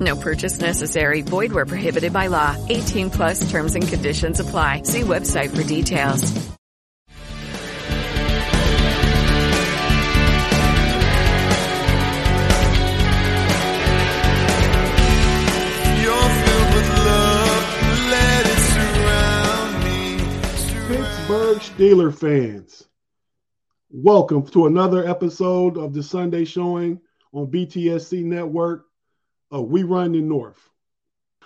No 0.00 0.16
purchase 0.16 0.58
necessary. 0.58 1.20
Void 1.20 1.52
where 1.52 1.66
prohibited 1.66 2.12
by 2.12 2.28
law. 2.28 2.56
18 2.70 3.10
plus 3.10 3.50
terms 3.50 3.74
and 3.74 3.86
conditions 3.86 4.40
apply. 4.40 4.84
See 4.84 5.02
website 5.02 5.50
for 5.54 5.62
details. 5.62 6.22
You're 16.00 16.30
filled 16.40 16.74
with 16.74 16.88
love, 17.04 17.66
let 18.10 18.46
it 18.46 18.60
surround 18.72 19.84
me. 19.84 20.16
Pittsburgh 20.88 21.58
Steeler 21.58 22.14
fans, 22.14 22.88
welcome 23.90 24.46
to 24.46 24.66
another 24.66 25.06
episode 25.06 25.76
of 25.76 25.92
the 25.92 26.02
Sunday 26.02 26.46
Showing 26.46 27.02
on 27.32 27.48
BTSC 27.48 28.24
Network 28.24 28.86
of 29.50 29.68
We 29.68 29.82
Run 29.82 30.12
the 30.12 30.20
North. 30.20 30.68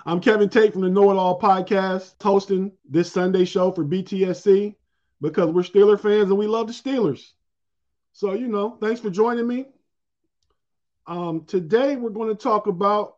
I'm 0.04 0.20
Kevin 0.20 0.48
Tate 0.48 0.72
from 0.72 0.82
the 0.82 0.91
Know 0.91 1.10
It 1.10 1.16
All 1.16 1.41
podcast, 1.41 2.15
hosting 2.22 2.72
this 2.88 3.10
Sunday 3.10 3.44
show 3.44 3.72
for 3.72 3.84
BTSC 3.84 4.75
because 5.20 5.50
we're 5.50 5.62
Steeler 5.62 5.98
fans 5.98 6.28
and 6.28 6.38
we 6.38 6.47
love 6.47 6.66
the 6.66 6.72
Steelers. 6.72 7.31
So, 8.12 8.34
you 8.34 8.48
know, 8.48 8.76
thanks 8.81 9.00
for 9.00 9.10
joining 9.10 9.47
me. 9.47 9.66
Um, 11.06 11.44
today 11.47 11.97
we're 11.97 12.10
going 12.10 12.28
to 12.28 12.34
talk 12.34 12.66
about 12.66 13.16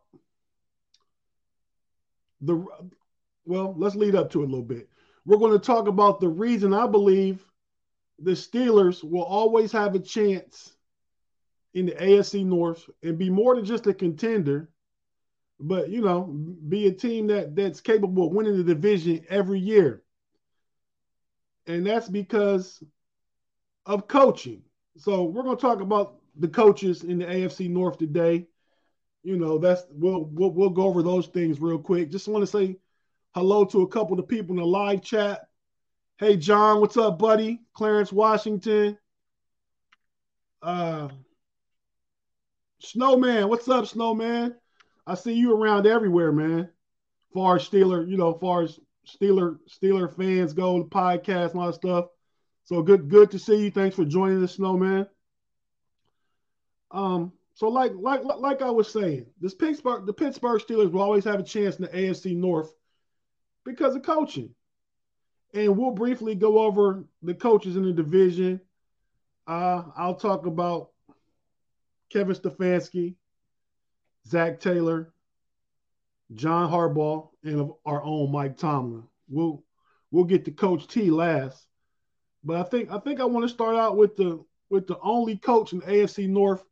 the 2.41 2.65
well, 3.45 3.73
let's 3.77 3.95
lead 3.95 4.15
up 4.15 4.29
to 4.31 4.41
it 4.41 4.45
a 4.45 4.47
little 4.47 4.61
bit. 4.61 4.89
We're 5.25 5.37
going 5.37 5.53
to 5.53 5.65
talk 5.65 5.87
about 5.87 6.19
the 6.19 6.29
reason 6.29 6.73
I 6.73 6.85
believe 6.87 7.45
the 8.19 8.31
Steelers 8.31 9.03
will 9.03 9.23
always 9.23 9.71
have 9.71 9.95
a 9.95 9.99
chance 9.99 10.73
in 11.73 11.85
the 11.85 11.93
AFC 11.93 12.45
North 12.45 12.89
and 13.03 13.17
be 13.17 13.29
more 13.29 13.55
than 13.55 13.63
just 13.63 13.87
a 13.87 13.93
contender, 13.93 14.69
but 15.59 15.89
you 15.89 16.01
know, 16.01 16.23
be 16.67 16.87
a 16.87 16.91
team 16.91 17.27
that 17.27 17.55
that's 17.55 17.81
capable 17.81 18.27
of 18.27 18.33
winning 18.33 18.57
the 18.57 18.63
division 18.63 19.25
every 19.29 19.59
year. 19.59 20.03
And 21.65 21.85
that's 21.85 22.07
because 22.07 22.81
of 23.85 24.07
coaching. 24.07 24.61
So 24.97 25.23
we're 25.23 25.43
going 25.43 25.57
to 25.57 25.61
talk 25.61 25.81
about 25.81 26.19
the 26.37 26.47
coaches 26.47 27.03
in 27.03 27.19
the 27.19 27.25
AFC 27.25 27.69
North 27.69 27.97
today. 27.97 28.47
You 29.23 29.37
know, 29.37 29.57
that's 29.57 29.83
we'll 29.91 30.25
we'll, 30.25 30.51
we'll 30.51 30.69
go 30.69 30.83
over 30.83 31.01
those 31.01 31.27
things 31.27 31.59
real 31.59 31.79
quick. 31.79 32.11
Just 32.11 32.27
want 32.27 32.43
to 32.43 32.47
say 32.47 32.77
hello 33.33 33.65
to 33.65 33.81
a 33.81 33.87
couple 33.87 34.19
of 34.19 34.27
people 34.27 34.51
in 34.51 34.57
the 34.57 34.65
live 34.65 35.01
chat. 35.01 35.47
Hey 36.17 36.37
John, 36.37 36.79
what's 36.81 36.97
up, 36.97 37.19
buddy? 37.19 37.61
Clarence 37.73 38.11
Washington. 38.13 38.97
Uh 40.61 41.09
Snowman, 42.79 43.49
what's 43.49 43.67
up, 43.67 43.87
Snowman? 43.87 44.55
I 45.07 45.15
see 45.15 45.33
you 45.33 45.55
around 45.55 45.87
everywhere, 45.87 46.33
man. 46.33 46.69
Far 47.33 47.55
as 47.55 47.67
Steeler, 47.67 48.07
you 48.07 48.17
know, 48.17 48.33
far 48.33 48.63
as 48.63 48.79
Steeler 49.07 49.57
Steeler 49.69 50.13
fans 50.13 50.53
go, 50.53 50.83
the 50.83 50.89
podcast 50.89 51.51
and 51.51 51.61
all 51.61 51.67
that 51.67 51.75
stuff. 51.75 52.05
So 52.65 52.81
good, 52.81 53.09
good 53.09 53.31
to 53.31 53.39
see 53.39 53.63
you. 53.63 53.71
Thanks 53.71 53.95
for 53.95 54.03
joining 54.03 54.43
us, 54.43 54.55
Snowman. 54.55 55.07
Um, 56.91 57.31
so 57.53 57.69
like 57.69 57.93
like 57.95 58.23
like 58.23 58.61
I 58.61 58.69
was 58.69 58.91
saying, 58.91 59.25
this 59.39 59.53
Pittsburgh 59.53 60.05
the 60.05 60.13
Pittsburgh 60.13 60.61
Steelers 60.61 60.91
will 60.91 61.01
always 61.01 61.23
have 61.23 61.39
a 61.39 61.43
chance 61.43 61.77
in 61.77 61.83
the 61.83 61.89
AFC 61.89 62.35
North 62.35 62.73
because 63.63 63.95
of 63.95 64.03
coaching. 64.03 64.53
And 65.53 65.77
we'll 65.77 65.91
briefly 65.91 66.35
go 66.35 66.59
over 66.59 67.05
the 67.23 67.33
coaches 67.33 67.77
in 67.77 67.83
the 67.83 67.93
division. 67.93 68.59
Uh, 69.47 69.83
I'll 69.95 70.15
talk 70.15 70.45
about 70.45 70.89
Kevin 72.11 72.35
Stefanski, 72.35 73.15
Zac 74.27 74.59
Taylor, 74.59 75.13
John 76.33 76.69
Harbaugh, 76.69 77.29
and 77.43 77.71
our 77.85 78.03
own 78.03 78.31
Mike 78.31 78.57
Tomlin. 78.57 79.03
We'll 79.29 79.63
we'll 80.11 80.25
get 80.25 80.45
to 80.45 80.51
Coach 80.51 80.87
T 80.87 81.09
last, 81.09 81.67
but 82.43 82.57
I 82.57 82.63
think 82.63 82.91
I 82.91 82.99
think 82.99 83.19
I 83.19 83.25
want 83.25 83.45
to 83.45 83.53
start 83.53 83.75
out 83.75 83.97
with 83.97 84.15
the 84.15 84.43
with 84.69 84.87
the 84.87 84.99
only 84.99 85.37
coach 85.37 85.73
in 85.73 85.81
AFC 85.81 86.27
North 86.27 86.63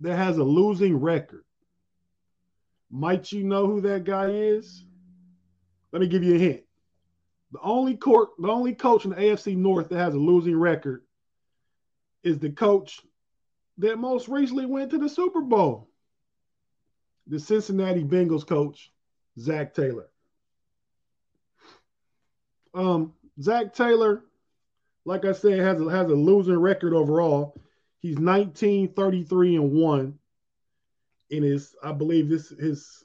that 0.00 0.16
has 0.16 0.38
a 0.38 0.44
losing 0.44 0.96
record. 0.96 1.44
Might 2.90 3.32
you 3.32 3.44
know 3.44 3.66
who 3.66 3.82
that 3.82 4.04
guy 4.04 4.30
is? 4.30 4.84
Let 5.92 6.00
me 6.00 6.08
give 6.08 6.24
you 6.24 6.36
a 6.36 6.38
hint. 6.38 6.62
The 7.52 7.60
only 7.62 7.96
court, 7.96 8.30
the 8.38 8.48
only 8.48 8.74
coach 8.74 9.04
in 9.04 9.10
the 9.10 9.16
AFC 9.16 9.56
North 9.56 9.88
that 9.88 9.98
has 9.98 10.14
a 10.14 10.18
losing 10.18 10.56
record 10.56 11.02
is 12.22 12.38
the 12.38 12.50
coach 12.50 13.00
that 13.78 13.98
most 13.98 14.28
recently 14.28 14.66
went 14.66 14.90
to 14.90 14.98
the 14.98 15.08
Super 15.08 15.40
Bowl. 15.40 15.87
The 17.28 17.38
Cincinnati 17.38 18.04
Bengals 18.04 18.46
coach, 18.46 18.90
Zac 19.38 19.74
Taylor. 19.74 20.08
Um, 22.74 23.12
Zac 23.40 23.74
Taylor, 23.74 24.24
like 25.04 25.24
I 25.24 25.32
said, 25.32 25.58
has 25.60 25.80
a, 25.80 25.90
has 25.90 26.10
a 26.10 26.14
losing 26.14 26.58
record 26.58 26.94
overall. 26.94 27.60
He's 28.00 28.18
19, 28.18 28.94
33, 28.94 29.56
and 29.56 29.72
1 29.72 30.18
in 31.30 31.42
his, 31.42 31.74
I 31.82 31.92
believe 31.92 32.28
this 32.28 32.48
his 32.48 33.04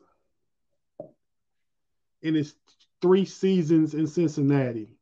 in 2.21 2.35
his 2.35 2.55
three 3.01 3.25
seasons 3.25 3.93
in 3.93 4.07
Cincinnati. 4.07 4.95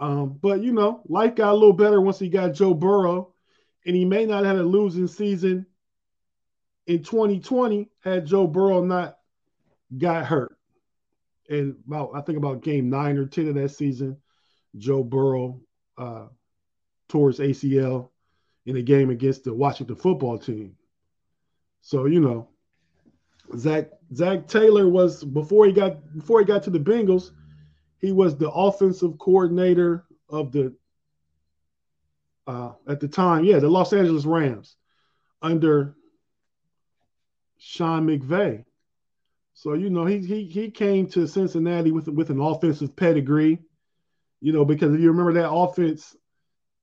Um, 0.00 0.36
but 0.42 0.60
you 0.60 0.72
know, 0.72 1.00
life 1.08 1.36
got 1.36 1.52
a 1.52 1.54
little 1.54 1.72
better 1.72 2.00
once 2.00 2.18
he 2.18 2.28
got 2.28 2.54
Joe 2.54 2.74
Burrow, 2.74 3.32
and 3.86 3.94
he 3.94 4.04
may 4.04 4.26
not 4.26 4.44
have 4.44 4.56
had 4.56 4.64
a 4.64 4.68
losing 4.68 5.06
season 5.06 5.66
in 6.86 7.02
2020 7.02 7.88
had 8.02 8.26
Joe 8.26 8.46
Burrow 8.46 8.84
not 8.84 9.18
got 9.96 10.26
hurt. 10.26 10.56
and 11.48 11.76
about 11.86 12.10
I 12.14 12.20
think 12.20 12.38
about 12.38 12.62
game 12.62 12.90
nine 12.90 13.16
or 13.16 13.26
ten 13.26 13.48
of 13.48 13.54
that 13.54 13.70
season, 13.70 14.16
Joe 14.76 15.02
Burrow 15.02 15.60
uh, 15.96 16.26
tore 17.08 17.28
his 17.28 17.40
ACL 17.40 18.10
in 18.66 18.76
a 18.76 18.82
game 18.82 19.10
against 19.10 19.44
the 19.44 19.54
Washington 19.54 19.96
football 19.96 20.38
team. 20.38 20.76
So 21.80 22.06
you 22.06 22.20
know, 22.20 22.48
Zac 23.56 23.90
Zac 24.14 24.48
Taylor 24.48 24.88
was 24.88 25.22
before 25.22 25.66
he 25.66 25.72
got 25.72 25.98
before 26.14 26.40
he 26.40 26.44
got 26.44 26.62
to 26.64 26.70
the 26.70 26.78
Bengals, 26.78 27.30
he 27.98 28.12
was 28.12 28.36
the 28.36 28.50
offensive 28.50 29.18
coordinator 29.18 30.04
of 30.28 30.52
the 30.52 30.74
uh, 32.46 32.72
at 32.88 33.00
the 33.00 33.08
time, 33.08 33.44
yeah, 33.44 33.58
the 33.58 33.68
Los 33.68 33.92
Angeles 33.92 34.24
Rams 34.24 34.76
under 35.40 35.94
Sean 37.64 38.06
McVay. 38.06 38.64
So 39.54 39.72
you 39.72 39.88
know 39.88 40.04
he 40.04 40.18
he 40.18 40.44
he 40.44 40.70
came 40.70 41.06
to 41.08 41.26
Cincinnati 41.26 41.92
with 41.92 42.08
with 42.08 42.28
an 42.28 42.40
offensive 42.40 42.94
pedigree, 42.94 43.58
you 44.40 44.52
know 44.52 44.64
because 44.64 44.92
if 44.92 45.00
you 45.00 45.10
remember 45.10 45.32
that 45.34 45.50
offense 45.50 46.14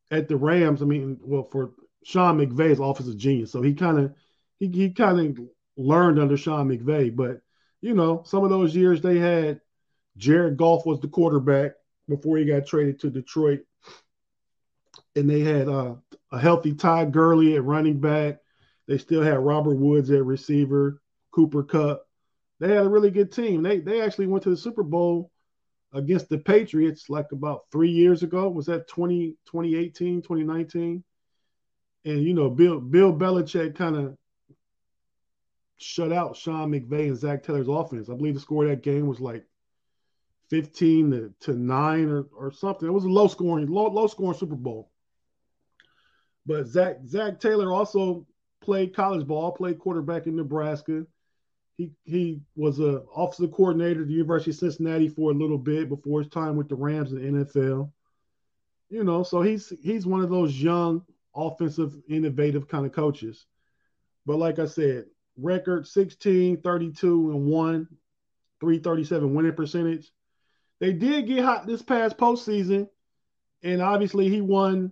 at 0.10 0.28
the 0.28 0.36
Rams, 0.36 0.81
I 0.81 0.86
mean, 0.86 1.19
well 1.22 1.44
for 1.44 1.72
Sean 2.04 2.39
McVay's 2.39 2.80
offensive 2.80 3.18
genius, 3.18 3.51
so 3.51 3.62
he 3.62 3.75
kind 3.75 4.00
of 4.00 4.16
he 4.57 4.69
he 4.69 4.89
kind 4.89 5.38
of 5.38 5.45
learned 5.78 6.19
under 6.19 6.36
Sean 6.36 6.69
McVay, 6.69 7.16
but 7.16 7.42
you 7.81 7.94
know 7.94 8.24
some 8.25 8.44
of 8.44 8.50
those 8.50 8.75
years 8.75 9.01
they 9.01 9.19
had 9.19 9.62
Jared 10.18 10.57
Goff 10.57 10.86
was 10.86 11.00
the 11.00 11.07
quarterback 11.07 11.74
before 12.10 12.38
he 12.38 12.45
got 12.45 12.66
traded 12.66 13.00
to 13.01 13.12
Detroit, 13.12 13.62
and 15.16 15.30
they 15.30 15.42
had 15.42 15.68
uh, 15.68 15.95
a 16.31 16.39
healthy 16.39 16.74
Todd 16.74 17.12
Gurley 17.12 17.56
at 17.56 17.63
running 17.63 18.00
back. 18.00 18.39
They 18.88 18.98
still 18.98 19.22
had 19.22 19.39
Robert 19.39 19.75
Woods 19.75 20.12
at 20.12 20.25
receiver, 20.25 21.01
Cooper 21.31 21.63
Kupp. 21.63 22.06
they 22.60 22.69
had 22.74 22.86
a 22.86 22.89
really 22.89 23.12
good 23.12 23.31
team. 23.31 23.63
They 23.63 23.80
they 23.80 24.01
actually 24.01 24.28
went 24.28 24.44
to 24.44 24.50
the 24.50 24.57
Super 24.57 24.83
Bowl 24.83 25.31
against 25.94 26.30
the 26.30 26.38
Patriots 26.38 27.10
like 27.10 27.31
about 27.31 27.66
three 27.72 27.92
years 27.92 28.24
ago. 28.24 28.50
Was 28.50 28.66
that 28.68 28.88
20, 28.88 29.38
2018, 29.45 30.22
2019? 30.22 31.04
And 32.06 32.24
you 32.24 32.33
know, 32.33 32.50
Bill 32.50 32.80
Bill 32.80 33.13
Belichick 33.13 33.75
kind 33.75 33.95
of 33.95 34.18
shut 35.77 36.12
out 36.12 36.38
Sean 36.38 36.72
McVay 36.72 37.07
and 37.07 37.18
Zac 37.18 37.44
Taylor's 37.44 37.68
offense. 37.68 38.10
I 38.10 38.16
believe 38.16 38.36
the 38.36 38.39
score 38.39 38.63
of 38.63 38.69
that 38.69 38.84
game 38.84 39.07
was 39.07 39.19
like 39.19 39.45
15 40.50 41.12
to, 41.12 41.34
to 41.42 41.54
9 41.54 42.10
or, 42.10 42.25
or 42.36 42.51
something. 42.51 42.88
It 42.88 42.92
was 42.92 43.06
a 43.06 43.10
low 43.10 43.27
scoring, 43.27 43.68
low, 43.68 43.88
low 43.88 44.07
scoring 44.07 44.38
Super 44.38 44.56
Bowl. 44.56 44.92
But 46.45 46.68
Zac 46.68 46.98
Zac 47.07 47.39
Taylor 47.39 47.72
also 47.72 48.25
played 48.62 48.96
college 48.96 49.28
ball, 49.28 49.52
played 49.52 49.80
quarterback 49.80 50.28
in 50.28 50.36
Nebraska. 50.36 51.06
He 51.78 51.92
he 52.04 52.42
was 52.56 52.80
a 52.80 53.04
offensive 53.16 53.52
coordinator 53.52 54.02
at 54.02 54.08
the 54.08 54.13
University 54.13 54.52
of 54.52 54.58
Cincinnati 54.58 55.10
for 55.10 55.31
a 55.31 55.36
little 55.36 55.58
bit 55.58 55.90
before 55.90 56.22
his 56.22 56.30
time 56.30 56.56
with 56.56 56.69
the 56.69 56.75
Rams 56.75 57.12
in 57.12 57.40
the 57.40 57.46
NFL. 57.46 57.92
You 58.90 59.04
know, 59.04 59.24
so 59.24 59.42
he's 59.42 59.74
he's 59.81 60.06
one 60.06 60.22
of 60.22 60.30
those 60.30 60.56
young, 60.56 61.04
offensive, 61.36 61.94
innovative 62.08 62.68
kind 62.68 62.86
of 62.86 62.92
coaches. 62.92 63.46
But 64.25 64.38
like 64.38 64.60
I 64.60 64.66
said, 64.66 65.06
record 65.38 65.88
16, 65.88 66.62
32, 66.62 67.31
and 67.31 67.46
1, 67.46 67.88
337 68.60 69.34
winning 69.34 69.54
percentage. 69.54 70.12
They 70.80 70.94
did 70.94 71.28
get 71.28 71.44
hot 71.44 71.66
this 71.66 71.81
past 71.81 72.18
postseason, 72.18 72.90
and 73.63 73.81
obviously 73.81 74.30
he 74.30 74.42
won 74.42 74.92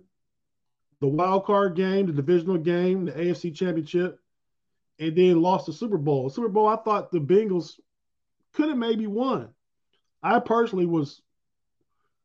the 1.00 1.08
wild 1.08 1.44
card 1.44 1.76
game, 1.76 2.06
the 2.06 2.12
divisional 2.12 2.58
game, 2.58 3.06
the 3.06 3.12
AFC 3.12 3.54
championship 3.54 4.20
and 5.00 5.16
then 5.16 5.40
lost 5.40 5.66
the 5.66 5.72
Super 5.72 5.96
Bowl. 5.96 6.28
Super 6.28 6.48
Bowl, 6.48 6.68
I 6.68 6.76
thought 6.76 7.10
the 7.10 7.18
Bengals 7.18 7.80
could 8.52 8.68
have 8.68 8.78
maybe 8.78 9.06
won. 9.06 9.48
I 10.22 10.38
personally 10.38 10.86
was. 10.86 11.22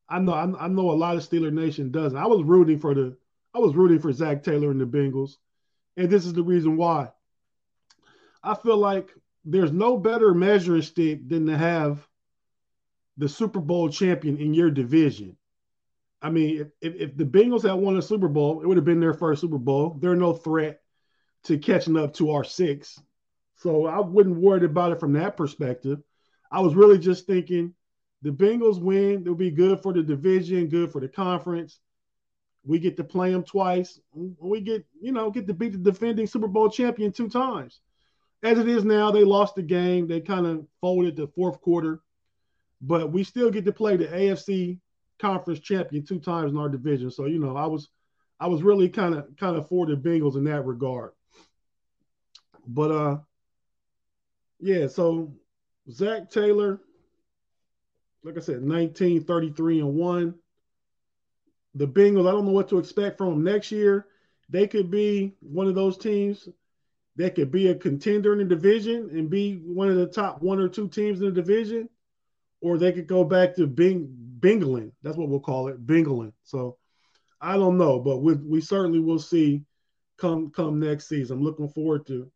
I 0.07 0.19
know 0.19 0.33
I 0.33 0.67
know 0.67 0.91
a 0.91 0.93
lot 0.93 1.15
of 1.15 1.27
Steeler 1.27 1.51
Nation 1.51 1.89
doesn't. 1.89 2.17
I 2.17 2.27
was 2.27 2.43
rooting 2.43 2.77
for 2.77 2.93
the 2.93 3.17
I 3.55 3.59
was 3.59 3.73
rooting 3.73 3.99
for 3.99 4.11
Zac 4.11 4.43
Taylor 4.43 4.69
and 4.69 4.79
the 4.79 4.85
Bengals, 4.85 5.37
and 5.95 6.09
this 6.09 6.25
is 6.25 6.33
the 6.33 6.43
reason 6.43 6.75
why. 6.75 7.09
I 8.43 8.53
feel 8.53 8.77
like 8.77 9.09
there's 9.45 9.71
no 9.71 9.97
better 9.97 10.33
measuring 10.33 10.81
stick 10.81 11.27
than 11.27 11.47
to 11.47 11.57
have 11.57 12.05
the 13.17 13.29
Super 13.29 13.61
Bowl 13.61 13.89
champion 13.89 14.37
in 14.37 14.53
your 14.53 14.69
division. 14.69 15.37
I 16.25 16.31
mean, 16.31 16.71
if, 16.81 16.95
if, 16.95 17.15
the 17.15 17.23
Bengals 17.23 17.61
had 17.61 17.73
won 17.73 17.97
a 17.97 18.01
Super 18.01 18.27
Bowl, 18.27 18.59
it 18.59 18.67
would 18.67 18.77
have 18.77 18.85
been 18.85 18.99
their 18.99 19.13
first 19.13 19.41
Super 19.41 19.59
Bowl. 19.59 19.95
They're 20.01 20.15
no 20.15 20.33
threat 20.33 20.81
to 21.43 21.59
catching 21.59 21.95
up 21.95 22.15
to 22.15 22.31
our 22.31 22.43
six. 22.43 22.99
So 23.57 23.85
I 23.85 23.99
wouldn't 23.99 24.37
worry 24.37 24.65
about 24.65 24.91
it 24.91 24.99
from 24.99 25.13
that 25.13 25.37
perspective. 25.37 25.99
I 26.51 26.61
was 26.61 26.73
really 26.73 26.97
just 26.97 27.27
thinking 27.27 27.75
the 28.23 28.31
Bengals 28.31 28.81
win, 28.81 29.21
it'll 29.21 29.35
be 29.35 29.51
good 29.51 29.83
for 29.83 29.93
the 29.93 30.01
division, 30.01 30.67
good 30.67 30.91
for 30.91 30.99
the 30.99 31.07
conference. 31.07 31.79
We 32.65 32.79
get 32.79 32.97
to 32.97 33.03
play 33.03 33.31
them 33.31 33.43
twice. 33.43 33.99
We 34.11 34.61
get, 34.61 34.83
you 34.99 35.11
know, 35.11 35.29
get 35.29 35.45
to 35.45 35.53
beat 35.53 35.73
the 35.73 35.77
defending 35.77 36.25
Super 36.25 36.47
Bowl 36.47 36.71
champion 36.71 37.11
two 37.11 37.29
times. 37.29 37.81
As 38.41 38.57
it 38.57 38.67
is 38.67 38.83
now, 38.83 39.11
they 39.11 39.23
lost 39.23 39.53
the 39.53 39.61
game. 39.61 40.07
They 40.07 40.21
kind 40.21 40.47
of 40.47 40.65
folded 40.81 41.17
the 41.17 41.27
fourth 41.27 41.61
quarter, 41.61 42.01
but 42.81 43.11
we 43.11 43.23
still 43.23 43.51
get 43.51 43.65
to 43.65 43.71
play 43.71 43.95
the 43.95 44.07
AFC 44.07 44.79
conference 45.19 45.59
champion 45.59 46.05
two 46.05 46.19
times 46.19 46.51
in 46.51 46.57
our 46.57 46.69
division. 46.69 47.09
So, 47.09 47.25
you 47.25 47.39
know, 47.39 47.55
I 47.55 47.65
was 47.65 47.89
I 48.39 48.47
was 48.47 48.63
really 48.63 48.89
kind 48.89 49.15
of 49.15 49.27
kind 49.37 49.55
of 49.55 49.67
for 49.67 49.85
the 49.85 49.95
Bengals 49.95 50.35
in 50.35 50.43
that 50.45 50.65
regard. 50.65 51.11
But 52.67 52.91
uh 52.91 53.17
yeah, 54.59 54.87
so 54.87 55.33
Zac 55.91 56.31
Taylor, 56.31 56.81
like 58.23 58.37
I 58.37 58.41
said, 58.41 58.63
19, 58.63 59.23
33, 59.23 59.79
and 59.81 59.93
1. 59.93 60.35
The 61.75 61.87
Bengals, 61.87 62.27
I 62.27 62.31
don't 62.31 62.45
know 62.45 62.51
what 62.51 62.69
to 62.69 62.79
expect 62.79 63.17
from 63.17 63.29
them 63.31 63.43
next 63.43 63.71
year. 63.71 64.07
They 64.49 64.67
could 64.67 64.89
be 64.89 65.35
one 65.41 65.67
of 65.67 65.75
those 65.75 65.97
teams 65.97 66.47
that 67.17 67.35
could 67.35 67.51
be 67.51 67.67
a 67.67 67.75
contender 67.75 68.33
in 68.33 68.39
the 68.39 68.55
division 68.55 69.09
and 69.11 69.29
be 69.29 69.55
one 69.55 69.89
of 69.89 69.95
the 69.95 70.07
top 70.07 70.41
one 70.41 70.59
or 70.59 70.67
two 70.67 70.87
teams 70.87 71.19
in 71.19 71.25
the 71.25 71.31
division, 71.31 71.89
or 72.61 72.77
they 72.77 72.91
could 72.91 73.07
go 73.07 73.23
back 73.23 73.55
to 73.55 73.67
Bing 73.67 74.24
Bingling. 74.45 74.91
That's 75.01 75.17
what 75.17 75.27
we'll 75.27 75.39
call 75.39 75.69
it, 75.69 75.87
Bingling. 75.87 76.33
So 76.43 76.77
I 77.41 77.55
don't 77.55 77.77
know, 77.77 77.99
but 77.99 78.17
we 78.19 78.35
we 78.35 78.61
certainly 78.61 78.99
will 78.99 79.19
see 79.19 79.63
come 80.17 80.51
come 80.51 80.79
next 80.79 81.09
season. 81.09 81.37
I'm 81.37 81.43
looking 81.43 81.69
forward 81.69 82.05
to 82.07 82.31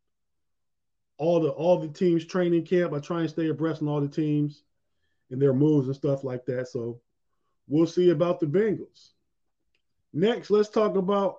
all 1.18 1.40
the 1.40 1.50
all 1.50 1.78
the 1.78 1.88
teams 1.88 2.24
training 2.24 2.66
camp. 2.66 2.92
I 2.92 2.98
try 2.98 3.20
and 3.20 3.30
stay 3.30 3.48
abreast 3.48 3.80
on 3.82 3.88
all 3.88 4.00
the 4.00 4.08
teams 4.08 4.64
and 5.30 5.40
their 5.40 5.54
moves 5.54 5.86
and 5.86 5.94
stuff 5.94 6.24
like 6.24 6.44
that. 6.46 6.66
So 6.66 7.00
we'll 7.68 7.86
see 7.86 8.10
about 8.10 8.40
the 8.40 8.46
Bengals. 8.46 9.10
Next, 10.12 10.50
let's 10.50 10.68
talk 10.68 10.96
about 10.96 11.36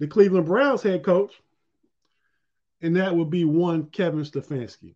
the 0.00 0.06
Cleveland 0.06 0.44
Browns 0.44 0.82
head 0.82 1.02
coach, 1.02 1.32
and 2.82 2.96
that 2.96 3.16
would 3.16 3.30
be 3.30 3.46
one 3.46 3.86
Kevin 3.86 4.24
Stefanski. 4.24 4.94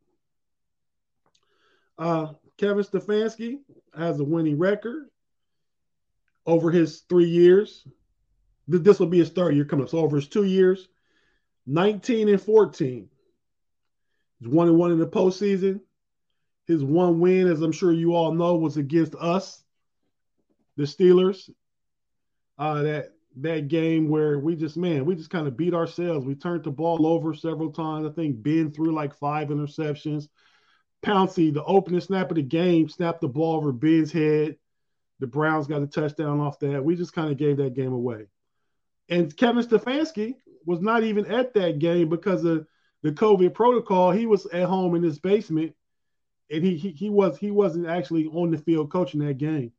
Uh, 1.98 2.34
Kevin 2.58 2.84
Stefanski 2.84 3.58
has 3.96 4.18
a 4.18 4.24
winning 4.24 4.58
record 4.58 5.08
over 6.46 6.70
his 6.70 7.00
three 7.08 7.28
years. 7.28 7.86
This 8.68 8.98
will 8.98 9.06
be 9.06 9.18
his 9.18 9.30
third 9.30 9.54
year 9.54 9.64
coming 9.64 9.84
up. 9.84 9.90
So 9.90 9.98
over 9.98 10.16
his 10.16 10.28
two 10.28 10.44
years, 10.44 10.88
19 11.66 12.28
and 12.28 12.40
14. 12.40 13.08
He's 14.38 14.48
one 14.48 14.68
and 14.68 14.78
one 14.78 14.92
in 14.92 14.98
the 14.98 15.06
postseason. 15.06 15.80
His 16.66 16.82
one 16.82 17.20
win, 17.20 17.46
as 17.46 17.62
I'm 17.62 17.72
sure 17.72 17.92
you 17.92 18.14
all 18.14 18.32
know, 18.32 18.56
was 18.56 18.76
against 18.76 19.14
us, 19.14 19.62
the 20.76 20.84
Steelers. 20.84 21.48
Uh, 22.58 22.82
that 22.82 23.12
that 23.38 23.68
game 23.68 24.08
where 24.08 24.38
we 24.38 24.56
just 24.56 24.76
man, 24.78 25.04
we 25.04 25.14
just 25.14 25.30
kind 25.30 25.46
of 25.46 25.56
beat 25.56 25.74
ourselves. 25.74 26.26
We 26.26 26.34
turned 26.34 26.64
the 26.64 26.70
ball 26.70 27.06
over 27.06 27.34
several 27.34 27.70
times. 27.70 28.06
I 28.06 28.10
think 28.10 28.42
Ben 28.42 28.72
threw 28.72 28.94
like 28.94 29.14
five 29.14 29.48
interceptions. 29.48 30.28
Pouncey, 31.02 31.52
the 31.52 31.64
opening 31.64 32.00
snap 32.00 32.30
of 32.30 32.36
the 32.36 32.42
game, 32.42 32.88
snapped 32.88 33.20
the 33.20 33.28
ball 33.28 33.56
over 33.56 33.72
Ben's 33.72 34.12
head. 34.12 34.56
The 35.20 35.26
Browns 35.26 35.66
got 35.66 35.82
a 35.82 35.86
touchdown 35.86 36.40
off 36.40 36.58
that. 36.60 36.84
We 36.84 36.96
just 36.96 37.14
kind 37.14 37.30
of 37.30 37.38
gave 37.38 37.58
that 37.58 37.74
game 37.74 37.92
away. 37.92 38.26
And 39.08 39.34
Kevin 39.36 39.64
Stefanski 39.64 40.34
was 40.64 40.80
not 40.80 41.04
even 41.04 41.26
at 41.26 41.54
that 41.54 41.78
game 41.78 42.08
because 42.08 42.44
of 42.44 42.66
the 43.02 43.12
COVID 43.12 43.54
protocol. 43.54 44.10
He 44.10 44.26
was 44.26 44.46
at 44.46 44.64
home 44.64 44.94
in 44.94 45.02
his 45.02 45.18
basement, 45.18 45.74
and 46.50 46.64
he 46.64 46.76
he, 46.76 46.90
he 46.90 47.08
was 47.08 47.38
he 47.38 47.50
wasn't 47.50 47.86
actually 47.86 48.26
on 48.26 48.50
the 48.50 48.58
field 48.58 48.90
coaching 48.90 49.20
that 49.20 49.38
game. 49.38 49.72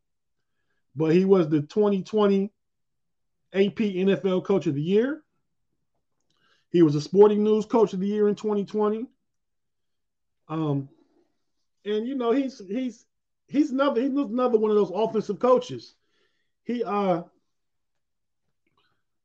But 0.96 1.14
he 1.14 1.26
was 1.26 1.50
the 1.50 1.62
2020 1.62 2.52
AP 3.54 3.76
NFL 3.76 4.46
Coach 4.46 4.66
of 4.66 4.76
the 4.76 4.82
Year. 4.82 5.22
He 6.70 6.82
was 6.82 6.96
a 6.96 7.02
Sporting 7.02 7.44
News 7.44 7.66
Coach 7.66 7.94
of 7.94 8.00
the 8.00 8.08
Year 8.08 8.28
in 8.28 8.36
2020. 8.36 9.06
Um, 10.50 10.90
and 11.88 12.08
you 12.08 12.16
know 12.16 12.32
he's 12.32 12.62
he's 12.68 13.06
he's 13.48 13.72
another 13.72 14.02
he's 14.02 14.12
another 14.12 14.58
one 14.58 14.72
of 14.72 14.78
those 14.78 14.92
offensive 14.94 15.40
coaches. 15.40 15.96
He 16.64 16.84
uh 16.84 17.24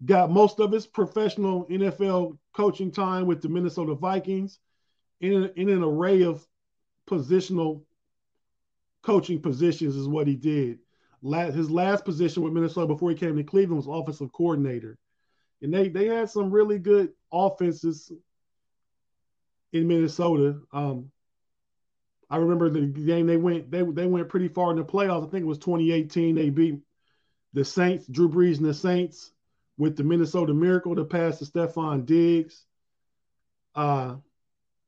got 0.04 0.30
most 0.30 0.60
of 0.60 0.72
his 0.72 0.86
professional 0.86 1.66
NFL 1.66 2.36
coaching 2.52 2.90
time 2.90 3.26
with 3.26 3.40
the 3.40 3.48
Minnesota 3.48 3.94
Vikings 3.94 4.58
in, 5.20 5.50
in 5.56 5.68
an 5.68 5.82
array 5.82 6.22
of 6.22 6.46
positional 7.08 7.82
coaching 9.02 9.40
positions 9.40 9.96
is 9.96 10.08
what 10.08 10.26
he 10.26 10.34
did. 10.34 10.78
His 11.22 11.70
last 11.70 12.04
position 12.04 12.42
with 12.42 12.52
Minnesota 12.52 12.88
before 12.88 13.10
he 13.10 13.16
came 13.16 13.36
to 13.36 13.44
Cleveland 13.44 13.76
was 13.76 13.86
offensive 13.86 14.32
coordinator, 14.32 14.98
and 15.60 15.72
they 15.72 15.88
they 15.88 16.06
had 16.06 16.28
some 16.28 16.50
really 16.50 16.80
good 16.80 17.12
offenses 17.32 18.10
in 19.72 19.86
Minnesota. 19.86 20.58
Um, 20.72 21.11
I 22.32 22.36
remember 22.36 22.70
the 22.70 22.86
game 22.86 23.26
they 23.26 23.36
went 23.36 23.70
they 23.70 23.82
they 23.82 24.06
went 24.06 24.30
pretty 24.30 24.48
far 24.48 24.70
in 24.70 24.78
the 24.78 24.84
playoffs. 24.84 25.28
I 25.28 25.30
think 25.30 25.42
it 25.42 25.46
was 25.46 25.58
2018. 25.58 26.34
They 26.34 26.48
beat 26.48 26.78
the 27.52 27.62
Saints, 27.62 28.06
Drew 28.06 28.30
Brees 28.30 28.56
and 28.56 28.64
the 28.64 28.72
Saints 28.72 29.32
with 29.76 29.98
the 29.98 30.02
Minnesota 30.02 30.54
Miracle 30.54 30.96
to 30.96 31.04
pass 31.04 31.38
to 31.38 31.44
Stefon 31.44 32.06
Diggs. 32.06 32.64
Uh, 33.74 34.16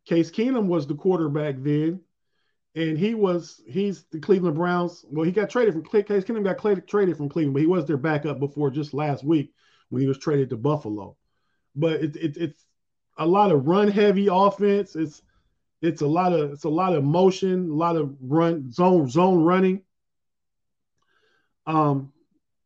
Case 0.06 0.30
Keenum 0.30 0.68
was 0.68 0.86
the 0.86 0.94
quarterback 0.94 1.56
then, 1.58 2.00
and 2.74 2.96
he 2.96 3.14
was 3.14 3.60
he's 3.68 4.04
the 4.04 4.20
Cleveland 4.20 4.56
Browns. 4.56 5.04
Well, 5.10 5.26
he 5.26 5.32
got 5.32 5.50
traded 5.50 5.74
from 5.74 5.84
Case 5.84 6.24
Keenum 6.24 6.44
got 6.44 6.88
traded 6.88 7.16
from 7.18 7.28
Cleveland, 7.28 7.52
but 7.52 7.60
he 7.60 7.66
was 7.66 7.84
their 7.84 7.98
backup 7.98 8.40
before 8.40 8.70
just 8.70 8.94
last 8.94 9.22
week 9.22 9.52
when 9.90 10.00
he 10.00 10.08
was 10.08 10.16
traded 10.16 10.48
to 10.48 10.56
Buffalo. 10.56 11.14
But 11.76 12.02
it, 12.02 12.16
it, 12.16 12.36
it's 12.38 12.64
a 13.18 13.26
lot 13.26 13.52
of 13.52 13.66
run 13.66 13.88
heavy 13.88 14.28
offense. 14.30 14.96
It's 14.96 15.20
it's 15.84 16.02
a 16.02 16.06
lot 16.06 16.32
of 16.32 16.52
it's 16.52 16.64
a 16.64 16.68
lot 16.68 16.94
of 16.94 17.04
motion, 17.04 17.70
a 17.70 17.74
lot 17.74 17.96
of 17.96 18.16
run 18.20 18.72
zone 18.72 19.08
zone 19.08 19.42
running. 19.44 19.82
Um, 21.66 22.12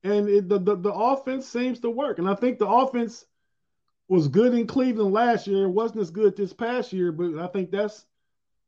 and 0.04 0.28
it, 0.28 0.48
the, 0.48 0.58
the 0.58 0.76
the 0.76 0.92
offense 0.92 1.46
seems 1.46 1.80
to 1.80 1.90
work, 1.90 2.18
and 2.18 2.28
I 2.28 2.34
think 2.34 2.58
the 2.58 2.68
offense 2.68 3.25
was 4.08 4.28
good 4.28 4.54
in 4.54 4.66
Cleveland 4.66 5.12
last 5.12 5.46
year. 5.46 5.64
It 5.64 5.70
wasn't 5.70 6.00
as 6.00 6.10
good 6.10 6.37
this 6.37 6.52
past 6.52 6.92
year, 6.92 7.12
but 7.12 7.38
I 7.38 7.48
think 7.48 7.70
that's 7.70 8.06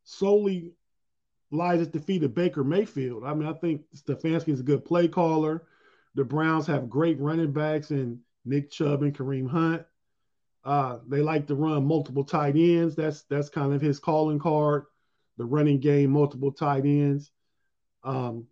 solely 0.05 0.73
lies 1.51 1.81
at 1.81 1.93
the 1.93 2.01
feet 2.01 2.25
of 2.25 2.35
Baker 2.35 2.65
Mayfield. 2.65 3.25
I 3.25 3.35
mean, 3.35 3.49
I 3.49 3.55
think 3.55 3.83
Stefanski 3.97 4.49
is 4.49 4.61
a 4.61 4.65
good 4.65 4.85
play 4.85 5.09
caller. 5.09 5.65
The 6.15 6.25
Browns 6.25 6.67
have 6.67 6.91
great 6.91 7.19
running 7.21 7.53
backs 7.53 7.91
in 7.91 8.21
Nick 8.45 8.71
Chubb 8.71 9.03
and 9.03 9.17
Kareem 9.17 9.49
Hunt. 9.49 9.85
Uh, 10.65 10.99
they 11.09 11.23
like 11.23 11.47
to 11.47 11.55
run 11.55 11.87
multiple 11.87 12.25
tight 12.25 12.57
ends. 12.57 12.95
That's 12.95 13.23
that's 13.23 13.49
kind 13.49 13.73
of 13.73 13.81
his 13.81 13.99
calling 13.99 14.39
card. 14.39 14.85
The 15.39 15.45
running 15.45 15.81
game, 15.81 16.11
multiple 16.11 16.53
tight 16.53 16.85
ends. 16.85 17.31
Um, 18.05 18.47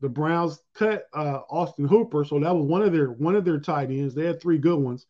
the 0.00 0.08
Browns 0.08 0.60
cut 0.74 1.06
uh, 1.14 1.40
Austin 1.48 1.86
Hooper, 1.86 2.24
so 2.24 2.40
that 2.40 2.54
was 2.54 2.66
one 2.66 2.82
of 2.82 2.92
their 2.92 3.12
one 3.12 3.36
of 3.36 3.44
their 3.44 3.60
tight 3.60 3.90
ends. 3.90 4.14
They 4.14 4.26
had 4.26 4.42
three 4.42 4.58
good 4.58 4.78
ones, 4.78 5.06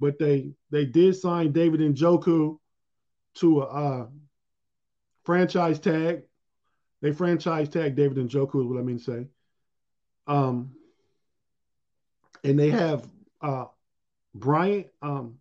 but 0.00 0.18
they 0.18 0.54
they 0.70 0.84
did 0.84 1.14
sign 1.14 1.52
David 1.52 1.80
and 1.80 1.96
Njoku 1.96 2.58
to 3.36 3.62
a 3.62 3.64
uh, 3.64 4.06
franchise 5.24 5.78
tag. 5.78 6.22
They 7.00 7.12
franchise 7.12 7.68
tag 7.68 7.94
David 7.94 8.16
Njoku 8.16 8.60
is 8.60 8.66
what 8.66 8.78
I 8.78 8.82
mean 8.82 8.98
to 8.98 9.04
say. 9.04 9.26
Um, 10.26 10.74
and 12.44 12.58
they 12.58 12.70
have 12.70 13.06
uh, 13.40 13.66
Bryant. 14.34 14.88
Um, 15.00 15.38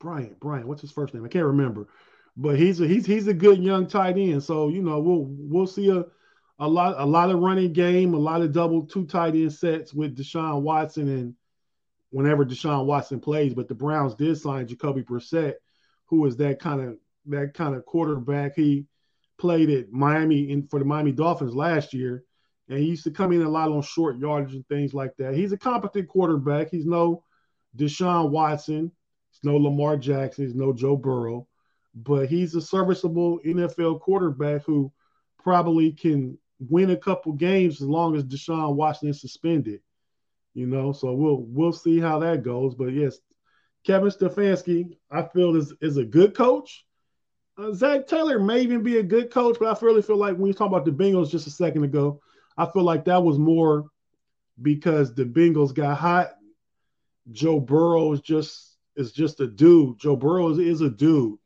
Bryant, 0.00 0.40
Bryant, 0.40 0.66
what's 0.66 0.80
his 0.80 0.90
first 0.90 1.14
name? 1.14 1.24
I 1.24 1.28
can't 1.28 1.44
remember, 1.44 1.88
but 2.36 2.58
he's 2.58 2.80
a 2.80 2.86
he's 2.86 3.06
he's 3.06 3.28
a 3.28 3.34
good 3.34 3.62
young 3.62 3.86
tight 3.86 4.16
end. 4.16 4.42
So 4.42 4.68
you 4.68 4.82
know 4.82 4.98
we'll 4.98 5.26
we'll 5.28 5.66
see 5.66 5.90
a 5.90 6.04
a 6.58 6.66
lot 6.66 6.94
a 6.98 7.04
lot 7.04 7.30
of 7.30 7.38
running 7.38 7.72
game, 7.72 8.14
a 8.14 8.18
lot 8.18 8.40
of 8.42 8.52
double 8.52 8.86
two 8.86 9.06
tight 9.06 9.34
end 9.34 9.52
sets 9.52 9.94
with 9.94 10.16
Deshaun 10.16 10.62
Watson 10.62 11.08
and 11.08 11.34
whenever 12.10 12.44
Deshaun 12.44 12.86
Watson 12.86 13.20
plays. 13.20 13.54
But 13.54 13.68
the 13.68 13.74
Browns 13.74 14.14
did 14.14 14.38
sign 14.38 14.66
Jacoby 14.66 15.02
Brissett, 15.02 15.54
who 16.06 16.24
is 16.26 16.36
that 16.38 16.58
kind 16.60 16.80
of 16.80 16.96
that 17.26 17.52
kind 17.54 17.74
of 17.74 17.84
quarterback. 17.84 18.56
He 18.56 18.86
played 19.38 19.70
at 19.70 19.92
Miami 19.92 20.50
in 20.50 20.66
for 20.66 20.78
the 20.78 20.84
Miami 20.84 21.12
Dolphins 21.12 21.54
last 21.54 21.92
year, 21.92 22.24
and 22.68 22.78
he 22.78 22.86
used 22.86 23.04
to 23.04 23.10
come 23.10 23.32
in 23.32 23.42
a 23.42 23.48
lot 23.48 23.70
on 23.70 23.82
short 23.82 24.18
yardage 24.18 24.54
and 24.54 24.66
things 24.66 24.94
like 24.94 25.14
that. 25.18 25.34
He's 25.34 25.52
a 25.52 25.58
competent 25.58 26.08
quarterback. 26.08 26.70
He's 26.70 26.86
no 26.86 27.22
Deshaun 27.76 28.30
Watson. 28.30 28.92
No 29.42 29.56
Lamar 29.56 29.96
Jackson. 29.96 30.44
He's 30.44 30.54
no 30.54 30.72
Joe 30.72 30.96
Burrow, 30.96 31.46
but 31.94 32.28
he's 32.28 32.54
a 32.54 32.60
serviceable 32.60 33.40
NFL 33.44 34.00
quarterback 34.00 34.64
who 34.64 34.92
probably 35.38 35.92
can 35.92 36.38
win 36.58 36.90
a 36.90 36.96
couple 36.96 37.32
games 37.32 37.80
as 37.80 37.88
long 37.88 38.16
as 38.16 38.24
Deshaun 38.24 38.74
Watson 38.74 39.08
is 39.08 39.20
suspended. 39.20 39.80
You 40.54 40.66
know, 40.66 40.92
so 40.92 41.12
we'll 41.12 41.44
we'll 41.48 41.72
see 41.72 42.00
how 42.00 42.18
that 42.20 42.42
goes. 42.42 42.74
But 42.74 42.92
yes, 42.92 43.18
Kevin 43.84 44.10
Stefanski, 44.10 44.96
I 45.10 45.22
feel 45.22 45.56
is 45.56 45.72
is 45.80 45.96
a 45.96 46.04
good 46.04 46.34
coach. 46.34 46.84
Uh, 47.56 47.72
Zac 47.72 48.06
Taylor 48.06 48.38
may 48.38 48.60
even 48.60 48.82
be 48.82 48.98
a 48.98 49.02
good 49.02 49.30
coach, 49.30 49.56
but 49.58 49.66
I 49.66 49.84
really 49.84 50.02
feel 50.02 50.16
like 50.16 50.36
when 50.36 50.46
you 50.46 50.52
talk 50.52 50.68
about 50.68 50.84
the 50.84 50.90
Bengals 50.90 51.30
just 51.30 51.46
a 51.46 51.50
second 51.50 51.84
ago, 51.84 52.20
I 52.56 52.66
feel 52.66 52.82
like 52.82 53.04
that 53.04 53.22
was 53.22 53.38
more 53.38 53.86
because 54.60 55.14
the 55.14 55.24
Bengals 55.24 55.74
got 55.74 55.96
hot. 55.96 56.30
Joe 57.30 57.60
Burrow 57.60 58.12
is 58.12 58.20
just 58.20 58.69
is 59.00 59.12
just 59.12 59.40
a 59.40 59.46
dude. 59.46 59.98
Joe 59.98 60.14
Burrow 60.14 60.50
is, 60.50 60.58
is 60.58 60.80
a 60.80 60.90
dude. 60.90 61.38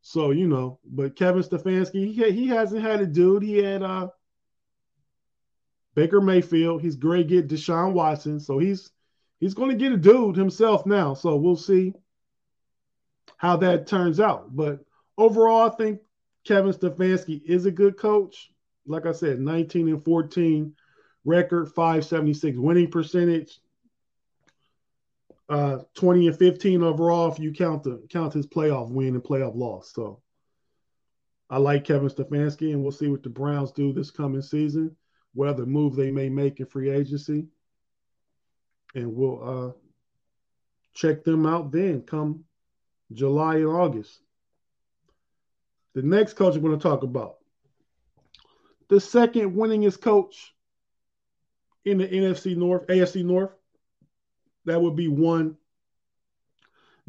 So, 0.00 0.30
you 0.30 0.48
know, 0.48 0.78
but 0.84 1.16
Kevin 1.16 1.42
Stefanski, 1.42 2.12
he, 2.12 2.30
he 2.32 2.48
hasn't 2.48 2.82
had 2.82 3.00
a 3.00 3.06
dude. 3.06 3.42
He 3.42 3.58
had 3.58 3.82
uh 3.82 4.08
Baker 5.94 6.20
Mayfield. 6.20 6.80
He's 6.80 6.96
great 6.96 7.28
get 7.28 7.48
Deshaun 7.48 7.92
Watson. 7.92 8.40
So 8.40 8.58
he's 8.58 8.90
he's 9.40 9.54
going 9.54 9.70
to 9.70 9.76
get 9.76 9.92
a 9.92 9.96
dude 9.96 10.36
himself 10.36 10.86
now. 10.86 11.14
So 11.14 11.36
we'll 11.36 11.56
see 11.56 11.92
how 13.36 13.56
that 13.58 13.86
turns 13.86 14.20
out. 14.20 14.54
But 14.54 14.80
overall, 15.16 15.70
I 15.70 15.74
think 15.74 16.00
Kevin 16.44 16.72
Stefanski 16.72 17.42
is 17.44 17.66
a 17.66 17.70
good 17.70 17.96
coach. 17.96 18.50
Like 18.86 19.06
I 19.06 19.12
said, 19.12 19.40
19 19.40 19.88
and 19.88 20.04
14 20.04 20.74
record, 21.24 21.68
576 21.74 22.56
winning 22.56 22.90
percentage 22.90 23.58
uh, 25.48 25.78
20 25.94 26.28
and 26.28 26.38
15 26.38 26.82
overall 26.82 27.32
if 27.32 27.38
you 27.38 27.52
count 27.52 27.82
the 27.82 28.06
count 28.10 28.34
his 28.34 28.46
playoff 28.46 28.90
win 28.90 29.14
and 29.14 29.22
playoff 29.22 29.56
loss. 29.56 29.92
So 29.94 30.20
I 31.48 31.56
like 31.58 31.84
Kevin 31.84 32.10
Stefanski, 32.10 32.72
and 32.72 32.82
we'll 32.82 32.92
see 32.92 33.08
what 33.08 33.22
the 33.22 33.30
Browns 33.30 33.72
do 33.72 33.92
this 33.92 34.10
coming 34.10 34.42
season, 34.42 34.94
what 35.32 35.48
other 35.48 35.64
move 35.64 35.96
they 35.96 36.10
may 36.10 36.28
make 36.28 36.60
in 36.60 36.66
free 36.66 36.90
agency. 36.90 37.46
And 38.94 39.14
we'll 39.14 39.42
uh, 39.68 39.72
check 40.94 41.24
them 41.24 41.46
out 41.46 41.72
then 41.72 42.02
come 42.02 42.44
July 43.12 43.56
and 43.56 43.66
August. 43.66 44.20
The 45.94 46.02
next 46.02 46.34
coach 46.34 46.54
we're 46.54 46.60
going 46.60 46.78
to 46.78 46.82
talk 46.82 47.02
about. 47.02 47.36
The 48.88 49.00
second 49.00 49.54
winningest 49.54 50.00
coach 50.00 50.54
in 51.84 51.98
the 51.98 52.08
NFC 52.08 52.56
North, 52.56 52.86
AFC 52.86 53.24
North, 53.24 53.52
that 54.68 54.80
would 54.80 54.96
be 54.96 55.08
one 55.08 55.56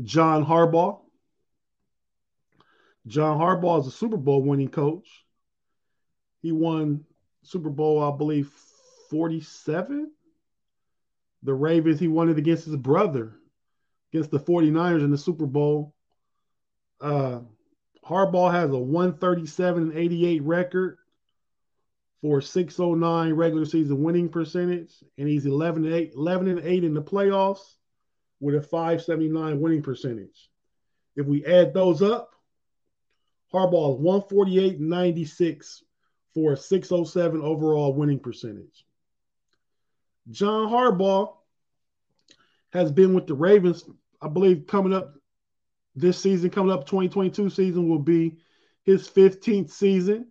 John 0.04 0.46
Harbaugh. 0.46 1.00
John 3.08 3.40
Harbaugh 3.40 3.82
is 3.82 3.88
a 3.88 3.92
Super 3.92 4.18
Bowl 4.18 4.44
winning 4.44 4.70
coach. 4.70 5.08
He 6.42 6.52
won 6.52 7.06
Super 7.44 7.70
Bowl, 7.70 8.02
I 8.02 8.16
believe, 8.16 8.52
47. 9.10 10.12
The 11.44 11.54
Ravens, 11.54 12.00
he 12.00 12.08
won 12.08 12.30
it 12.30 12.38
against 12.38 12.66
his 12.66 12.76
brother, 12.76 13.36
against 14.12 14.32
the 14.32 14.40
49ers 14.40 15.04
in 15.04 15.12
the 15.12 15.18
Super 15.18 15.46
Bowl. 15.46 15.96
Uh, 17.02 17.40
Harbaugh 18.06 18.52
has 18.52 18.72
a 18.72 18.78
137 18.78 19.84
and 19.84 19.94
88 19.98 20.44
record 20.44 20.98
for 22.22 22.42
609 22.42 23.34
regular 23.34 23.66
season 23.66 24.04
winning 24.04 24.30
percentage, 24.30 24.94
and 25.18 25.28
he's 25.28 25.46
11 25.46 25.86
and 25.86 25.94
8, 25.94 26.14
11 26.16 26.48
and 26.50 26.60
8 26.60 26.84
in 26.84 26.94
the 26.94 27.02
playoffs 27.02 27.76
with 28.40 28.56
a 28.56 28.62
579 28.62 29.60
winning 29.60 29.82
percentage. 29.82 30.50
If 31.16 31.26
we 31.26 31.46
add 31.46 31.74
those 31.74 32.02
up, 32.02 32.34
Harbaugh 33.54 33.96
is 33.96 34.02
148 34.02 34.80
96 34.80 35.84
for 36.34 36.54
a 36.54 36.58
607 36.58 37.42
overall 37.42 37.94
winning 37.94 38.20
percentage. 38.20 38.86
John 40.30 40.70
Harbaugh 40.70 41.36
has 42.72 42.92
been 42.92 43.14
with 43.14 43.26
the 43.26 43.34
Ravens, 43.34 43.84
I 44.22 44.28
believe, 44.28 44.68
coming 44.68 44.94
up 44.94 45.16
this 45.96 46.20
season, 46.20 46.50
coming 46.50 46.72
up 46.72 46.86
2022 46.86 47.50
season 47.50 47.90
will 47.90 48.00
be 48.00 48.38
his 48.84 49.10
15th 49.10 49.72
season. 49.72 50.28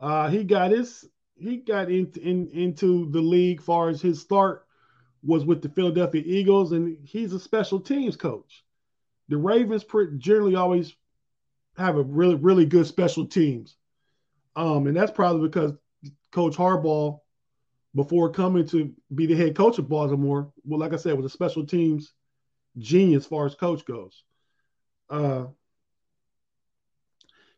Uh, 0.00 0.28
he 0.28 0.44
got 0.44 0.70
his 0.70 1.08
he 1.38 1.58
got 1.58 1.90
in, 1.90 2.10
in, 2.22 2.48
into 2.48 3.10
the 3.10 3.20
league 3.20 3.60
far 3.60 3.88
as 3.88 4.00
his 4.00 4.20
start 4.20 4.66
was 5.22 5.44
with 5.44 5.60
the 5.60 5.68
Philadelphia 5.68 6.22
Eagles, 6.24 6.72
and 6.72 6.96
he's 7.04 7.32
a 7.32 7.40
special 7.40 7.80
teams 7.80 8.16
coach. 8.16 8.64
The 9.28 9.36
Ravens 9.36 9.84
generally 10.18 10.54
always 10.54 10.94
have 11.76 11.96
a 11.96 12.02
really 12.02 12.36
really 12.36 12.66
good 12.66 12.86
special 12.86 13.26
teams, 13.26 13.76
um, 14.54 14.86
and 14.86 14.96
that's 14.96 15.12
probably 15.12 15.48
because 15.48 15.72
Coach 16.30 16.56
Harbaugh, 16.56 17.18
before 17.94 18.30
coming 18.30 18.66
to 18.68 18.92
be 19.14 19.26
the 19.26 19.36
head 19.36 19.56
coach 19.56 19.78
of 19.78 19.88
Baltimore, 19.88 20.52
well, 20.64 20.80
like 20.80 20.92
I 20.92 20.96
said, 20.96 21.16
was 21.16 21.26
a 21.26 21.30
special 21.30 21.66
teams 21.66 22.12
genius 22.78 23.24
as 23.24 23.26
far 23.26 23.46
as 23.46 23.54
coach 23.54 23.84
goes. 23.84 24.22
Uh, 25.08 25.46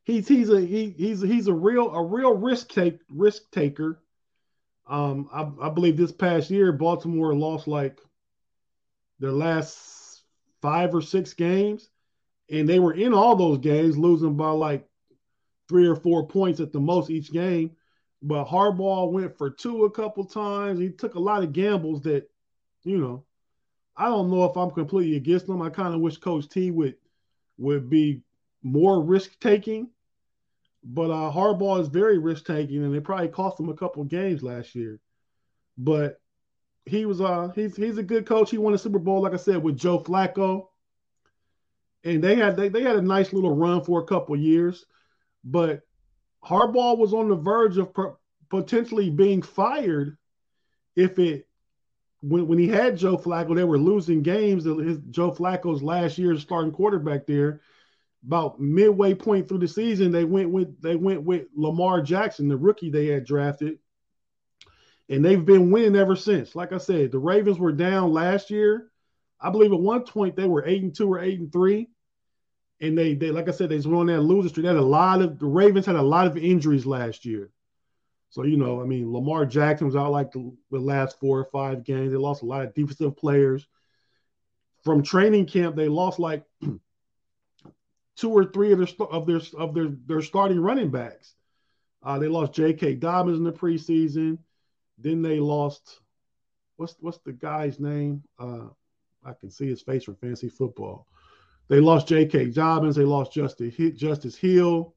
he's 0.08 0.26
he's 0.26 0.48
a 0.48 0.60
he, 0.60 0.90
he's 0.90 1.20
he's 1.20 1.46
a 1.46 1.54
real 1.54 1.94
a 1.94 2.02
real 2.02 2.34
risk 2.34 2.72
take 2.72 2.98
risk 3.10 3.42
taker. 3.52 4.02
Um, 4.86 5.28
I, 5.30 5.66
I 5.66 5.68
believe 5.68 5.98
this 5.98 6.12
past 6.12 6.50
year 6.50 6.72
Baltimore 6.72 7.34
lost 7.34 7.68
like 7.68 8.00
their 9.20 9.32
last 9.32 10.22
five 10.62 10.94
or 10.94 11.02
six 11.02 11.34
games, 11.34 11.90
and 12.50 12.66
they 12.66 12.78
were 12.78 12.94
in 12.94 13.12
all 13.12 13.36
those 13.36 13.58
games, 13.58 13.98
losing 13.98 14.34
by 14.34 14.50
like 14.50 14.88
three 15.68 15.86
or 15.86 15.94
four 15.96 16.26
points 16.26 16.58
at 16.60 16.72
the 16.72 16.80
most 16.80 17.10
each 17.10 17.30
game. 17.30 17.72
But 18.22 18.46
Harbaugh 18.46 19.12
went 19.12 19.36
for 19.36 19.50
two 19.50 19.84
a 19.84 19.90
couple 19.90 20.24
times. 20.24 20.80
He 20.80 20.88
took 20.88 21.14
a 21.14 21.20
lot 21.20 21.44
of 21.44 21.52
gambles 21.52 22.00
that, 22.02 22.28
you 22.82 22.96
know, 22.96 23.24
I 23.94 24.06
don't 24.06 24.30
know 24.30 24.44
if 24.44 24.56
I'm 24.56 24.70
completely 24.70 25.16
against 25.16 25.46
them. 25.46 25.60
I 25.60 25.68
kind 25.68 25.94
of 25.94 26.00
wish 26.00 26.16
Coach 26.16 26.48
T 26.48 26.70
would 26.70 26.96
would 27.58 27.90
be 27.90 28.22
more 28.62 29.02
risk 29.04 29.38
taking. 29.38 29.90
But 30.90 31.11
uh, 31.11 31.30
Harbaugh 31.30 31.80
is 31.83 31.88
very 31.88 32.16
risk 32.16 32.47
taking, 32.47 32.83
and 32.83 32.97
it 32.97 33.04
probably 33.04 33.28
cost 33.28 33.61
him 33.61 33.68
a 33.68 33.75
couple 33.75 34.02
games 34.04 34.42
last 34.42 34.75
year. 34.75 34.99
But 35.76 36.18
he 36.87 37.04
was 37.04 37.21
uh 37.21 37.49
he's 37.54 37.76
he's 37.76 37.99
a 37.99 38.02
good 38.02 38.26
coach. 38.26 38.50
He 38.50 38.57
won 38.57 38.73
a 38.73 38.78
Super 38.78 38.99
Bowl, 38.99 39.21
like 39.21 39.35
I 39.35 39.37
said, 39.37 39.62
with 39.62 39.76
Joe 39.76 40.00
Flacco. 40.00 40.68
And 42.04 42.25
they 42.25 42.37
had 42.37 42.57
they, 42.57 42.71
they 42.71 42.83
had 42.83 42.97
a 42.97 43.02
nice 43.02 43.35
little 43.35 43.54
run 43.54 43.85
for 43.85 44.00
a 44.00 44.07
couple 44.07 44.35
years, 44.35 44.87
but 45.45 45.83
Harbaugh 46.42 46.97
was 46.97 47.12
on 47.12 47.28
the 47.28 47.37
verge 47.37 47.76
of 47.76 47.95
potentially 48.49 49.11
being 49.11 49.42
fired 49.42 50.16
if 50.97 51.18
it 51.18 51.47
when 52.21 52.49
when 52.49 52.59
he 52.59 52.68
had 52.68 52.97
Joe 52.97 53.18
Flacco, 53.18 53.54
they 53.54 53.64
were 53.64 53.78
losing 53.78 54.23
games. 54.23 54.64
His 54.64 54.99
Joe 55.11 55.33
Flacco's 55.33 55.83
last 55.83 56.16
year 56.16 56.37
starting 56.38 56.73
quarterback 56.73 57.26
there. 57.26 57.61
About 58.26 58.60
midway 58.60 59.14
point 59.14 59.48
through 59.48 59.60
the 59.60 59.68
season, 59.68 60.10
they 60.10 60.25
went 60.25 60.50
with 60.50 60.80
they 60.82 60.96
went 60.96 61.22
with 61.22 61.46
Lamar 61.54 62.02
Jackson, 62.02 62.48
the 62.48 62.56
rookie 62.56 62.90
they 62.90 63.06
had 63.06 63.25
drafted, 63.25 63.78
and 65.08 65.25
they've 65.25 65.44
been 65.44 65.70
winning 65.70 65.96
ever 65.96 66.16
since. 66.16 66.56
Like 66.56 66.72
I 66.72 66.78
said, 66.78 67.12
the 67.12 67.18
Ravens 67.18 67.58
were 67.58 67.72
down 67.72 68.12
last 68.12 68.50
year. 68.50 68.90
I 69.40 69.50
believe 69.50 69.72
at 69.72 69.78
one 69.78 70.02
point 70.02 70.34
they 70.34 70.48
were 70.48 70.66
eight 70.66 70.82
and 70.82 70.94
two 70.94 71.12
or 71.12 71.20
eight 71.20 71.38
and 71.38 71.52
three, 71.52 71.88
and 72.80 72.98
they 72.98 73.14
they 73.14 73.30
like 73.30 73.48
I 73.48 73.52
said 73.52 73.68
they 73.68 73.78
were 73.78 73.96
on 73.96 74.06
that 74.06 74.22
loser 74.22 74.48
streak. 74.48 74.64
They 74.64 74.68
had 74.68 74.76
a 74.76 74.82
lot 74.82 75.22
of 75.22 75.38
the 75.38 75.46
Ravens 75.46 75.87
had 75.87 75.96
a 75.96 76.02
lot 76.02 76.26
of 76.26 76.37
injuries 76.37 76.87
last 76.87 77.25
year. 77.25 77.52
So, 78.30 78.44
you 78.44 78.56
know, 78.56 78.80
I 78.82 78.84
mean, 78.84 79.12
Lamar 79.12 79.46
Jackson 79.46 79.87
was 79.87 79.96
out 79.96 80.12
like 80.12 80.32
the, 80.32 80.52
the 80.70 80.78
last 80.78 81.18
four 81.18 81.38
or 81.38 81.46
five 81.46 81.84
games. 81.84 82.10
They 82.10 82.18
lost 82.18 82.42
a 82.42 82.46
lot 82.46 82.62
of 82.62 82.75
defensive 82.75 83.16
players. 83.16 83.66
From 84.84 85.02
training 85.02 85.46
camp, 85.46 85.76
they 85.76 85.88
lost 85.88 86.18
like 86.18 86.44
two 88.18 88.30
or 88.30 88.44
three 88.44 88.72
of 88.72 88.78
their 88.78 89.06
of 89.08 89.26
their 89.26 89.40
of 89.56 89.75
their 89.75 89.88
their 90.06 90.22
starting 90.22 90.60
running 90.60 90.90
backs. 90.90 91.34
Uh, 92.02 92.18
they 92.18 92.28
lost 92.28 92.52
J.K. 92.52 92.94
Dobbins 92.94 93.38
in 93.38 93.44
the 93.44 93.52
preseason. 93.52 94.38
Then 94.98 95.22
they 95.22 95.40
lost 95.40 96.00
what's 96.76 96.94
what's 97.00 97.18
the 97.18 97.32
guy's 97.32 97.80
name? 97.80 98.22
Uh, 98.38 98.66
I 99.25 99.32
can 99.32 99.50
see 99.50 99.68
his 99.68 99.82
face 99.82 100.04
from 100.04 100.16
fantasy 100.16 100.48
football. 100.48 101.06
They 101.68 101.80
lost 101.80 102.08
J.K. 102.08 102.50
Dobbins. 102.50 102.96
They 102.96 103.04
lost 103.04 103.32
Justice 103.32 103.75
Justice 103.96 104.37
Hill. 104.37 104.94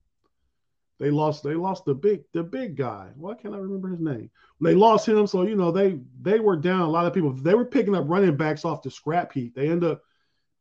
They 1.00 1.10
lost. 1.10 1.44
They 1.44 1.56
lost 1.56 1.86
the 1.86 1.96
big 1.96 2.24
the 2.34 2.44
big 2.44 2.76
guy. 2.76 3.10
Why 3.16 3.34
can't 3.34 3.56
I 3.56 3.58
remember 3.58 3.90
his 3.90 4.00
name? 4.00 4.30
They 4.62 4.76
lost 4.76 5.08
him, 5.08 5.26
so 5.26 5.42
you 5.44 5.56
know 5.56 5.72
they 5.72 6.00
they 6.22 6.40
were 6.40 6.56
down. 6.56 6.82
A 6.82 6.90
lot 6.90 7.08
of 7.08 7.14
people 7.14 7.34
they 7.34 7.56
were 7.56 7.66
picking 7.66 7.96
up 7.96 8.06
running 8.08 8.38
backs 8.38 8.66
off 8.66 8.84
the 8.84 8.92
scrap 8.92 9.32
heap. 9.34 9.56
They 9.56 9.70
end 9.70 9.84
up 9.84 10.04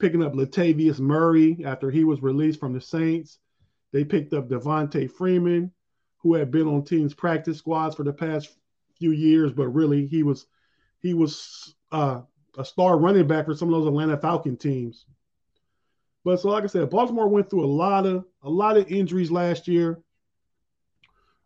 picking 0.01 0.23
up 0.23 0.33
Latavius 0.33 0.99
Murray 0.99 1.63
after 1.65 1.91
he 1.91 2.05
was 2.05 2.23
released 2.23 2.59
from 2.59 2.73
the 2.73 2.81
Saints. 2.81 3.39
They 3.93 4.05
picked 4.05 4.33
up 4.33 4.49
Devonta 4.49 5.11
Freeman, 5.11 5.73
who 6.19 6.35
had 6.35 6.51
been 6.51 6.67
on 6.67 6.85
teams 6.85 7.15
practice 7.15 7.59
squads 7.59 7.95
for 7.95 8.05
the 8.05 8.13
past 8.13 8.57
few 8.99 9.13
years, 9.13 9.53
but 9.53 9.69
really 9.69 10.07
he 10.07 10.23
was 10.23 10.47
he 11.01 11.15
was 11.15 11.75
uh, 11.93 12.23
a 12.59 12.65
star 12.65 12.99
running 12.99 13.27
back 13.27 13.47
for 13.47 13.55
some 13.55 13.69
of 13.69 13.73
those 13.73 13.89
Atlanta 13.89 14.17
Falcon 14.17 14.57
teams. 14.57 15.07
But 16.25 16.41
so 16.41 16.51
like 16.51 16.65
I 16.65 16.69
said, 16.69 16.91
Baltimore 16.91 17.29
went 17.29 17.49
through 17.49 17.65
a 17.65 17.67
lot 17.67 18.07
of 18.07 18.25
a 18.43 18.51
lot 18.51 18.77
of 18.77 18.91
injuries 18.91 19.31
last 19.31 19.69
year 19.69 20.03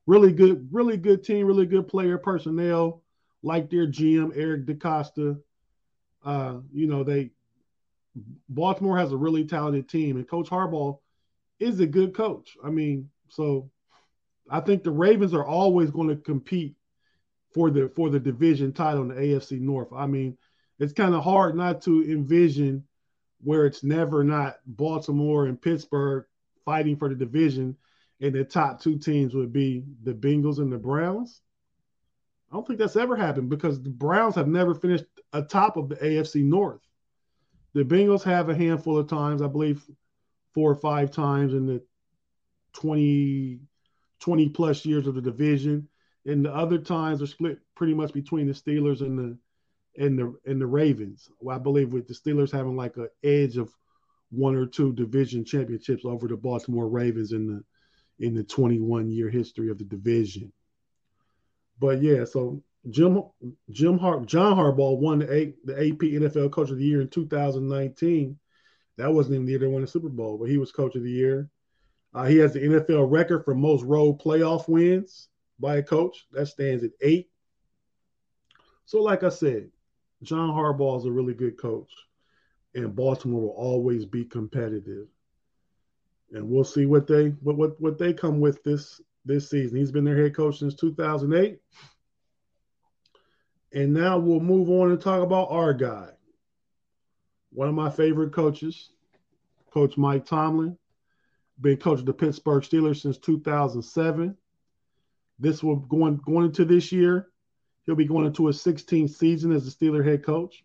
really 0.07 0.33
good, 0.33 0.69
really 0.71 0.97
good 0.97 1.25
team, 1.25 1.47
really 1.47 1.67
good 1.67 1.89
player 1.89 2.19
personnel, 2.19 3.03
like 3.43 3.71
their 3.71 3.87
GM 3.87 4.33
Eric 4.37 4.67
DeCosta. 4.67 5.41
Uh, 6.25 6.57
you 6.73 6.87
know, 6.87 7.05
they 7.05 7.31
Baltimore 8.49 8.99
has 8.99 9.13
a 9.13 9.17
really 9.17 9.45
talented 9.45 9.89
team, 9.89 10.17
and 10.17 10.29
Coach 10.29 10.49
Harbaugh 10.49 10.99
is 11.59 11.81
a 11.81 11.87
good 11.87 12.15
coach. 12.15 12.57
I 12.65 12.71
mean, 12.71 13.11
so 13.29 13.71
I 14.51 14.61
think 14.61 14.83
the 14.83 14.91
Ravens 14.91 15.35
are 15.35 15.45
always 15.45 15.91
going 15.91 16.09
to 16.09 16.17
compete 16.17 16.77
for 17.53 17.71
the 17.71 17.91
for 17.95 18.11
the 18.11 18.21
division 18.21 18.73
title 18.73 19.03
in 19.03 19.09
the 19.09 19.15
AFC 19.15 19.61
North. 19.61 19.89
I 19.93 20.07
mean, 20.07 20.37
it's 20.79 20.93
kind 20.93 21.15
of 21.15 21.25
hard 21.25 21.57
not 21.57 21.83
to 21.83 22.03
envision 22.11 22.85
where 23.43 23.67
it's 23.67 23.85
never 23.85 24.25
not 24.25 24.57
Baltimore 24.67 25.47
and 25.47 25.61
Pittsburgh 25.61 26.25
fighting 26.65 26.97
for 26.97 27.09
the 27.09 27.15
division 27.15 27.77
and 28.21 28.35
the 28.35 28.45
top 28.45 28.81
two 28.81 28.99
teams 28.99 29.35
would 29.35 29.53
be 29.53 29.85
the 30.03 30.15
Bengals 30.15 30.59
and 30.59 30.73
the 30.73 30.79
Browns. 30.79 31.41
I 32.51 32.55
don't 32.55 32.67
think 32.67 32.79
that's 32.79 32.97
ever 32.97 33.17
happened 33.17 33.51
because 33.51 33.83
the 33.83 33.91
Browns 33.91 34.37
have 34.37 34.49
never 34.49 34.75
finished 34.75 35.05
atop 35.33 35.77
of 35.77 35.89
the 35.89 35.97
AFC 35.97 36.43
North. 36.43 36.81
The 37.75 37.85
Bengals 37.85 38.23
have 38.23 38.49
a 38.49 38.55
handful 38.55 38.99
of 38.99 39.09
times, 39.09 39.43
I 39.43 39.49
believe 39.49 39.83
four 40.53 40.71
or 40.71 40.77
five 40.77 41.11
times 41.11 41.53
in 41.53 41.67
the 41.67 41.83
20, 42.75 43.61
20 44.21 44.49
plus 44.51 44.87
years 44.87 45.07
of 45.07 45.17
the 45.17 45.21
division. 45.21 45.89
And 46.25 46.45
the 46.45 46.55
other 46.55 46.79
times 46.79 47.21
are 47.21 47.27
split 47.27 47.59
pretty 47.75 47.95
much 47.95 48.13
between 48.13 48.47
the 48.47 48.55
Steelers 48.55 49.01
and 49.01 49.19
the 49.19 49.39
and 50.03 50.19
the 50.19 50.35
and 50.47 50.61
the 50.61 50.67
Ravens. 50.67 51.29
Well, 51.41 51.57
I 51.57 51.59
believe 51.59 51.93
with 51.93 52.09
the 52.09 52.15
Steelers 52.15 52.51
having 52.51 52.77
like 52.77 52.97
an 52.97 53.09
edge 53.23 53.57
of 53.57 53.73
one 54.31 54.57
or 54.57 54.67
two 54.67 54.93
division 54.93 55.45
championships 55.45 56.05
over 56.05 56.27
the 56.27 56.37
Baltimore 56.37 56.89
Ravens 56.89 57.33
in 57.33 57.47
the 57.47 58.25
in 58.25 58.35
the 58.35 58.45
21 58.45 59.11
year 59.11 59.29
history 59.29 59.69
of 59.69 59.79
the 59.79 59.85
division. 59.85 60.53
But 61.79 62.01
yeah, 62.03 62.25
so 62.25 62.63
Jim 62.91 63.23
Jim 63.71 63.99
Har- 63.99 64.25
John 64.25 64.57
Harbaugh 64.57 64.99
won 64.99 65.21
the, 65.21 65.33
A- 65.33 65.55
the 65.65 65.75
AP 65.75 66.01
NFL 66.01 66.53
Coach 66.53 66.71
of 66.71 66.79
the 66.79 66.85
Year 66.85 67.01
in 67.01 67.09
2019. 67.09 68.39
That 68.97 69.13
wasn't 69.13 69.35
even 69.35 69.47
the 69.47 69.53
year 69.53 69.59
they 69.59 69.67
won 69.67 69.83
the 69.83 69.89
Super 69.89 70.09
Bowl, 70.09 70.39
but 70.39 70.49
he 70.49 70.59
was 70.59 70.71
Coach 70.71 70.95
of 70.95 71.03
the 71.03 71.11
Year. 71.11 71.49
Uh, 72.15 72.25
he 72.25 72.39
has 72.39 72.53
the 72.53 72.61
NFL 72.61 73.11
record 73.11 73.45
for 73.45 73.55
most 73.55 73.83
road 73.85 74.21
playoff 74.21 74.69
wins 74.69 75.29
by 75.59 75.77
a 75.77 75.83
coach. 75.83 76.27
That 76.33 76.47
stands 76.47 76.85
at 76.85 76.93
eight. 77.01 77.29
So, 78.87 79.03
like 79.03 79.25
I 79.25 79.31
said, 79.31 79.71
John 80.23 80.51
Harbaugh 80.51 80.99
is 80.99 81.07
a 81.07 81.13
really 81.13 81.35
good 81.35 81.59
coach, 81.59 81.91
and 82.75 82.95
Baltimore 82.95 83.41
will 83.41 83.49
always 83.49 84.05
be 84.05 84.25
competitive 84.25 85.09
and 86.35 86.49
we'll 86.49 86.65
see 86.65 86.85
what 86.87 87.07
they 87.07 87.29
what 87.43 87.57
what 87.57 87.81
what 87.81 87.99
they 87.99 88.13
come 88.13 88.41
with 88.41 88.63
this 88.63 89.01
this 89.25 89.49
season. 89.49 89.79
He's 89.79 89.93
been 89.93 90.05
their 90.05 90.21
head 90.21 90.37
coach 90.37 90.59
since 90.59 90.75
2008. 90.75 91.59
And 93.75 93.93
now 93.93 94.19
we'll 94.19 94.39
move 94.39 94.71
on 94.71 94.93
and 94.93 95.01
talk 95.01 95.21
about 95.21 95.51
our 95.51 95.75
guy. 95.75 96.09
One 97.53 97.69
of 97.69 97.75
my 97.75 97.91
favorite 97.91 98.33
coaches, 98.33 98.91
Coach 99.73 99.97
Mike 99.97 100.27
Tomlin, 100.27 100.79
been 101.61 101.77
coach 101.77 101.99
of 101.99 102.07
the 102.07 102.13
Pittsburgh 102.13 102.63
Steelers 102.63 103.03
since 103.03 103.19
2007. 103.19 104.37
This 105.41 105.63
will 105.63 105.77
going 105.77 106.21
going 106.25 106.47
into 106.47 106.65
this 106.65 106.93
year, 106.93 107.29
he'll 107.85 107.97
be 107.97 108.07
going 108.07 108.27
into 108.27 108.47
his 108.47 108.63
16th 108.63 109.11
season 109.11 109.53
as 109.53 109.67
a 109.67 109.71
Steeler 109.71 110.05
head 110.05 110.25
coach. 110.25 110.65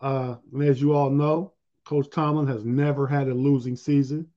Uh, 0.00 0.36
and 0.52 0.62
as 0.62 0.80
you 0.80 0.94
all 0.94 1.10
know, 1.10 1.52
Coach 1.84 2.08
Tomlin 2.10 2.46
has 2.48 2.64
never 2.64 3.06
had 3.06 3.28
a 3.28 3.34
losing 3.34 3.76
season. 3.76 4.28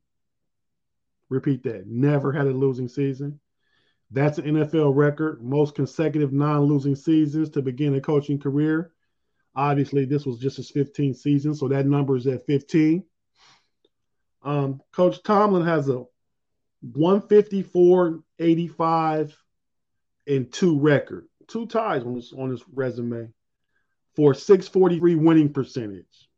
Repeat 1.29 1.63
that. 1.63 1.87
Never 1.87 2.33
had 2.33 2.47
a 2.47 2.51
losing 2.51 2.89
season. 2.89 3.39
That's 4.11 4.37
an 4.39 4.45
NFL 4.45 4.95
record. 4.95 5.43
Most 5.43 5.75
consecutive 5.75 6.33
non 6.33 6.61
losing 6.63 6.95
seasons 6.95 7.49
to 7.51 7.61
begin 7.61 7.95
a 7.95 8.01
coaching 8.01 8.39
career. 8.39 8.91
Obviously, 9.55 10.05
this 10.05 10.25
was 10.25 10.39
just 10.39 10.57
his 10.57 10.71
15th 10.71 11.17
season, 11.17 11.53
so 11.53 11.67
that 11.67 11.85
number 11.85 12.15
is 12.15 12.27
at 12.27 12.45
15. 12.45 13.03
Um, 14.43 14.81
Coach 14.93 15.21
Tomlin 15.23 15.65
has 15.65 15.89
a 15.89 16.05
154, 16.81 18.23
85, 18.39 19.37
and 20.27 20.51
two 20.51 20.79
record, 20.79 21.27
two 21.47 21.65
ties 21.65 22.03
on 22.03 22.15
his 22.15 22.31
on 22.31 22.49
his 22.49 22.63
resume 22.73 23.29
for 24.15 24.33
643 24.33 25.15
winning 25.15 25.51
percentage 25.51 26.29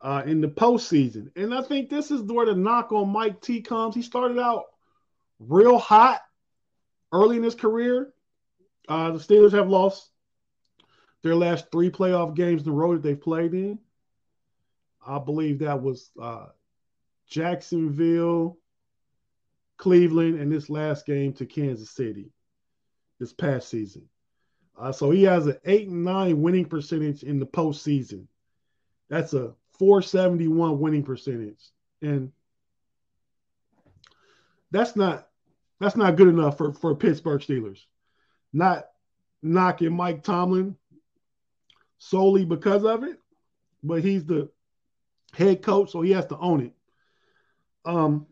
uh, 0.00 0.22
in 0.26 0.40
the 0.40 0.48
postseason. 0.48 1.30
And 1.36 1.54
I 1.54 1.62
think 1.62 1.88
this 1.88 2.10
is 2.10 2.22
where 2.22 2.46
the 2.46 2.54
knock 2.54 2.92
on 2.92 3.08
Mike 3.08 3.40
T 3.40 3.62
comes. 3.62 3.94
He 3.94 4.02
started 4.02 4.38
out 4.38 4.64
real 5.48 5.78
hot 5.78 6.20
early 7.12 7.36
in 7.36 7.42
his 7.42 7.54
career. 7.54 8.12
Uh, 8.88 9.12
the 9.12 9.18
Steelers 9.18 9.52
have 9.52 9.68
lost 9.68 10.10
their 11.22 11.36
last 11.36 11.70
three 11.70 11.90
playoff 11.90 12.34
games 12.34 12.62
in 12.62 12.68
a 12.68 12.72
row 12.72 12.94
that 12.94 13.02
they've 13.02 13.20
played 13.20 13.54
in. 13.54 13.78
I 15.06 15.18
believe 15.18 15.60
that 15.60 15.82
was 15.82 16.10
uh, 16.20 16.46
Jacksonville, 17.28 18.58
Cleveland, 19.76 20.40
and 20.40 20.50
this 20.50 20.70
last 20.70 21.06
game 21.06 21.32
to 21.34 21.46
Kansas 21.46 21.90
City 21.90 22.32
this 23.18 23.32
past 23.32 23.68
season. 23.68 24.08
Uh, 24.78 24.92
so 24.92 25.10
he 25.10 25.22
has 25.24 25.46
an 25.46 25.58
eight 25.64 25.88
and 25.88 26.04
nine 26.04 26.40
winning 26.40 26.64
percentage 26.64 27.22
in 27.22 27.38
the 27.38 27.46
postseason. 27.46 28.26
That's 29.08 29.34
a 29.34 29.54
471 29.78 30.80
winning 30.80 31.02
percentage. 31.02 31.60
And 32.00 32.32
that's 34.70 34.96
not 34.96 35.28
that's 35.82 35.96
not 35.96 36.16
good 36.16 36.28
enough 36.28 36.56
for, 36.56 36.72
for 36.72 36.94
Pittsburgh 36.94 37.40
Steelers. 37.40 37.80
Not 38.52 38.84
knocking 39.42 39.96
Mike 39.96 40.22
Tomlin 40.22 40.76
solely 41.98 42.44
because 42.44 42.84
of 42.84 43.02
it, 43.02 43.18
but 43.82 44.04
he's 44.04 44.24
the 44.24 44.48
head 45.32 45.60
coach, 45.62 45.90
so 45.90 46.00
he 46.00 46.12
has 46.12 46.26
to 46.26 46.38
own 46.38 46.66
it. 46.66 46.72
Um, 47.84 48.26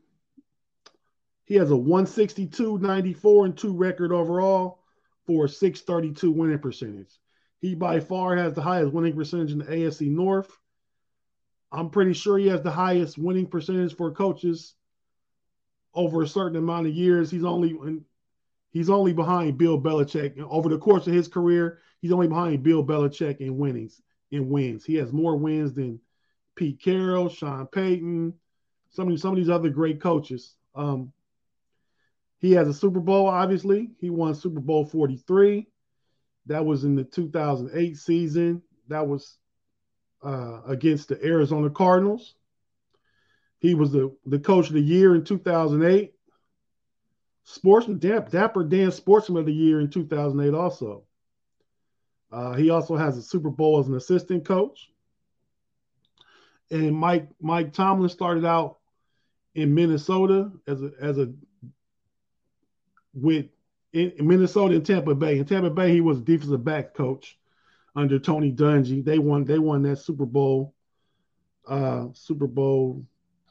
he 1.44 1.56
has 1.56 1.72
a 1.72 1.76
162, 1.76 2.78
94, 2.78 3.46
and 3.46 3.58
2 3.58 3.76
record 3.76 4.12
overall 4.12 4.84
for 5.26 5.46
a 5.46 5.48
632 5.48 6.30
winning 6.30 6.60
percentage. 6.60 7.10
He 7.60 7.74
by 7.74 7.98
far 7.98 8.36
has 8.36 8.54
the 8.54 8.62
highest 8.62 8.92
winning 8.92 9.16
percentage 9.16 9.50
in 9.50 9.58
the 9.58 9.64
AFC 9.64 10.08
North. 10.08 10.56
I'm 11.72 11.90
pretty 11.90 12.12
sure 12.12 12.38
he 12.38 12.46
has 12.46 12.62
the 12.62 12.70
highest 12.70 13.18
winning 13.18 13.46
percentage 13.46 13.96
for 13.96 14.12
coaches 14.12 14.74
over 15.94 16.22
a 16.22 16.28
certain 16.28 16.56
amount 16.56 16.86
of 16.86 16.94
years. 16.94 17.30
He's 17.30 17.44
only 17.44 17.78
he's 18.70 18.90
only 18.90 19.12
behind 19.12 19.58
Bill 19.58 19.80
Belichick 19.80 20.38
over 20.48 20.68
the 20.68 20.78
course 20.78 21.06
of 21.06 21.14
his 21.14 21.28
career. 21.28 21.80
He's 22.00 22.12
only 22.12 22.28
behind 22.28 22.62
Bill 22.62 22.84
Belichick 22.84 23.38
in 23.38 23.58
winnings 23.58 24.00
in 24.30 24.48
wins. 24.48 24.84
He 24.84 24.94
has 24.96 25.12
more 25.12 25.36
wins 25.36 25.74
than 25.74 26.00
Pete 26.54 26.80
Carroll, 26.82 27.28
Sean 27.28 27.66
Payton, 27.66 28.34
some 28.90 29.10
of 29.10 29.20
some 29.20 29.32
of 29.32 29.36
these 29.36 29.50
other 29.50 29.70
great 29.70 30.00
coaches. 30.00 30.54
Um, 30.74 31.12
he 32.38 32.52
has 32.52 32.68
a 32.68 32.74
Super 32.74 33.00
Bowl. 33.00 33.26
Obviously, 33.26 33.90
he 34.00 34.10
won 34.10 34.34
Super 34.34 34.60
Bowl 34.60 34.84
43. 34.84 35.66
That 36.46 36.64
was 36.64 36.84
in 36.84 36.96
the 36.96 37.04
2008 37.04 37.96
season. 37.96 38.62
That 38.88 39.06
was 39.06 39.36
uh, 40.22 40.62
against 40.66 41.08
the 41.08 41.24
Arizona 41.24 41.70
Cardinals. 41.70 42.34
He 43.60 43.74
was 43.74 43.92
the, 43.92 44.14
the 44.26 44.38
coach 44.38 44.68
of 44.68 44.74
the 44.74 44.80
year 44.80 45.14
in 45.14 45.24
2008. 45.24 46.12
Sportsman 47.44 47.98
Dapper 47.98 48.64
Dan 48.64 48.90
Sportsman 48.92 49.40
of 49.40 49.46
the 49.46 49.52
Year 49.52 49.80
in 49.80 49.90
2008 49.90 50.56
also. 50.56 51.04
Uh, 52.30 52.54
he 52.54 52.70
also 52.70 52.96
has 52.96 53.16
a 53.16 53.22
Super 53.22 53.50
Bowl 53.50 53.80
as 53.80 53.88
an 53.88 53.96
assistant 53.96 54.44
coach. 54.44 54.90
And 56.70 56.94
Mike 56.94 57.28
Mike 57.40 57.72
Tomlin 57.72 58.08
started 58.08 58.44
out 58.44 58.78
in 59.54 59.74
Minnesota 59.74 60.52
as 60.68 60.80
a 60.82 60.92
as 61.00 61.18
a 61.18 61.32
with 63.12 63.46
in 63.92 64.12
Minnesota 64.20 64.76
and 64.76 64.86
Tampa 64.86 65.16
Bay. 65.16 65.38
In 65.38 65.44
Tampa 65.44 65.70
Bay, 65.70 65.92
he 65.92 66.00
was 66.00 66.20
defensive 66.20 66.64
back 66.64 66.94
coach 66.94 67.36
under 67.96 68.20
Tony 68.20 68.52
Dungy. 68.52 69.04
They 69.04 69.18
won 69.18 69.44
they 69.44 69.58
won 69.58 69.82
that 69.82 69.96
Super 69.96 70.26
Bowl, 70.26 70.74
uh, 71.66 72.06
Super 72.12 72.46
Bowl 72.46 73.04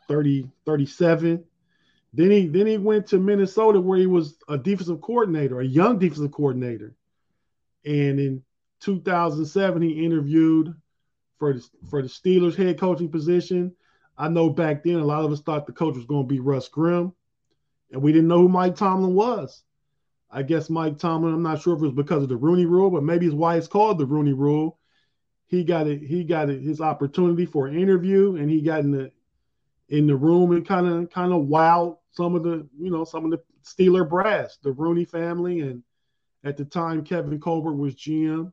30, 0.10 0.50
37. 0.66 1.46
Then 2.12 2.32
he 2.32 2.48
then 2.48 2.66
he 2.66 2.78
went 2.78 3.08
to 3.08 3.20
Minnesota 3.20 3.80
where 3.80 4.00
he 4.00 4.08
was 4.08 4.36
a 4.50 4.58
defensive 4.58 5.00
coordinator, 5.00 5.62
a 5.62 5.66
young 5.66 6.00
defensive 6.00 6.32
coordinator. 6.32 6.96
And 7.86 8.20
in 8.20 8.44
2007, 8.82 9.82
he 9.82 10.06
interviewed 10.06 10.74
for 11.38 11.54
the, 11.54 11.66
for 11.90 12.02
the 12.02 12.08
Steelers 12.08 12.56
head 12.56 12.80
coaching 12.80 13.10
position. 13.10 13.74
I 14.18 14.28
know 14.28 14.50
back 14.50 14.84
then 14.84 14.96
a 14.96 15.06
lot 15.06 15.24
of 15.24 15.32
us 15.32 15.42
thought 15.42 15.68
the 15.68 15.72
coach 15.72 15.96
was 15.96 16.06
going 16.06 16.24
to 16.24 16.28
be 16.28 16.40
Russ 16.40 16.68
Grimm, 16.68 17.14
and 17.92 18.02
we 18.02 18.12
didn't 18.12 18.28
know 18.28 18.40
who 18.40 18.50
Mike 18.50 18.76
Tomlin 18.76 19.14
was. 19.14 19.64
I 20.32 20.44
guess 20.44 20.70
Mike 20.70 20.98
Tomlin, 20.98 21.34
I'm 21.34 21.44
not 21.44 21.62
sure 21.62 21.76
if 21.76 21.80
it 21.80 21.86
was 21.86 21.94
because 21.94 22.24
of 22.24 22.30
the 22.30 22.36
Rooney 22.36 22.66
Rule, 22.66 22.90
but 22.90 23.04
maybe 23.04 23.28
it's 23.28 23.36
why 23.36 23.56
it's 23.56 23.68
called 23.68 23.98
the 23.98 24.06
Rooney 24.06 24.34
Rule. 24.34 24.78
He 25.48 25.64
got 25.64 25.88
it. 25.88 26.02
He 26.02 26.24
got 26.24 26.50
it, 26.50 26.62
his 26.62 26.82
opportunity 26.82 27.46
for 27.46 27.68
an 27.68 27.80
interview, 27.80 28.36
and 28.36 28.50
he 28.50 28.62
got 28.62 28.82
in 28.82 28.92
the 28.92 29.12
in 29.90 30.08
the 30.08 30.16
room 30.16 30.52
and 30.52 30.68
kind 30.68 30.88
of 30.88 31.10
kind 31.10 31.34
of 31.34 31.44
wowed 31.44 31.98
some 32.12 32.36
of 32.36 32.44
the 32.44 32.68
you 32.80 32.92
know 32.92 33.04
some 33.04 33.26
of 33.26 33.32
the 33.32 33.42
Steeler 33.64 34.08
brass, 34.08 34.58
the 34.64 34.72
Rooney 34.72 35.06
family, 35.06 35.62
and 35.62 35.84
at 36.44 36.58
the 36.58 36.66
time 36.66 37.04
Kevin 37.04 37.40
Colbert 37.40 37.76
was 37.76 37.96
GM, 37.96 38.52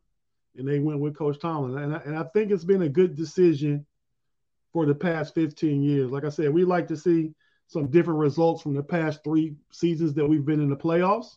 and 0.56 0.68
they 0.68 0.78
went 0.78 1.00
with 1.00 1.16
Coach 1.16 1.38
Tomlin, 1.38 1.82
and 1.82 1.94
I, 1.94 1.98
and 2.00 2.18
I 2.18 2.24
think 2.34 2.50
it's 2.50 2.64
been 2.64 2.82
a 2.82 2.88
good 2.88 3.14
decision 3.14 3.86
for 4.72 4.84
the 4.86 4.94
past 4.94 5.34
15 5.34 5.82
years. 5.82 6.10
Like 6.10 6.24
I 6.24 6.28
said, 6.28 6.52
we 6.52 6.64
like 6.64 6.88
to 6.88 6.96
see 6.96 7.32
some 7.68 7.86
different 7.88 8.20
results 8.20 8.62
from 8.62 8.74
the 8.74 8.82
past 8.82 9.24
three 9.24 9.54
seasons 9.70 10.14
that 10.14 10.26
we've 10.26 10.44
been 10.44 10.60
in 10.60 10.68
the 10.70 10.76
playoffs. 10.76 11.36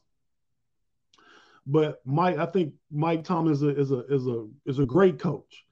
But 1.65 2.01
Mike, 2.05 2.38
I 2.38 2.45
think 2.45 2.73
Mike 2.91 3.23
Tomlin 3.23 3.53
is 3.53 3.63
a 3.63 3.69
is 3.69 3.91
a 3.91 4.05
is 4.07 4.27
a 4.27 4.47
is 4.65 4.79
a 4.79 4.85
great 4.85 5.19
coach. 5.19 5.65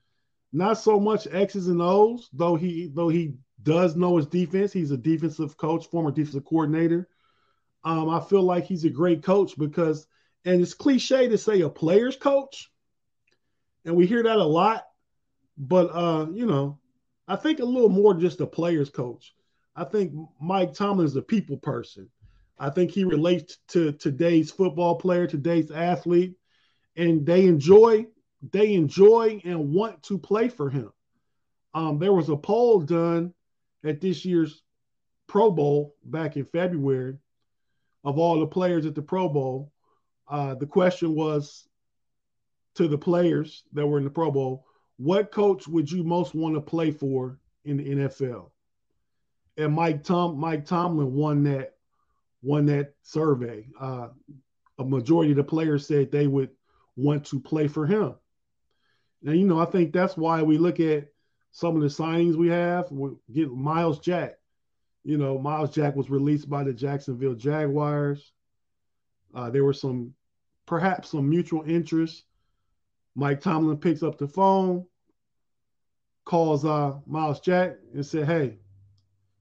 Not 0.52 0.78
so 0.78 0.98
much 0.98 1.26
X's 1.30 1.68
and 1.68 1.82
O's, 1.82 2.28
though 2.32 2.56
he 2.56 2.90
though 2.92 3.08
he 3.08 3.34
does 3.68 3.96
know 3.96 4.16
his 4.16 4.26
defense. 4.26 4.72
He's 4.72 4.92
a 4.92 4.96
defensive 4.96 5.58
coach, 5.58 5.88
former 5.90 6.10
defensive 6.10 6.46
coordinator. 6.46 7.06
Um, 7.84 8.08
I 8.08 8.18
feel 8.20 8.42
like 8.42 8.64
he's 8.64 8.86
a 8.86 8.90
great 8.90 9.22
coach 9.22 9.58
because, 9.58 10.06
and 10.46 10.62
it's 10.62 10.72
cliche 10.72 11.28
to 11.28 11.36
say 11.36 11.60
a 11.60 11.68
player's 11.68 12.16
coach, 12.16 12.70
and 13.84 13.94
we 13.94 14.06
hear 14.06 14.22
that 14.22 14.36
a 14.38 14.44
lot. 14.44 14.86
But 15.58 15.90
uh, 15.92 16.26
you 16.32 16.46
know, 16.46 16.78
I 17.28 17.36
think 17.36 17.58
a 17.60 17.64
little 17.64 17.90
more 17.90 18.14
just 18.14 18.40
a 18.40 18.46
player's 18.46 18.88
coach. 18.88 19.34
I 19.76 19.84
think 19.84 20.14
Mike 20.40 20.72
Tomlin 20.72 21.06
is 21.06 21.16
a 21.16 21.22
people 21.22 21.58
person. 21.58 22.08
I 22.58 22.70
think 22.70 22.90
he 22.90 23.04
relates 23.04 23.58
to 23.68 23.92
today's 23.92 24.50
football 24.50 24.96
player, 24.96 25.26
today's 25.26 25.70
athlete, 25.70 26.36
and 26.96 27.26
they 27.26 27.44
enjoy 27.44 28.06
they 28.50 28.72
enjoy 28.72 29.42
and 29.44 29.74
want 29.74 30.02
to 30.04 30.16
play 30.16 30.48
for 30.48 30.70
him. 30.70 30.90
Um, 31.74 31.98
there 31.98 32.14
was 32.14 32.30
a 32.30 32.36
poll 32.36 32.80
done 32.80 33.34
at 33.84 34.00
this 34.00 34.24
year's 34.24 34.62
Pro 35.26 35.50
Bowl 35.50 35.94
back 36.04 36.36
in 36.36 36.44
February 36.44 37.18
of 38.04 38.18
all 38.18 38.40
the 38.40 38.46
players 38.46 38.86
at 38.86 38.94
the 38.94 39.02
Pro 39.02 39.28
Bowl. 39.28 39.72
Uh, 40.28 40.54
the 40.54 40.66
question 40.66 41.14
was 41.14 41.68
to 42.74 42.88
the 42.88 42.98
players 42.98 43.64
that 43.72 43.86
were 43.86 43.98
in 43.98 44.04
the 44.04 44.10
Pro 44.10 44.30
Bowl, 44.30 44.64
what 44.96 45.30
coach 45.30 45.68
would 45.68 45.90
you 45.90 46.02
most 46.02 46.34
want 46.34 46.54
to 46.54 46.60
play 46.60 46.90
for 46.90 47.38
in 47.64 47.76
the 47.76 47.84
NFL? 47.84 48.50
And 49.56 49.72
Mike 49.72 50.04
Tom 50.04 50.38
Mike 50.38 50.64
Tomlin 50.64 51.12
won 51.12 51.42
that 51.44 51.74
won 52.42 52.66
that 52.66 52.94
survey. 53.02 53.66
Uh, 53.80 54.08
a 54.78 54.84
majority 54.84 55.32
of 55.32 55.36
the 55.36 55.44
players 55.44 55.86
said 55.86 56.10
they 56.10 56.26
would 56.26 56.50
want 56.96 57.26
to 57.26 57.40
play 57.40 57.66
for 57.66 57.86
him. 57.86 58.14
Now, 59.22 59.32
you 59.32 59.46
know, 59.46 59.58
I 59.58 59.64
think 59.64 59.92
that's 59.92 60.16
why 60.16 60.42
we 60.42 60.58
look 60.58 60.78
at 60.78 61.08
some 61.50 61.76
of 61.76 61.82
the 61.82 61.88
signings 61.88 62.36
we 62.36 62.48
have. 62.48 62.90
We 62.90 63.10
get 63.32 63.50
Myles 63.50 63.98
Jack. 63.98 64.34
You 65.04 65.18
know, 65.18 65.38
Myles 65.38 65.74
Jack 65.74 65.96
was 65.96 66.10
released 66.10 66.48
by 66.48 66.64
the 66.64 66.72
Jacksonville 66.72 67.34
Jaguars. 67.34 68.32
Uh, 69.34 69.50
there 69.50 69.64
were 69.64 69.72
some, 69.72 70.14
perhaps 70.66 71.10
some 71.10 71.28
mutual 71.28 71.62
interest. 71.66 72.24
Mike 73.14 73.40
Tomlin 73.40 73.78
picks 73.78 74.02
up 74.02 74.18
the 74.18 74.28
phone, 74.28 74.86
calls 76.24 76.64
uh, 76.64 76.94
Myles 77.06 77.40
Jack, 77.40 77.76
and 77.94 78.06
said, 78.06 78.26
"Hey, 78.26 78.58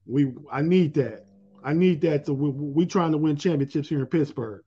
we 0.08 0.34
I 0.52 0.62
need 0.62 0.94
that. 0.96 1.26
I 1.64 1.74
need 1.74 2.02
that 2.02 2.26
to 2.26 2.34
we, 2.34 2.50
we 2.50 2.86
trying 2.86 3.12
to 3.12 3.18
win 3.18 3.36
championships 3.36 3.90
here 3.90 4.00
in 4.00 4.06
Pittsburgh. 4.08 4.64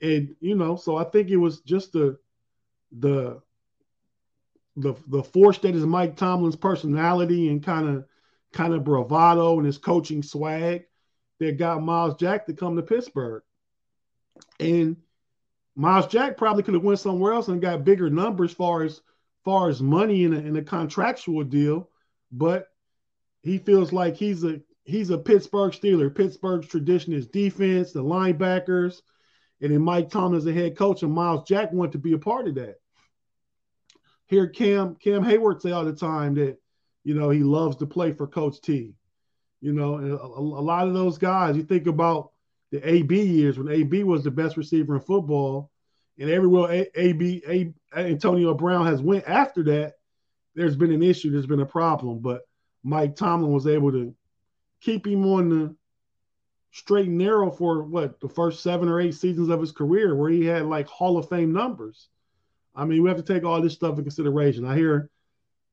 And 0.00 0.34
you 0.40 0.54
know, 0.54 0.76
so 0.76 0.96
I 0.96 1.04
think 1.04 1.28
it 1.28 1.36
was 1.36 1.60
just 1.60 1.92
the 1.92 2.18
the 2.92 3.40
the 4.80 4.94
the 5.08 5.22
force 5.22 5.58
that 5.58 5.74
is 5.74 5.84
Mike 5.86 6.16
Tomlin's 6.16 6.56
personality 6.56 7.48
and 7.48 7.62
kind 7.62 7.88
of 7.88 8.04
kind 8.52 8.74
of 8.74 8.84
bravado 8.84 9.56
and 9.56 9.66
his 9.66 9.78
coaching 9.78 10.22
swag 10.22 10.84
that 11.38 11.58
got 11.58 11.82
Myles 11.82 12.16
Jack 12.16 12.46
to 12.46 12.52
come 12.52 12.76
to 12.76 12.82
Pittsburgh. 12.82 13.42
And 14.58 14.96
Myles 15.76 16.06
Jack 16.08 16.36
probably 16.36 16.62
could 16.62 16.74
have 16.74 16.82
went 16.82 16.98
somewhere 16.98 17.32
else 17.32 17.48
and 17.48 17.62
got 17.62 17.84
bigger 17.84 18.10
numbers 18.10 18.52
far 18.52 18.82
as 18.82 19.00
far 19.44 19.68
as 19.68 19.80
money 19.80 20.24
in 20.24 20.34
a, 20.34 20.38
in 20.38 20.56
a 20.56 20.62
contractual 20.62 21.44
deal, 21.44 21.88
but 22.30 22.66
he 23.42 23.58
feels 23.58 23.92
like 23.92 24.16
he's 24.16 24.44
a 24.44 24.60
he's 24.84 25.10
a 25.10 25.18
Pittsburgh 25.18 25.72
Steeler. 25.72 26.14
Pittsburgh's 26.14 26.68
tradition 26.68 27.12
is 27.12 27.26
defense, 27.26 27.92
the 27.92 28.02
linebackers, 28.02 29.00
and 29.60 29.72
then 29.72 29.80
Mike 29.80 30.10
Tomlin 30.10 30.38
is 30.38 30.44
the 30.44 30.52
head 30.52 30.76
coach, 30.76 31.02
and 31.02 31.12
Myles 31.12 31.46
Jack 31.48 31.72
wanted 31.72 31.92
to 31.92 31.98
be 31.98 32.12
a 32.12 32.18
part 32.18 32.48
of 32.48 32.56
that. 32.56 32.79
Hear 34.30 34.46
Cam 34.46 34.94
Cam 34.94 35.24
Heyward 35.24 35.60
say 35.60 35.72
all 35.72 35.84
the 35.84 35.92
time 35.92 36.34
that 36.34 36.56
you 37.02 37.14
know 37.14 37.30
he 37.30 37.40
loves 37.40 37.76
to 37.78 37.86
play 37.86 38.12
for 38.12 38.28
Coach 38.28 38.60
T. 38.60 38.94
You 39.60 39.72
know, 39.72 39.96
and 39.96 40.12
a, 40.12 40.22
a 40.22 40.62
lot 40.62 40.86
of 40.86 40.94
those 40.94 41.18
guys, 41.18 41.56
you 41.56 41.64
think 41.64 41.88
about 41.88 42.30
the 42.70 42.88
AB 42.88 43.20
years 43.20 43.58
when 43.58 43.68
AB 43.68 44.04
was 44.04 44.22
the 44.22 44.30
best 44.30 44.56
receiver 44.56 44.94
in 44.94 45.00
football, 45.00 45.72
and 46.16 46.30
everywhere 46.30 46.70
a, 46.70 47.00
AB 47.00 47.42
a, 47.48 47.74
Antonio 47.98 48.54
Brown 48.54 48.86
has 48.86 49.02
went 49.02 49.24
after 49.26 49.64
that, 49.64 49.94
there's 50.54 50.76
been 50.76 50.92
an 50.92 51.02
issue, 51.02 51.32
there's 51.32 51.46
been 51.46 51.58
a 51.58 51.66
problem, 51.66 52.20
but 52.20 52.42
Mike 52.84 53.16
Tomlin 53.16 53.52
was 53.52 53.66
able 53.66 53.90
to 53.90 54.14
keep 54.80 55.08
him 55.08 55.26
on 55.26 55.48
the 55.48 55.76
straight 56.70 57.08
and 57.08 57.18
narrow 57.18 57.50
for 57.50 57.82
what 57.82 58.20
the 58.20 58.28
first 58.28 58.62
seven 58.62 58.88
or 58.88 59.00
eight 59.00 59.16
seasons 59.16 59.48
of 59.48 59.60
his 59.60 59.72
career, 59.72 60.14
where 60.14 60.30
he 60.30 60.44
had 60.44 60.66
like 60.66 60.86
Hall 60.86 61.18
of 61.18 61.28
Fame 61.28 61.52
numbers. 61.52 62.08
I 62.74 62.84
mean, 62.84 63.02
we 63.02 63.08
have 63.08 63.22
to 63.22 63.32
take 63.34 63.44
all 63.44 63.60
this 63.60 63.74
stuff 63.74 63.98
in 63.98 64.04
consideration. 64.04 64.64
I 64.64 64.76
hear 64.76 65.10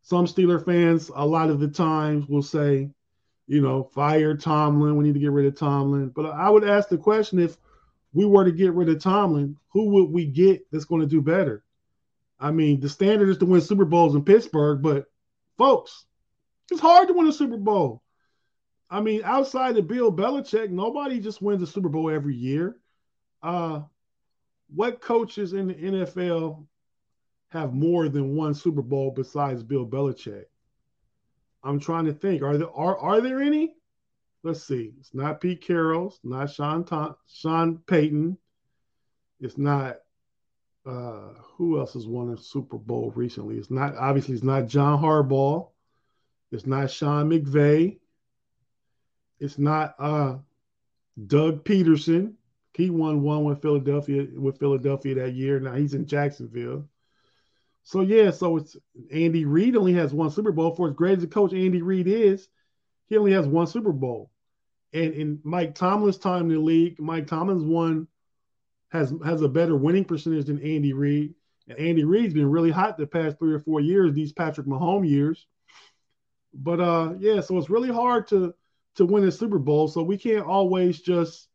some 0.02 0.26
Steeler 0.26 0.64
fans 0.64 1.12
a 1.14 1.26
lot 1.26 1.50
of 1.50 1.60
the 1.60 1.68
times 1.68 2.28
will 2.28 2.42
say, 2.42 2.90
you 3.48 3.62
know, 3.62 3.84
fire 3.84 4.36
Tomlin. 4.36 4.96
We 4.96 5.06
need 5.06 5.14
to 5.14 5.20
get 5.20 5.32
rid 5.32 5.46
of 5.46 5.58
Tomlin. 5.58 6.10
But 6.10 6.28
I 6.28 6.50
would 6.50 6.68
ask 6.68 6.90
the 6.90 6.98
question 6.98 7.40
if 7.40 7.58
we 8.14 8.26
were 8.26 8.46
to 8.46 8.52
get 8.52 8.74
rid 8.74 8.90
of 8.90 9.02
Tomlin, 9.02 9.58
who 9.70 9.90
would 9.90 10.10
we 10.10 10.26
get 10.26 10.70
that's 10.72 10.86
going 10.86 11.02
to 11.02 11.08
do 11.08 11.22
better? 11.22 11.64
I 12.40 12.52
mean, 12.52 12.80
the 12.80 12.90
standard 12.90 13.30
is 13.30 13.38
to 13.40 13.46
win 13.46 13.62
Super 13.62 13.86
Bowls 13.86 14.16
in 14.16 14.24
Pittsburgh, 14.24 14.82
but 14.82 15.06
folks, 15.58 16.06
it's 16.72 16.82
hard 16.82 17.08
to 17.08 17.14
win 17.14 17.28
a 17.28 17.34
Super 17.34 17.58
Bowl. 17.58 18.02
I 18.90 19.02
mean, 19.02 19.22
outside 19.24 19.78
of 19.78 19.88
Bill 19.88 20.12
Belichick, 20.12 20.70
nobody 20.70 21.20
just 21.20 21.42
wins 21.42 21.62
a 21.62 21.68
Super 21.68 21.90
Bowl 21.90 22.10
every 22.10 22.36
year. 22.36 22.78
Uh, 23.44 23.82
what 24.74 25.02
coaches 25.02 25.54
in 25.54 25.68
the 25.68 25.74
NFL 25.74 26.66
have 27.50 27.74
more 27.74 28.10
than 28.10 28.36
one 28.36 28.54
Super 28.54 28.82
Bowl 28.82 29.12
besides 29.12 29.64
Bill 29.64 29.86
Belichick? 29.86 30.46
I'm 31.64 31.80
trying 31.80 32.06
to 32.06 32.14
think. 32.14 32.42
Are 32.42 32.58
there 32.58 32.72
are 32.72 32.98
are 32.98 33.22
there 33.22 33.42
any? 33.42 33.76
Let's 34.44 34.64
see. 34.64 34.94
It's 35.00 35.14
not 35.14 35.42
Pete 35.42 35.62
Carroll. 35.62 36.08
It's 36.08 36.20
not 36.24 36.52
Sean 36.52 36.86
Sean 37.28 37.78
Payton. 37.88 38.38
It's 39.40 39.58
not 39.58 39.98
uh, 40.86 41.34
who 41.58 41.80
else 41.80 41.94
has 41.94 42.08
won 42.08 42.34
a 42.34 42.38
Super 42.38 42.78
Bowl 42.78 43.12
recently? 43.16 43.58
It's 43.58 43.72
not 43.72 43.96
obviously 43.98 44.36
it's 44.36 44.44
not 44.44 44.68
John 44.68 45.02
Harbaugh. 45.02 45.70
It's 46.52 46.66
not 46.66 46.90
Sean 46.90 47.30
McVay. 47.30 48.00
It's 49.40 49.60
not 49.60 49.96
uh, 50.00 50.38
Doug 51.28 51.66
Pederson. 51.66 52.34
He 52.74 52.90
won 52.90 53.22
one 53.24 53.44
with 53.44 53.62
Philadelphia 53.62 54.28
with 54.36 54.60
Philadelphia 54.60 55.16
that 55.16 55.34
year. 55.34 55.60
Now 55.60 55.74
he's 55.74 55.94
in 55.94 56.06
Jacksonville. 56.06 56.88
So 57.88 58.02
yeah, 58.02 58.32
so 58.32 58.58
it's 58.58 58.76
Andy 59.14 59.46
Reid 59.46 59.78
only 59.78 59.94
has 59.94 60.14
one 60.14 60.30
Super 60.30 60.52
Bowl. 60.52 60.76
For 60.76 60.90
as 60.90 60.94
great 60.94 61.20
as 61.20 61.24
a 61.24 61.28
coach 61.28 61.54
Andy 61.54 61.82
Reid 61.82 62.06
is, 62.06 62.50
he 63.08 63.16
only 63.16 63.32
has 63.32 63.48
one 63.48 63.66
Super 63.66 63.94
Bowl. 63.94 64.30
And 64.92 65.14
in 65.14 65.40
Mike 65.46 65.74
Tomlin's 65.74 66.18
time 66.18 66.42
in 66.42 66.56
the 66.56 66.60
league, 66.60 67.00
Mike 67.00 67.28
Tomlin's 67.28 67.64
won 67.64 68.10
has 68.90 69.14
has 69.24 69.42
a 69.42 69.48
better 69.48 69.78
winning 69.78 70.04
percentage 70.04 70.48
than 70.48 70.62
Andy 70.62 70.92
Reid. 70.92 71.34
And 71.70 71.80
Andy 71.80 72.04
Reid's 72.04 72.34
been 72.34 72.52
really 72.52 72.72
hot 72.72 72.98
the 72.98 73.08
past 73.08 73.40
three 73.40 73.54
or 73.54 73.60
four 73.60 73.80
years, 73.80 74.12
these 74.12 74.34
Patrick 74.34 74.68
Mahomes 74.68 75.08
years. 75.08 75.48
But 76.54 76.82
uh 76.82 77.14
yeah, 77.20 77.40
so 77.40 77.58
it's 77.58 77.70
really 77.70 77.90
hard 77.90 78.28
to 78.28 78.54
to 78.96 79.06
win 79.06 79.24
a 79.24 79.32
Super 79.32 79.60
Bowl. 79.60 79.88
So 79.88 80.04
we 80.04 80.18
can't 80.18 80.46
always 80.46 81.00
just, 81.00 81.48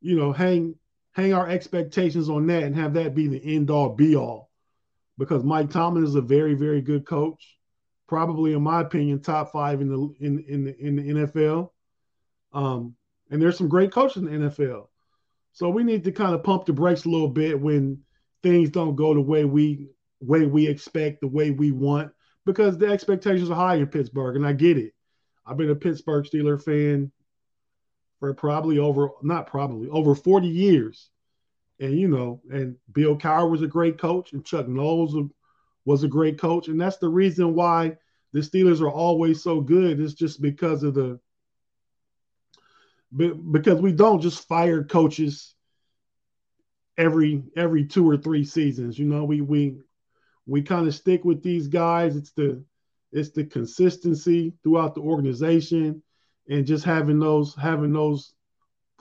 you 0.00 0.16
know, 0.16 0.32
hang 0.32 0.76
hang 1.12 1.34
our 1.34 1.50
expectations 1.50 2.30
on 2.30 2.46
that 2.46 2.62
and 2.62 2.74
have 2.76 2.94
that 2.94 3.14
be 3.14 3.28
the 3.28 3.56
end 3.56 3.70
all 3.70 3.90
be 3.90 4.16
all. 4.16 4.45
Because 5.18 5.44
Mike 5.44 5.70
Tomlin 5.70 6.04
is 6.04 6.14
a 6.14 6.20
very, 6.20 6.54
very 6.54 6.80
good 6.80 7.06
coach. 7.06 7.56
Probably, 8.06 8.52
in 8.52 8.62
my 8.62 8.82
opinion, 8.82 9.20
top 9.20 9.52
five 9.52 9.80
in 9.80 9.88
the 9.88 10.14
in 10.20 10.44
in 10.48 10.64
the, 10.64 10.78
in 10.78 10.96
the 10.96 11.26
NFL. 11.26 11.70
Um, 12.52 12.94
and 13.30 13.42
there's 13.42 13.58
some 13.58 13.68
great 13.68 13.92
coaches 13.92 14.22
in 14.22 14.24
the 14.26 14.48
NFL. 14.48 14.88
So 15.52 15.68
we 15.68 15.82
need 15.84 16.04
to 16.04 16.12
kind 16.12 16.34
of 16.34 16.44
pump 16.44 16.66
the 16.66 16.72
brakes 16.72 17.04
a 17.04 17.08
little 17.08 17.28
bit 17.28 17.60
when 17.60 17.98
things 18.42 18.70
don't 18.70 18.94
go 18.94 19.14
the 19.14 19.20
way 19.20 19.44
we 19.44 19.88
way 20.20 20.46
we 20.46 20.66
expect, 20.66 21.20
the 21.20 21.28
way 21.28 21.50
we 21.50 21.70
want, 21.72 22.12
because 22.44 22.78
the 22.78 22.86
expectations 22.86 23.50
are 23.50 23.56
high 23.56 23.76
in 23.76 23.86
Pittsburgh, 23.86 24.36
and 24.36 24.46
I 24.46 24.52
get 24.52 24.78
it. 24.78 24.92
I've 25.46 25.56
been 25.56 25.70
a 25.70 25.74
Pittsburgh 25.74 26.24
Steeler 26.24 26.62
fan 26.62 27.10
for 28.20 28.32
probably 28.34 28.78
over 28.78 29.10
not 29.22 29.46
probably 29.46 29.88
over 29.88 30.14
40 30.14 30.48
years. 30.48 31.10
And 31.78 31.98
you 31.98 32.08
know, 32.08 32.40
and 32.50 32.76
Bill 32.92 33.16
Cowher 33.16 33.50
was 33.50 33.62
a 33.62 33.66
great 33.66 33.98
coach, 33.98 34.32
and 34.32 34.44
Chuck 34.44 34.66
a, 34.68 35.22
was 35.84 36.02
a 36.02 36.08
great 36.08 36.38
coach, 36.38 36.68
and 36.68 36.80
that's 36.80 36.96
the 36.98 37.08
reason 37.08 37.54
why 37.54 37.96
the 38.32 38.40
Steelers 38.40 38.80
are 38.80 38.90
always 38.90 39.42
so 39.42 39.60
good. 39.60 40.00
It's 40.00 40.14
just 40.14 40.40
because 40.40 40.82
of 40.82 40.94
the 40.94 41.20
because 43.16 43.80
we 43.80 43.92
don't 43.92 44.20
just 44.20 44.46
fire 44.48 44.84
coaches 44.84 45.54
every 46.98 47.42
every 47.56 47.84
two 47.84 48.08
or 48.08 48.16
three 48.16 48.44
seasons. 48.44 48.98
You 48.98 49.06
know, 49.06 49.24
we 49.24 49.40
we 49.40 49.76
we 50.46 50.62
kind 50.62 50.86
of 50.86 50.94
stick 50.94 51.24
with 51.24 51.42
these 51.42 51.68
guys. 51.68 52.16
It's 52.16 52.32
the 52.32 52.64
it's 53.12 53.30
the 53.30 53.44
consistency 53.44 54.52
throughout 54.62 54.94
the 54.94 55.00
organization 55.00 56.02
and 56.48 56.66
just 56.66 56.84
having 56.84 57.18
those 57.18 57.54
having 57.54 57.92
those 57.92 58.34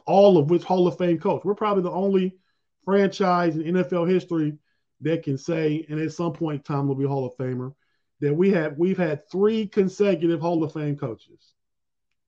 all 0.05 0.37
of 0.37 0.49
which 0.49 0.63
Hall 0.63 0.87
of 0.87 0.97
Fame 0.97 1.19
coach. 1.19 1.43
We're 1.43 1.55
probably 1.55 1.83
the 1.83 1.91
only 1.91 2.37
franchise 2.85 3.57
in 3.57 3.63
NFL 3.63 4.09
history 4.09 4.57
that 5.01 5.23
can 5.23 5.37
say, 5.37 5.85
and 5.89 5.99
at 5.99 6.13
some 6.13 6.33
point 6.33 6.63
Tom 6.63 6.87
will 6.87 6.95
be 6.95 7.05
Hall 7.05 7.25
of 7.25 7.35
Famer, 7.35 7.73
that 8.21 8.33
we 8.33 8.51
have 8.51 8.77
we've 8.77 8.97
had 8.97 9.29
three 9.29 9.67
consecutive 9.67 10.39
Hall 10.39 10.63
of 10.63 10.73
Fame 10.73 10.95
coaches. 10.95 11.53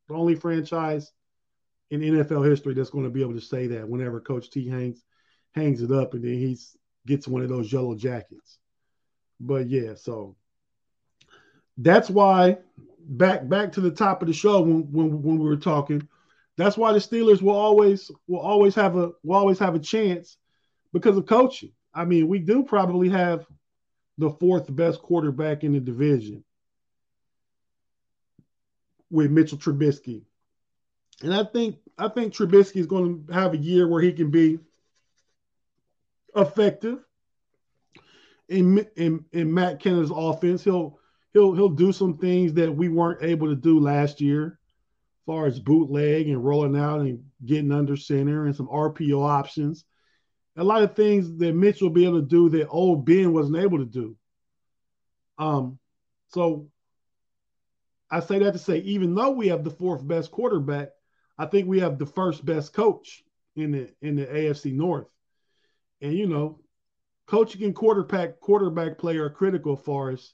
The 0.08 0.16
only 0.16 0.36
franchise 0.36 1.12
in 1.90 2.02
NFL 2.02 2.48
history 2.48 2.74
that's 2.74 2.90
going 2.90 3.06
to 3.06 3.10
be 3.10 3.22
able 3.22 3.34
to 3.34 3.42
say 3.42 3.68
that 3.68 3.88
whenever 3.88 4.20
Coach 4.20 4.50
T 4.50 4.68
hangs 4.68 5.04
hangs 5.54 5.82
it 5.82 5.92
up 5.92 6.14
and 6.14 6.24
then 6.24 6.34
he 6.34 6.58
gets 7.06 7.28
one 7.28 7.42
of 7.42 7.50
those 7.50 7.72
yellow 7.72 7.96
jackets. 7.96 8.60
But 9.40 9.70
yeah, 9.70 9.94
so 9.96 10.36
that's 11.78 12.10
why 12.10 12.58
back 13.00 13.48
back 13.48 13.72
to 13.74 13.82
the 13.82 13.92
top 13.92 14.22
of 14.22 14.28
the 14.28 14.34
show 14.34 14.62
when 14.62 14.92
when, 14.92 15.22
when 15.22 15.38
we 15.38 15.46
were 15.46 15.56
talking, 15.56 16.08
that's 16.58 16.78
why 16.78 16.92
the 16.92 17.00
Steelers 17.00 17.42
will 17.42 17.56
always 17.56 18.12
will 18.28 18.40
always 18.40 18.76
have 18.76 18.98
a 18.98 19.12
will 19.24 19.36
always 19.38 19.60
have 19.60 19.76
a 19.76 19.80
chance 19.80 20.38
because 21.00 21.18
of 21.18 21.26
coaching. 21.26 21.72
I 21.94 22.06
mean, 22.06 22.28
we 22.28 22.40
do 22.40 22.64
probably 22.64 23.10
have 23.10 23.46
the 24.18 24.32
fourth 24.32 24.74
best 24.76 25.02
quarterback 25.02 25.64
in 25.64 25.74
the 25.74 25.80
division 25.80 26.44
with 29.10 29.32
Mitchell 29.32 29.58
Trubisky. 29.58 30.24
And 31.24 31.34
I 31.34 31.44
think 31.44 31.78
I 31.98 32.08
think 32.10 32.34
Trubisky 32.34 32.78
is 32.78 32.88
going 32.88 33.26
to 33.26 33.34
have 33.34 33.54
a 33.54 33.58
year 33.58 33.88
where 33.88 34.02
he 34.02 34.14
can 34.14 34.30
be 34.30 34.60
effective 36.36 37.00
in 38.50 38.86
in, 38.96 39.26
in 39.32 39.54
Matt 39.54 39.80
Canada's 39.80 40.12
offense. 40.14 40.64
He'll 40.64 41.00
he'll 41.34 41.54
he'll 41.56 41.70
do 41.70 41.92
some 41.92 42.18
things 42.18 42.54
that 42.54 42.72
we 42.72 42.90
weren't 42.90 43.24
able 43.24 43.48
to 43.48 43.56
do 43.56 43.80
last 43.80 44.22
year, 44.22 44.60
as 45.22 45.26
far 45.26 45.46
as 45.48 45.60
bootleg 45.60 46.28
and 46.28 46.44
rolling 46.44 46.78
out 46.78 47.02
and 47.02 47.24
getting 47.46 47.72
under 47.72 47.96
center 47.96 48.46
and 48.46 48.56
some 48.56 48.68
RPO 48.68 49.28
options. 49.28 49.86
A 50.58 50.64
lot 50.64 50.82
of 50.84 50.96
things 50.96 51.38
that 51.38 51.54
Mitch 51.54 51.82
will 51.82 51.92
be 51.92 52.06
able 52.06 52.20
to 52.20 52.28
do 52.28 52.50
that 52.50 52.68
old 52.68 53.06
Ben 53.06 53.32
wasn't 53.32 53.58
able 53.58 53.78
to 53.78 53.86
do. 53.86 54.16
Um, 55.38 55.78
so 56.30 56.68
I 58.10 58.22
say 58.22 58.40
that 58.40 58.54
to 58.54 58.60
say, 58.60 58.80
even 58.80 59.14
though 59.14 59.32
we 59.32 59.50
have 59.50 59.64
the 59.64 59.70
fourth 59.70 60.06
best 60.06 60.32
quarterback, 60.32 60.90
I 61.38 61.46
think 61.46 61.68
we 61.68 61.80
have 61.80 62.00
the 62.00 62.06
first 62.06 62.46
best 62.46 62.74
coach 62.74 63.24
in 63.56 63.72
the 63.72 63.90
in 64.02 64.16
the 64.16 64.26
AFC 64.26 64.74
North. 64.74 65.08
And 66.02 66.14
you 66.14 66.28
know, 66.28 66.60
coaching 67.28 67.64
and 67.64 67.76
quarterback 67.76 68.40
quarterback 68.40 68.98
play 68.98 69.18
are 69.18 69.30
critical 69.30 69.76
for 69.76 70.12
us 70.12 70.34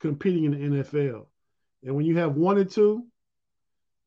competing 0.00 0.44
in 0.44 0.76
the 0.76 0.82
NFL. 0.82 1.26
And 1.84 1.94
when 1.94 2.04
you 2.04 2.18
have 2.18 2.36
one 2.36 2.58
and 2.58 2.70
two, 2.70 3.06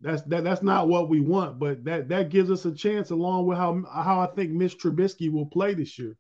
that's 0.02 0.22
that 0.24 0.44
that's 0.44 0.62
not 0.62 0.88
what 0.88 1.10
we 1.10 1.20
want, 1.22 1.58
but 1.58 1.84
that 1.86 2.10
that 2.10 2.30
gives 2.30 2.52
us 2.52 2.66
a 2.66 2.72
chance 2.72 3.12
along 3.12 3.46
with 3.46 3.58
how 3.58 3.84
how 3.92 4.20
I 4.20 4.28
think 4.28 4.52
Mitch 4.52 4.78
Trubisky 4.78 5.32
will 5.32 5.46
play 5.46 5.74
this 5.74 5.98
year. 5.98 6.16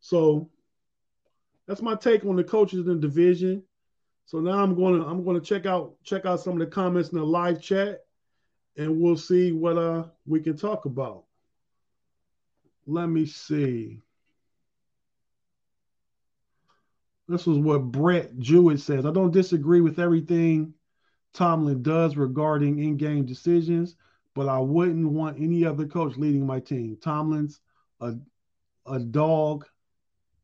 So 0.00 0.50
that's 1.66 1.82
my 1.82 1.94
take 1.94 2.24
on 2.24 2.36
the 2.36 2.44
coaches 2.44 2.80
in 2.80 2.86
the 2.86 2.94
division. 2.96 3.62
So 4.26 4.38
now 4.38 4.62
I'm 4.62 4.76
to 4.76 5.06
I'm 5.06 5.24
to 5.24 5.40
check 5.40 5.66
out 5.66 5.96
check 6.04 6.24
out 6.24 6.40
some 6.40 6.54
of 6.54 6.58
the 6.60 6.66
comments 6.66 7.10
in 7.10 7.18
the 7.18 7.24
live 7.24 7.60
chat 7.60 8.04
and 8.76 9.00
we'll 9.00 9.16
see 9.16 9.52
what 9.52 9.76
uh 9.76 10.04
we 10.26 10.40
can 10.40 10.56
talk 10.56 10.84
about. 10.84 11.24
Let 12.86 13.06
me 13.06 13.26
see. 13.26 14.00
This 17.26 17.46
is 17.46 17.56
what 17.56 17.84
Brett 17.84 18.38
Jewett 18.38 18.80
says. 18.80 19.06
I 19.06 19.10
don't 19.10 19.30
disagree 19.30 19.80
with 19.80 19.98
everything 19.98 20.74
Tomlin 21.34 21.82
does 21.82 22.16
regarding 22.16 22.78
in-game 22.78 23.26
decisions, 23.26 23.96
but 24.34 24.48
I 24.48 24.58
wouldn't 24.58 25.10
want 25.10 25.40
any 25.40 25.64
other 25.64 25.86
coach 25.86 26.16
leading 26.16 26.46
my 26.46 26.60
team. 26.60 26.96
Tomlin's 27.00 27.60
a 28.00 28.14
a 28.86 28.98
dog, 28.98 29.66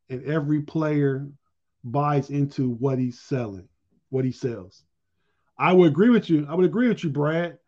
and 0.08 0.24
every 0.24 0.62
player 0.62 1.28
buys 1.84 2.30
into 2.30 2.70
what 2.70 2.98
he's 2.98 3.20
selling, 3.20 3.68
what 4.08 4.24
he 4.24 4.32
sells. 4.32 4.82
I 5.58 5.72
would 5.72 5.90
agree 5.90 6.10
with 6.10 6.28
you. 6.30 6.46
I 6.48 6.54
would 6.54 6.64
agree 6.64 6.88
with 6.88 7.04
you, 7.04 7.10
Brad. 7.10 7.58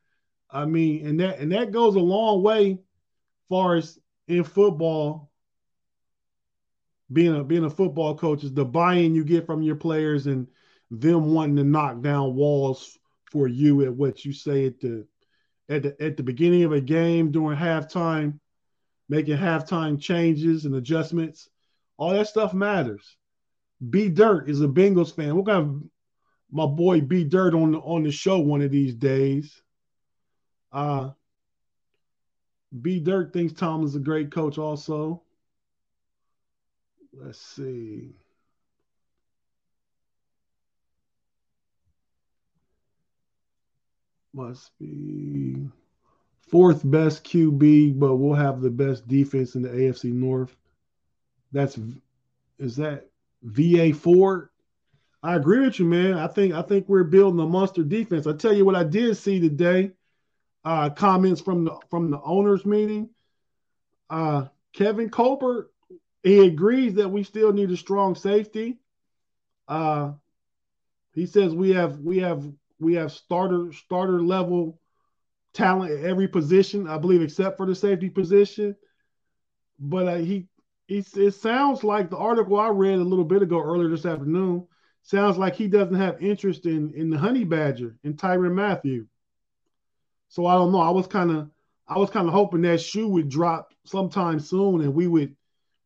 I 0.51 0.65
mean, 0.65 1.07
and 1.07 1.21
that 1.21 1.39
and 1.39 1.53
that 1.53 1.73
goes 1.73 1.95
a 1.95 2.01
long 2.01 2.43
way, 2.43 2.79
far 3.49 3.77
as 3.77 3.99
in 4.29 4.45
football. 4.45 5.31
Being 7.13 7.37
a 7.37 7.45
being 7.45 7.65
a 7.65 7.71
football 7.71 8.17
coach 8.17 8.43
is 8.43 8.55
the 8.55 8.65
buy-in 8.65 9.15
you 9.15 9.23
get 9.23 9.45
from 9.45 9.63
your 9.63 9.77
players 9.77 10.27
and 10.27 10.49
them 10.91 11.35
wanting 11.35 11.57
to 11.57 11.65
knock 11.65 12.01
down 12.01 12.35
walls 12.35 12.99
for 13.33 13.49
you 13.49 13.83
at 13.83 13.95
what 13.95 14.25
you 14.27 14.33
say 14.33 14.66
at 14.66 14.79
the 14.79 15.07
at 15.71 15.83
the 15.83 15.97
at 16.01 16.16
the 16.18 16.23
beginning 16.23 16.64
of 16.64 16.73
a 16.73 16.81
game 16.81 17.33
during 17.33 17.59
halftime, 17.59 18.38
making 19.09 19.38
halftime 19.38 19.99
changes 19.99 20.66
and 20.66 20.75
adjustments. 20.75 21.49
All 21.97 22.12
that 22.12 22.29
stuff 22.29 22.53
matters. 22.53 23.16
B 23.88 24.11
Dirt 24.11 24.51
is 24.51 24.61
a 24.61 24.68
Bengals 24.68 25.14
fan. 25.14 25.35
We're 25.35 25.42
gonna 25.42 25.64
have 25.64 25.81
my 26.51 26.66
boy 26.66 27.01
B 27.01 27.25
Dirt 27.25 27.55
on 27.55 27.73
the 27.73 27.79
on 27.79 28.03
the 28.03 28.12
show 28.12 28.38
one 28.38 28.61
of 28.61 28.71
these 28.71 28.95
days. 28.95 29.62
Uh 30.71 31.11
B 32.81 33.01
Dirt 33.01 33.33
thinks 33.33 33.55
Tomlin's 33.55 33.97
a 33.97 34.01
great 34.01 34.31
coach 34.31 34.59
also. 34.59 35.23
Let's 37.14 37.40
see. 37.40 38.14
Must 44.35 44.71
be 44.79 45.68
fourth 46.49 46.83
best 46.85 47.25
QB, 47.25 47.99
but 47.99 48.16
we'll 48.16 48.35
have 48.35 48.61
the 48.61 48.71
best 48.71 49.07
defense 49.07 49.55
in 49.55 49.62
the 49.62 49.68
AFC 49.68 50.12
North. 50.12 50.57
That's 51.53 51.79
is 52.59 52.77
that 52.77 53.09
VA4? 53.47 54.49
I 55.23 55.37
agree 55.37 55.61
with 55.61 55.79
you, 55.79 55.85
man. 55.85 56.14
I 56.14 56.27
think 56.27 56.55
I 56.55 56.62
think 56.62 56.88
we're 56.88 57.05
building 57.05 57.40
a 57.40 57.47
monster 57.47 57.83
defense. 57.83 58.27
I 58.27 58.33
tell 58.33 58.53
you 58.53 58.64
what 58.64 58.75
I 58.75 58.85
did 58.85 59.16
see 59.16 59.40
today. 59.40 59.92
Uh, 60.64 60.90
comments 60.90 61.40
from 61.40 61.64
the 61.64 61.77
from 61.90 62.11
the 62.11 62.21
owners 62.23 62.64
meeting. 62.64 63.11
Uh, 64.09 64.47
Kevin 64.73 65.11
Colbert, 65.11 65.71
he 66.23 66.47
agrees 66.47 66.95
that 66.95 67.09
we 67.09 67.23
still 67.23 67.53
need 67.53 67.71
a 67.71 67.77
strong 67.77 68.14
safety. 68.14 68.79
Uh, 69.68 70.12
he 71.14 71.27
says 71.27 71.55
we 71.55 71.71
have 71.71 71.99
we 71.99 72.18
have 72.18 72.45
we 72.83 72.95
have 72.95 73.12
starter 73.12 73.73
starter 73.73 74.23
level 74.23 74.81
talent 75.55 75.92
at 75.92 76.05
every 76.05 76.29
position, 76.29 76.88
I 76.88 76.99
believe, 76.99 77.23
except 77.23 77.57
for 77.57 77.66
the 77.66 77.75
safety 77.75 78.09
position. 78.09 78.75
But 79.79 80.09
uh, 80.09 80.16
he, 80.16 80.49
he, 80.87 81.05
it 81.16 81.35
sounds 81.35 81.85
like 81.85 82.11
the 82.11 82.16
article 82.16 82.59
I 82.59 82.68
read 82.68 82.99
a 82.99 83.05
little 83.05 83.25
bit 83.25 83.42
ago 83.42 83.62
earlier 83.62 83.88
this 83.88 84.07
afternoon 84.07 84.66
sounds 85.03 85.37
like 85.37 85.55
he 85.55 85.68
doesn't 85.68 85.95
have 85.95 86.23
interest 86.23 86.66
in 86.66 86.92
in 86.95 87.11
the 87.11 87.18
honey 87.18 87.45
badger 87.45 87.97
in 88.05 88.14
Tyrann 88.14 88.55
Mathieu. 88.55 89.07
So 90.29 90.47
I 90.47 90.55
don't 90.55 90.73
know. 90.73 90.81
I 90.81 90.90
was 90.90 91.07
kind 91.07 91.31
of 91.31 91.51
I 91.87 91.99
was 91.99 92.11
kind 92.11 92.27
of 92.27 92.33
hoping 92.33 92.62
that 92.62 92.81
shoe 92.81 93.09
would 93.09 93.29
drop 93.29 93.73
sometime 93.85 94.40
soon 94.40 94.81
and 94.81 94.95
we 94.95 95.07
would 95.07 95.37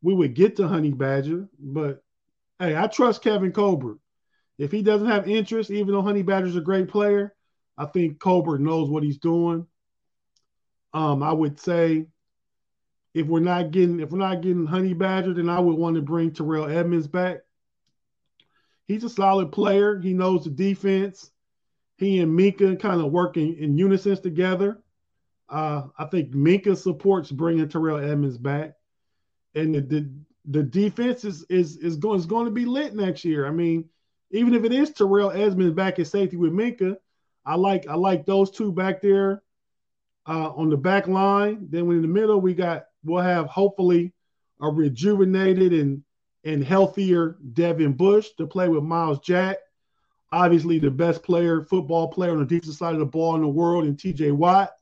we 0.01 0.13
would 0.13 0.35
get 0.35 0.55
to 0.57 0.67
honey 0.67 0.91
badger. 0.91 1.47
But 1.59 2.03
hey, 2.59 2.75
I 2.75 2.87
trust 2.87 3.23
Kevin 3.23 3.51
Colbert. 3.51 3.97
If 4.57 4.71
he 4.71 4.81
doesn't 4.81 5.07
have 5.07 5.27
interest, 5.27 5.69
even 5.69 5.93
though 5.93 6.01
Honey 6.01 6.23
Badger's 6.23 6.55
a 6.55 6.61
great 6.61 6.87
player, 6.87 7.35
I 7.77 7.85
think 7.85 8.19
Colbert 8.19 8.59
knows 8.59 8.89
what 8.89 9.03
he's 9.03 9.19
doing. 9.19 9.67
Um, 10.93 11.21
I 11.21 11.31
would 11.31 11.59
say 11.59 12.07
if 13.13 13.27
we're 13.27 13.39
not 13.39 13.71
getting 13.71 13.99
if 13.99 14.11
we're 14.11 14.17
not 14.17 14.41
getting 14.41 14.65
Honey 14.65 14.93
Badger, 14.93 15.33
then 15.33 15.49
I 15.49 15.59
would 15.59 15.75
want 15.75 15.95
to 15.95 16.01
bring 16.01 16.31
Terrell 16.31 16.69
Edmunds 16.69 17.07
back. 17.07 17.39
He's 18.87 19.03
a 19.03 19.09
solid 19.09 19.51
player. 19.51 19.99
He 19.99 20.13
knows 20.13 20.45
the 20.45 20.49
defense. 20.49 21.31
He 21.97 22.19
and 22.19 22.37
Minkah 22.37 22.79
kind 22.79 23.01
of 23.01 23.11
working 23.11 23.57
in 23.57 23.77
unison 23.77 24.21
together. 24.21 24.81
Uh, 25.49 25.87
I 25.97 26.05
think 26.05 26.31
Minkah 26.31 26.77
supports 26.77 27.31
bringing 27.31 27.67
Terrell 27.69 27.97
Edmunds 27.97 28.37
back, 28.37 28.73
and 29.55 29.75
the 29.75 29.81
the, 29.81 30.11
the 30.45 30.63
defense 30.63 31.25
is 31.25 31.43
is 31.49 31.77
is 31.77 31.97
going 31.97 32.19
is 32.19 32.25
going 32.25 32.45
to 32.45 32.51
be 32.51 32.65
lit 32.65 32.95
next 32.95 33.25
year. 33.25 33.45
I 33.45 33.51
mean, 33.51 33.89
even 34.31 34.53
if 34.53 34.63
it 34.63 34.73
is 34.73 34.91
Terrell 34.91 35.31
Edmunds 35.31 35.75
back 35.75 35.99
at 35.99 36.07
safety 36.07 36.37
with 36.37 36.51
Minkah, 36.51 36.97
I 37.45 37.55
like 37.55 37.87
I 37.87 37.95
like 37.95 38.25
those 38.25 38.51
two 38.51 38.71
back 38.71 39.01
there 39.01 39.41
uh, 40.27 40.51
on 40.51 40.69
the 40.69 40.77
back 40.77 41.07
line. 41.07 41.67
Then 41.69 41.89
in 41.89 42.01
the 42.01 42.07
middle, 42.07 42.41
we 42.41 42.53
got 42.53 42.87
we'll 43.03 43.23
have 43.23 43.47
hopefully 43.47 44.13
a 44.61 44.69
rejuvenated 44.69 45.73
and 45.73 46.03
and 46.43 46.63
healthier 46.63 47.37
Devin 47.53 47.93
Bush 47.93 48.29
to 48.37 48.47
play 48.47 48.67
with 48.67 48.83
Myles 48.83 49.19
Jack. 49.19 49.57
Obviously, 50.31 50.77
the 50.77 50.91
best 50.91 51.23
player, 51.23 51.61
football 51.61 52.09
player 52.09 52.31
on 52.31 52.39
the 52.39 52.45
defensive 52.45 52.75
side 52.75 52.93
of 52.93 52.99
the 52.99 53.05
ball 53.05 53.35
in 53.35 53.41
the 53.41 53.47
world, 53.47 53.85
and 53.85 53.97
TJ 53.97 54.33
Watt. 54.33 54.73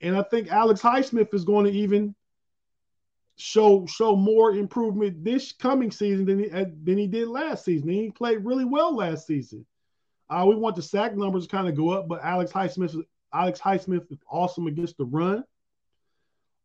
And 0.00 0.16
I 0.16 0.22
think 0.22 0.48
Alex 0.48 0.82
Highsmith 0.82 1.32
is 1.32 1.44
going 1.44 1.66
to 1.66 1.72
even 1.72 2.14
show 3.36 3.84
show 3.86 4.16
more 4.16 4.52
improvement 4.52 5.22
this 5.22 5.52
coming 5.52 5.90
season 5.90 6.24
than 6.24 6.38
he 6.38 6.48
than 6.48 6.98
he 6.98 7.06
did 7.06 7.28
last 7.28 7.64
season. 7.64 7.88
He 7.88 8.10
played 8.10 8.44
really 8.44 8.64
well 8.64 8.94
last 8.96 9.26
season. 9.26 9.66
Uh, 10.28 10.44
we 10.48 10.56
want 10.56 10.74
the 10.74 10.82
sack 10.82 11.16
numbers 11.16 11.46
to 11.46 11.50
kind 11.54 11.68
of 11.68 11.76
go 11.76 11.90
up, 11.90 12.08
but 12.08 12.22
Alex 12.22 12.52
Highsmith 12.52 13.00
Alex 13.32 13.60
Highsmith 13.60 14.10
is 14.10 14.18
awesome 14.30 14.66
against 14.66 14.96
the 14.96 15.04
run. 15.04 15.44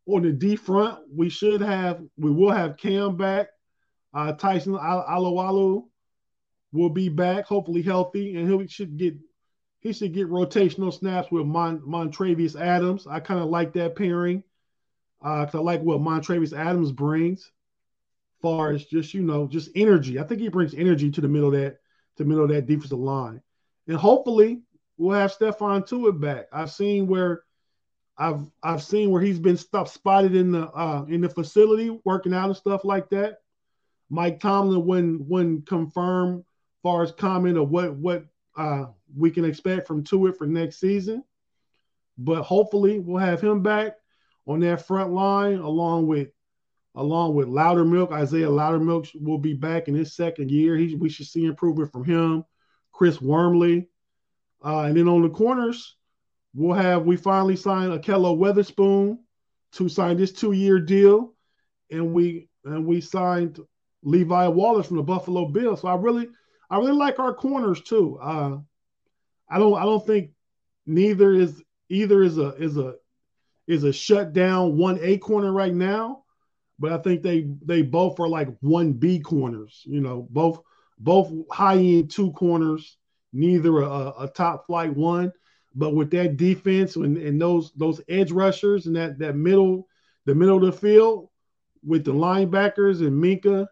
On 0.08 0.22
the 0.24 0.32
D 0.32 0.56
front, 0.56 1.00
we 1.14 1.30
should 1.30 1.62
have 1.62 2.02
we 2.18 2.32
will 2.32 2.52
have 2.52 2.78
Cam 2.78 3.18
back. 3.18 3.50
Uh, 4.14 4.34
Tyson 4.34 4.74
Alualu 4.74 5.86
will 6.74 6.90
be 6.90 7.10
back, 7.10 7.46
hopefully 7.46 7.82
healthy, 7.82 8.36
and 8.36 8.62
he 8.62 8.68
should 8.68 8.98
get 8.98 9.16
he 9.80 9.94
should 9.94 10.14
get 10.14 10.30
rotational 10.30 10.94
snaps 10.94 11.32
with 11.32 11.46
Mon, 11.46 11.80
Montravius 11.80 12.60
Adams. 12.60 13.08
I 13.08 13.20
kind 13.20 13.40
of 13.40 13.50
like 13.50 13.74
that 13.74 13.96
pairing. 13.96 14.44
Uh, 15.22 15.46
cause 15.46 15.56
I 15.56 15.60
like 15.60 15.82
what 15.82 16.02
Montravius 16.02 16.58
Adams 16.58 16.92
brings, 16.92 17.52
far 18.42 18.72
as 18.72 18.86
just 18.86 19.14
you 19.14 19.22
know, 19.22 19.48
just 19.48 19.70
energy. 19.76 20.20
I 20.20 20.24
think 20.24 20.42
he 20.42 20.50
brings 20.50 20.74
energy 20.74 21.12
to 21.12 21.22
the 21.22 21.28
middle 21.28 21.54
of 21.54 21.60
that 21.60 21.78
to 22.18 22.26
middle 22.26 22.44
of 22.44 22.50
that 22.50 22.66
defensive 22.66 22.98
line, 22.98 23.42
and 23.88 23.98
hopefully 23.98 24.62
we'll 24.98 25.20
have 25.20 25.34
Stephon 25.34 25.88
Tuitt 25.88 26.20
back. 26.20 26.48
I've 26.52 26.72
seen 26.72 27.08
where 27.08 27.44
I've 28.18 28.42
I've 28.64 28.84
seen 28.84 29.12
where 29.12 29.22
he's 29.22 29.40
been 29.40 29.58
stuff 29.58 29.92
spotted 29.92 30.36
in 30.36 30.52
the 30.52 30.68
uh, 30.70 31.06
in 31.08 31.22
the 31.22 31.30
facility 31.30 32.00
working 32.04 32.34
out 32.34 32.48
and 32.48 32.58
stuff 32.58 32.84
like 32.84 33.10
that. 33.12 33.38
Mike 34.10 34.40
Tomlin 34.40 34.86
wouldn't 34.86 35.22
wouldn't 35.22 35.68
confirm 35.68 36.44
far 36.84 37.04
as 37.04 37.12
comment 37.12 37.58
of 37.58 37.70
what 37.70 37.96
what 37.96 38.26
uh, 38.58 38.86
we 39.16 39.30
can 39.30 39.46
expect 39.46 39.88
from 39.88 40.04
Tuitt 40.04 40.38
for 40.38 40.48
next 40.48 40.80
season, 40.80 41.24
but 42.18 42.42
hopefully 42.42 43.00
we'll 43.00 43.18
have 43.18 43.40
him 43.40 43.62
back 43.62 43.98
on 44.48 44.60
that 44.62 44.86
front 44.86 45.12
line, 45.12 45.60
along 45.60 46.08
with 46.08 46.30
along 46.96 47.36
with 47.36 47.48
Loudermilk. 47.48 48.12
Isaiah 48.12 48.50
Loudermilk 48.50 49.10
will 49.22 49.38
be 49.38 49.54
back 49.54 49.88
in 49.88 49.96
his 49.96 50.16
second 50.16 50.52
year. 50.52 50.76
He, 50.76 50.96
we 50.96 51.10
should 51.10 51.28
see 51.28 51.46
improvement 51.46 51.92
from 51.92 52.04
him. 52.04 52.44
Chris 52.92 53.22
Wormley. 53.22 53.88
Uh, 54.64 54.82
and 54.82 54.98
then 54.98 55.08
on 55.08 55.22
the 55.22 55.30
corners, 55.30 55.96
we'll 56.54 56.76
have 56.76 57.06
we 57.06 57.16
finally 57.16 57.56
signed 57.56 57.92
Ahkello 57.92 58.38
Witherspoon 58.38 59.20
to 59.74 59.90
sign 59.90 60.18
this 60.18 60.32
two-year 60.32 60.80
deal. 60.80 61.34
And 61.90 62.14
we 62.14 62.50
and 62.66 62.86
we 62.86 63.02
signed 63.02 63.60
Levi 64.04 64.48
Wallace 64.48 64.88
from 64.88 64.98
the 64.98 65.04
Buffalo 65.04 65.48
Bills. 65.48 65.82
So 65.82 65.88
I 65.88 65.96
really 65.96 66.30
I 66.70 66.78
really 66.78 66.92
like 66.92 67.20
our 67.20 67.34
corners 67.34 67.82
too. 67.82 68.20
Uh, 68.22 68.58
I 69.50 69.58
don't 69.60 69.76
I 69.76 69.84
don't 69.84 70.06
think 70.06 70.32
neither 70.86 71.34
is 71.34 71.62
either 71.90 72.22
is 72.24 72.38
a 72.38 72.50
is 72.56 72.78
a 72.78 72.96
is 73.68 73.84
a 73.84 73.94
shutdown 73.94 74.78
one 74.78 75.00
A 75.02 75.18
corner 75.18 75.52
right 75.52 75.74
now, 75.74 76.24
but 76.80 76.92
I 76.92 76.98
think 76.98 77.22
they 77.22 77.48
they 77.64 77.82
both 77.82 78.20
are 78.20 78.28
like 78.28 78.50
one 78.62 78.94
B 78.94 79.20
corners. 79.20 79.84
You 79.86 80.02
know, 80.02 80.28
both 80.30 80.62
both 80.98 81.32
high 81.52 81.78
end 81.78 82.12
two 82.12 82.32
corners, 82.34 82.98
neither 83.34 83.82
a, 83.82 84.14
a 84.20 84.32
top 84.34 84.66
flight 84.68 84.96
one. 84.96 85.32
But 85.74 85.96
with 85.96 86.12
that 86.12 86.36
defense 86.38 86.96
and, 86.98 87.18
and 87.18 87.42
those 87.42 87.72
those 87.74 88.02
edge 88.10 88.32
rushers 88.32 88.88
and 88.88 88.96
that 88.96 89.20
that 89.20 89.36
middle 89.36 89.88
the 90.26 90.36
middle 90.36 90.58
of 90.58 90.74
the 90.74 90.80
field 90.80 91.30
with 91.84 92.04
the 92.04 92.14
linebackers 92.14 93.00
and 93.00 93.24
Minkah 93.24 93.68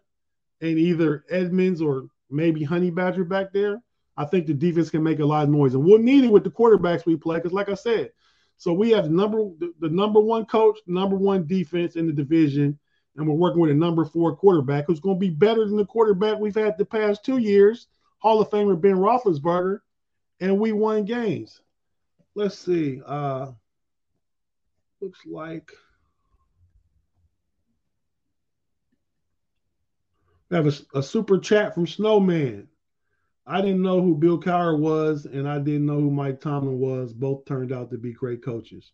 and 0.60 0.78
either 0.78 1.24
Edmunds 1.30 1.80
or 1.80 2.08
maybe 2.30 2.64
Honey 2.64 2.90
Badger 2.90 3.24
back 3.24 3.52
there, 3.52 3.82
I 4.16 4.24
think 4.24 4.46
the 4.46 4.54
defense 4.54 4.90
can 4.90 5.02
make 5.02 5.20
a 5.20 5.24
lot 5.24 5.44
of 5.44 5.50
noise. 5.50 5.74
And 5.74 5.84
we'll 5.84 5.98
need 5.98 6.24
it 6.24 6.32
with 6.32 6.44
the 6.44 6.50
quarterbacks 6.50 7.06
we 7.06 7.16
play 7.16 7.36
because, 7.36 7.52
like 7.52 7.68
I 7.68 7.74
said, 7.74 8.10
so 8.60 8.74
we 8.74 8.90
have 8.90 9.10
number 9.10 9.38
the, 9.58 9.72
the 9.80 9.88
number 9.88 10.20
one 10.20 10.44
coach, 10.44 10.78
number 10.86 11.16
one 11.16 11.46
defense 11.46 11.96
in 11.96 12.06
the 12.06 12.12
division, 12.12 12.78
and 13.16 13.26
we're 13.26 13.32
working 13.32 13.58
with 13.58 13.70
a 13.70 13.74
number 13.74 14.04
four 14.04 14.36
quarterback 14.36 14.84
who's 14.86 15.00
going 15.00 15.16
to 15.16 15.18
be 15.18 15.30
better 15.30 15.64
than 15.64 15.78
the 15.78 15.86
quarterback 15.86 16.38
we've 16.38 16.54
had 16.54 16.76
the 16.76 16.84
past 16.84 17.24
two 17.24 17.38
years, 17.38 17.86
Hall 18.18 18.38
of 18.38 18.50
Famer 18.50 18.78
Ben 18.78 18.96
Roethlisberger, 18.96 19.78
and 20.40 20.60
we 20.60 20.72
won 20.72 21.06
games. 21.06 21.62
Let's 22.34 22.58
see. 22.58 23.00
Uh, 23.06 23.52
looks 25.00 25.20
like 25.24 25.72
we 30.50 30.56
have 30.56 30.66
a, 30.66 30.98
a 30.98 31.02
super 31.02 31.38
chat 31.38 31.74
from 31.74 31.86
Snowman. 31.86 32.68
I 33.50 33.60
didn't 33.60 33.82
know 33.82 34.00
who 34.00 34.14
Bill 34.14 34.40
Cowher 34.40 34.78
was, 34.78 35.26
and 35.26 35.48
I 35.48 35.58
didn't 35.58 35.86
know 35.86 36.00
who 36.00 36.10
Mike 36.10 36.40
Tomlin 36.40 36.78
was. 36.78 37.12
Both 37.12 37.46
turned 37.46 37.72
out 37.72 37.90
to 37.90 37.98
be 37.98 38.12
great 38.12 38.44
coaches. 38.44 38.92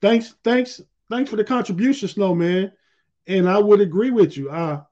Thanks, 0.00 0.34
thanks, 0.42 0.80
thanks 1.10 1.30
for 1.30 1.36
the 1.36 1.44
contribution, 1.44 2.08
Snowman. 2.08 2.72
And 3.26 3.48
I 3.48 3.58
would 3.58 3.80
agree 3.80 4.10
with 4.10 4.36
you. 4.36 4.48
Uh, 4.50 4.82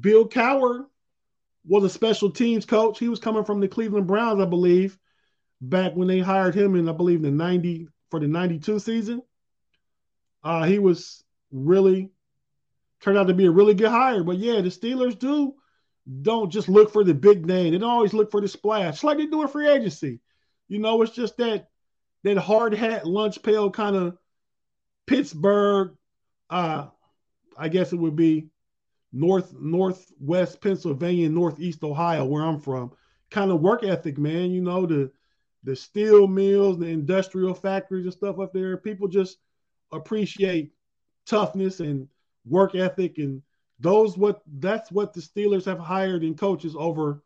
Bill 0.00 0.28
Cowher 0.28 0.86
was 1.66 1.84
a 1.84 1.90
special 1.90 2.30
teams 2.30 2.64
coach. 2.64 2.98
He 2.98 3.08
was 3.08 3.18
coming 3.18 3.44
from 3.44 3.60
the 3.60 3.68
Cleveland 3.68 4.06
Browns, 4.06 4.40
I 4.40 4.46
believe, 4.46 4.98
back 5.60 5.92
when 5.94 6.08
they 6.08 6.20
hired 6.20 6.54
him 6.54 6.76
in, 6.76 6.88
I 6.88 6.92
believe, 6.92 7.22
the 7.22 7.30
94 7.30 7.92
for 8.12 8.20
the 8.20 8.28
92 8.28 8.78
season. 8.78 9.22
Uh, 10.44 10.64
he 10.64 10.78
was 10.78 11.24
really 11.50 12.10
turned 13.00 13.16
out 13.16 13.28
to 13.28 13.34
be 13.34 13.46
a 13.46 13.50
really 13.50 13.72
good 13.72 13.88
hire. 13.88 14.22
But 14.22 14.36
yeah, 14.36 14.60
the 14.60 14.68
Steelers 14.68 15.18
do 15.18 15.54
don't 16.22 16.50
just 16.50 16.68
look 16.68 16.92
for 16.92 17.04
the 17.04 17.14
big 17.14 17.46
name. 17.46 17.72
They 17.72 17.78
don't 17.78 17.90
always 17.90 18.14
look 18.14 18.30
for 18.30 18.40
the 18.40 18.48
splash, 18.48 18.94
it's 18.94 19.04
like 19.04 19.18
they 19.18 19.26
do 19.26 19.42
in 19.42 19.48
free 19.48 19.68
agency. 19.68 20.20
You 20.68 20.78
know, 20.78 21.02
it's 21.02 21.12
just 21.12 21.36
that 21.36 21.68
that 22.24 22.38
hard 22.38 22.74
hat 22.74 23.06
lunch 23.06 23.42
pail 23.42 23.70
kind 23.70 23.96
of 23.96 24.18
Pittsburgh. 25.06 25.96
Uh, 26.50 26.86
I 27.56 27.68
guess 27.68 27.92
it 27.92 27.96
would 27.96 28.16
be 28.16 28.48
north 29.12 29.54
northwest 29.58 30.60
Pennsylvania, 30.60 31.28
northeast 31.28 31.82
Ohio, 31.84 32.24
where 32.24 32.44
I'm 32.44 32.60
from. 32.60 32.92
Kind 33.30 33.50
of 33.50 33.60
work 33.60 33.84
ethic, 33.84 34.18
man. 34.18 34.50
You 34.50 34.62
know 34.62 34.86
the 34.86 35.10
the 35.64 35.76
steel 35.76 36.26
mills, 36.26 36.78
the 36.78 36.86
industrial 36.86 37.54
factories 37.54 38.04
and 38.04 38.12
stuff 38.12 38.40
up 38.40 38.52
there. 38.52 38.76
People 38.76 39.08
just 39.08 39.38
appreciate 39.92 40.72
toughness 41.26 41.80
and 41.80 42.08
work 42.44 42.74
ethic, 42.74 43.18
and 43.18 43.42
those 43.82 44.16
what 44.16 44.42
that's 44.58 44.90
what 44.90 45.12
the 45.12 45.20
Steelers 45.20 45.64
have 45.66 45.78
hired 45.78 46.24
in 46.24 46.34
coaches 46.34 46.74
over 46.78 47.22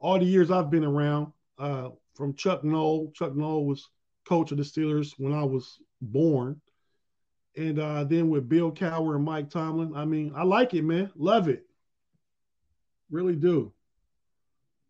all 0.00 0.18
the 0.18 0.24
years 0.24 0.50
I've 0.50 0.70
been 0.70 0.84
around. 0.84 1.32
Uh, 1.58 1.90
from 2.18 2.34
Chuck 2.34 2.64
Noll. 2.64 3.12
Chuck 3.14 3.34
Noll 3.36 3.64
was 3.64 3.88
coach 4.28 4.50
of 4.50 4.58
the 4.58 4.64
Steelers 4.64 5.14
when 5.18 5.32
I 5.32 5.44
was 5.44 5.78
born. 6.02 6.60
And 7.56 7.78
uh, 7.78 8.04
then 8.04 8.28
with 8.28 8.48
Bill 8.48 8.72
Cowher 8.72 9.14
and 9.14 9.24
Mike 9.24 9.50
Tomlin, 9.50 9.94
I 9.94 10.04
mean, 10.04 10.32
I 10.34 10.42
like 10.42 10.74
it, 10.74 10.82
man. 10.82 11.10
Love 11.16 11.48
it. 11.48 11.64
Really 13.10 13.36
do. 13.36 13.72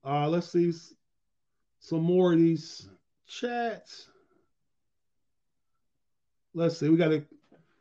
Uh, 0.05 0.29
let's 0.29 0.51
see 0.51 0.73
some 1.81 2.03
more 2.03 2.33
of 2.33 2.39
these 2.39 2.89
chats. 3.27 4.09
Let's 6.55 6.79
see. 6.79 6.89
We 6.89 6.97
got 6.97 7.13
a. 7.13 7.25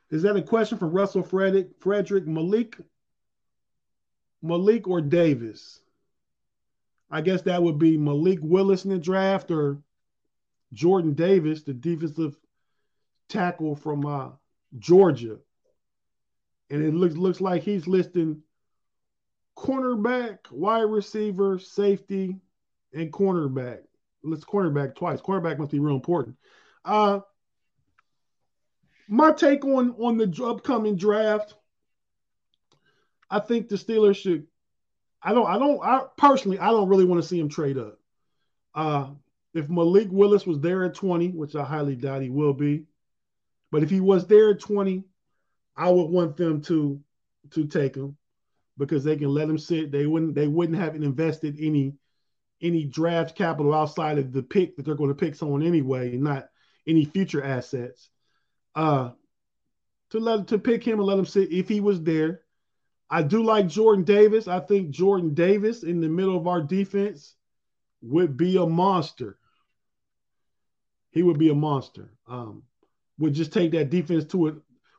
Is 0.09 0.21
that 0.21 0.35
a 0.35 0.41
question 0.41 0.77
from 0.77 0.91
Russell 0.91 1.23
Frederick? 1.23 1.69
Frederick 1.79 2.27
Malik, 2.27 2.77
Malik 4.41 4.87
or 4.87 5.01
Davis? 5.01 5.79
I 7.09 7.21
guess 7.21 7.41
that 7.43 7.63
would 7.63 7.79
be 7.79 7.97
Malik 7.97 8.39
Willis 8.41 8.85
in 8.85 8.91
the 8.91 8.97
draft 8.97 9.49
or 9.51 9.81
Jordan 10.73 11.13
Davis, 11.13 11.63
the 11.63 11.73
defensive 11.73 12.37
tackle 13.29 13.75
from 13.75 14.05
uh, 14.05 14.29
Georgia. 14.77 15.37
And 16.69 16.83
it 16.83 16.93
looks 16.93 17.15
looks 17.15 17.39
like 17.39 17.63
he's 17.63 17.87
listing 17.87 18.41
cornerback, 19.57 20.39
wide 20.51 20.81
receiver, 20.81 21.57
safety, 21.59 22.39
and 22.93 23.11
cornerback. 23.11 23.79
Let's 24.23 24.43
cornerback 24.43 24.95
twice. 24.95 25.21
Cornerback 25.21 25.57
must 25.57 25.71
be 25.71 25.79
real 25.79 25.95
important. 25.95 26.35
Uh, 26.83 27.21
my 29.07 29.31
take 29.31 29.63
on 29.65 29.91
on 29.97 30.17
the 30.17 30.45
upcoming 30.45 30.97
draft. 30.97 31.55
I 33.29 33.39
think 33.39 33.69
the 33.69 33.75
Steelers 33.75 34.15
should. 34.15 34.47
I 35.21 35.33
don't. 35.33 35.47
I 35.47 35.57
don't. 35.57 35.81
I 35.81 36.03
personally, 36.17 36.59
I 36.59 36.67
don't 36.67 36.89
really 36.89 37.05
want 37.05 37.21
to 37.21 37.27
see 37.27 37.39
him 37.39 37.49
trade 37.49 37.77
up. 37.77 37.99
Uh, 38.73 39.09
if 39.53 39.69
Malik 39.69 40.09
Willis 40.11 40.45
was 40.45 40.59
there 40.59 40.83
at 40.83 40.93
20, 40.93 41.29
which 41.29 41.55
I 41.55 41.63
highly 41.63 41.95
doubt 41.95 42.21
he 42.21 42.29
will 42.29 42.53
be, 42.53 42.85
but 43.71 43.83
if 43.83 43.89
he 43.89 43.99
was 43.99 44.27
there 44.27 44.51
at 44.51 44.59
20, 44.59 45.03
I 45.75 45.89
would 45.89 46.09
want 46.09 46.37
them 46.37 46.61
to 46.63 47.01
to 47.51 47.65
take 47.65 47.95
him 47.95 48.17
because 48.77 49.03
they 49.03 49.15
can 49.15 49.29
let 49.29 49.49
him 49.49 49.57
sit. 49.57 49.91
They 49.91 50.05
wouldn't 50.05 50.35
they 50.35 50.47
wouldn't 50.47 50.77
have 50.77 50.95
invested 50.95 51.57
any 51.59 51.95
any 52.61 52.85
draft 52.85 53.35
capital 53.35 53.73
outside 53.73 54.17
of 54.17 54.31
the 54.31 54.43
pick 54.43 54.75
that 54.75 54.85
they're 54.85 54.95
going 54.95 55.09
to 55.09 55.15
pick 55.15 55.35
someone 55.35 55.63
anyway, 55.63 56.17
not 56.17 56.49
any 56.87 57.05
future 57.05 57.43
assets. 57.43 58.09
Uh 58.75 59.11
to 60.11 60.19
let 60.19 60.47
to 60.47 60.57
pick 60.57 60.83
him 60.83 60.99
and 60.99 61.07
let 61.07 61.19
him 61.19 61.25
sit 61.25 61.51
if 61.51 61.67
he 61.67 61.79
was 61.79 62.01
there. 62.01 62.41
I 63.09 63.23
do 63.23 63.43
like 63.43 63.67
Jordan 63.67 64.03
Davis. 64.03 64.47
I 64.47 64.59
think 64.59 64.89
Jordan 64.89 65.33
Davis 65.33 65.83
in 65.83 66.01
the 66.01 66.09
middle 66.09 66.37
of 66.37 66.47
our 66.47 66.61
defense 66.61 67.35
would 68.01 68.37
be 68.37 68.57
a 68.57 68.65
monster. 68.65 69.37
He 71.11 71.23
would 71.23 71.37
be 71.39 71.49
a 71.49 71.55
monster. 71.55 72.11
Um, 72.27 72.63
would 73.17 73.33
just 73.33 73.53
take 73.53 73.71
that 73.71 73.89
defense 73.89 74.25
to 74.25 74.47
it, 74.47 74.55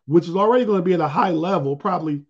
which 0.07 0.27
is 0.29 0.37
already 0.37 0.65
going 0.65 0.79
to 0.79 0.85
be 0.85 0.95
at 0.95 1.01
a 1.01 1.09
high 1.09 1.31
level, 1.31 1.77
probably 1.77 2.25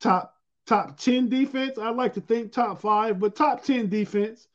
top 0.00 0.34
top 0.66 0.98
10 0.98 1.28
defense. 1.28 1.78
I'd 1.78 1.96
like 1.96 2.14
to 2.14 2.20
think 2.20 2.52
top 2.52 2.80
five, 2.80 3.18
but 3.20 3.36
top 3.36 3.62
10 3.62 3.88
defense. 3.88 4.48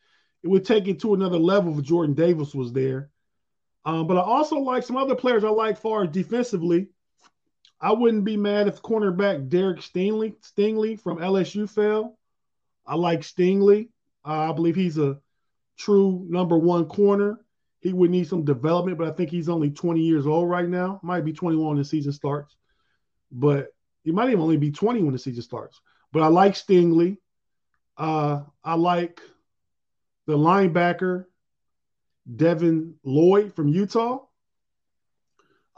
It 0.43 0.47
would 0.47 0.65
take 0.65 0.87
it 0.87 1.01
to 1.01 1.13
another 1.13 1.37
level 1.37 1.77
if 1.77 1.83
Jordan 1.83 2.15
Davis 2.15 2.55
was 2.55 2.71
there. 2.71 3.09
Um, 3.85 4.07
but 4.07 4.17
I 4.17 4.21
also 4.21 4.57
like 4.57 4.83
some 4.83 4.97
other 4.97 5.15
players 5.15 5.43
I 5.43 5.49
like 5.49 5.77
far 5.77 6.07
defensively. 6.07 6.89
I 7.81 7.93
wouldn't 7.93 8.25
be 8.25 8.37
mad 8.37 8.67
if 8.67 8.81
cornerback 8.81 9.47
Derek 9.49 9.79
Stingley, 9.79 10.35
Stingley 10.41 10.99
from 10.99 11.17
LSU 11.17 11.69
fell. 11.69 12.17
I 12.85 12.95
like 12.95 13.21
Stingley. 13.21 13.89
Uh, 14.25 14.49
I 14.49 14.51
believe 14.51 14.75
he's 14.75 14.97
a 14.97 15.19
true 15.77 16.25
number 16.29 16.57
one 16.57 16.85
corner. 16.85 17.39
He 17.79 17.93
would 17.93 18.11
need 18.11 18.27
some 18.27 18.43
development, 18.43 18.97
but 18.97 19.07
I 19.07 19.11
think 19.11 19.29
he's 19.29 19.47
only 19.47 19.69
20 19.69 20.01
years 20.01 20.27
old 20.27 20.49
right 20.49 20.67
now. 20.67 20.99
Might 21.01 21.23
be 21.23 21.31
21 21.31 21.65
when 21.65 21.77
the 21.77 21.85
season 21.85 22.11
starts, 22.11 22.57
but 23.31 23.69
he 24.03 24.11
might 24.11 24.29
even 24.29 24.41
only 24.41 24.57
be 24.57 24.71
20 24.71 25.01
when 25.03 25.13
the 25.13 25.19
season 25.19 25.43
starts. 25.43 25.79
But 26.11 26.23
I 26.23 26.27
like 26.27 26.55
Stingley. 26.55 27.17
Uh, 27.95 28.41
I 28.63 28.75
like 28.75 29.21
the 30.25 30.37
linebacker 30.37 31.25
Devin 32.35 32.95
Lloyd 33.03 33.53
from 33.55 33.69
Utah. 33.69 34.25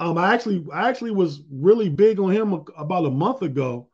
Um, 0.02 0.18
I 0.18 0.34
actually, 0.34 0.66
I 0.74 0.90
actually 0.90 1.12
was 1.12 1.44
really 1.52 1.88
big 1.88 2.20
on 2.20 2.32
him 2.32 2.66
about 2.76 3.06
a 3.06 3.12
month 3.12 3.44
ago, 3.44 3.88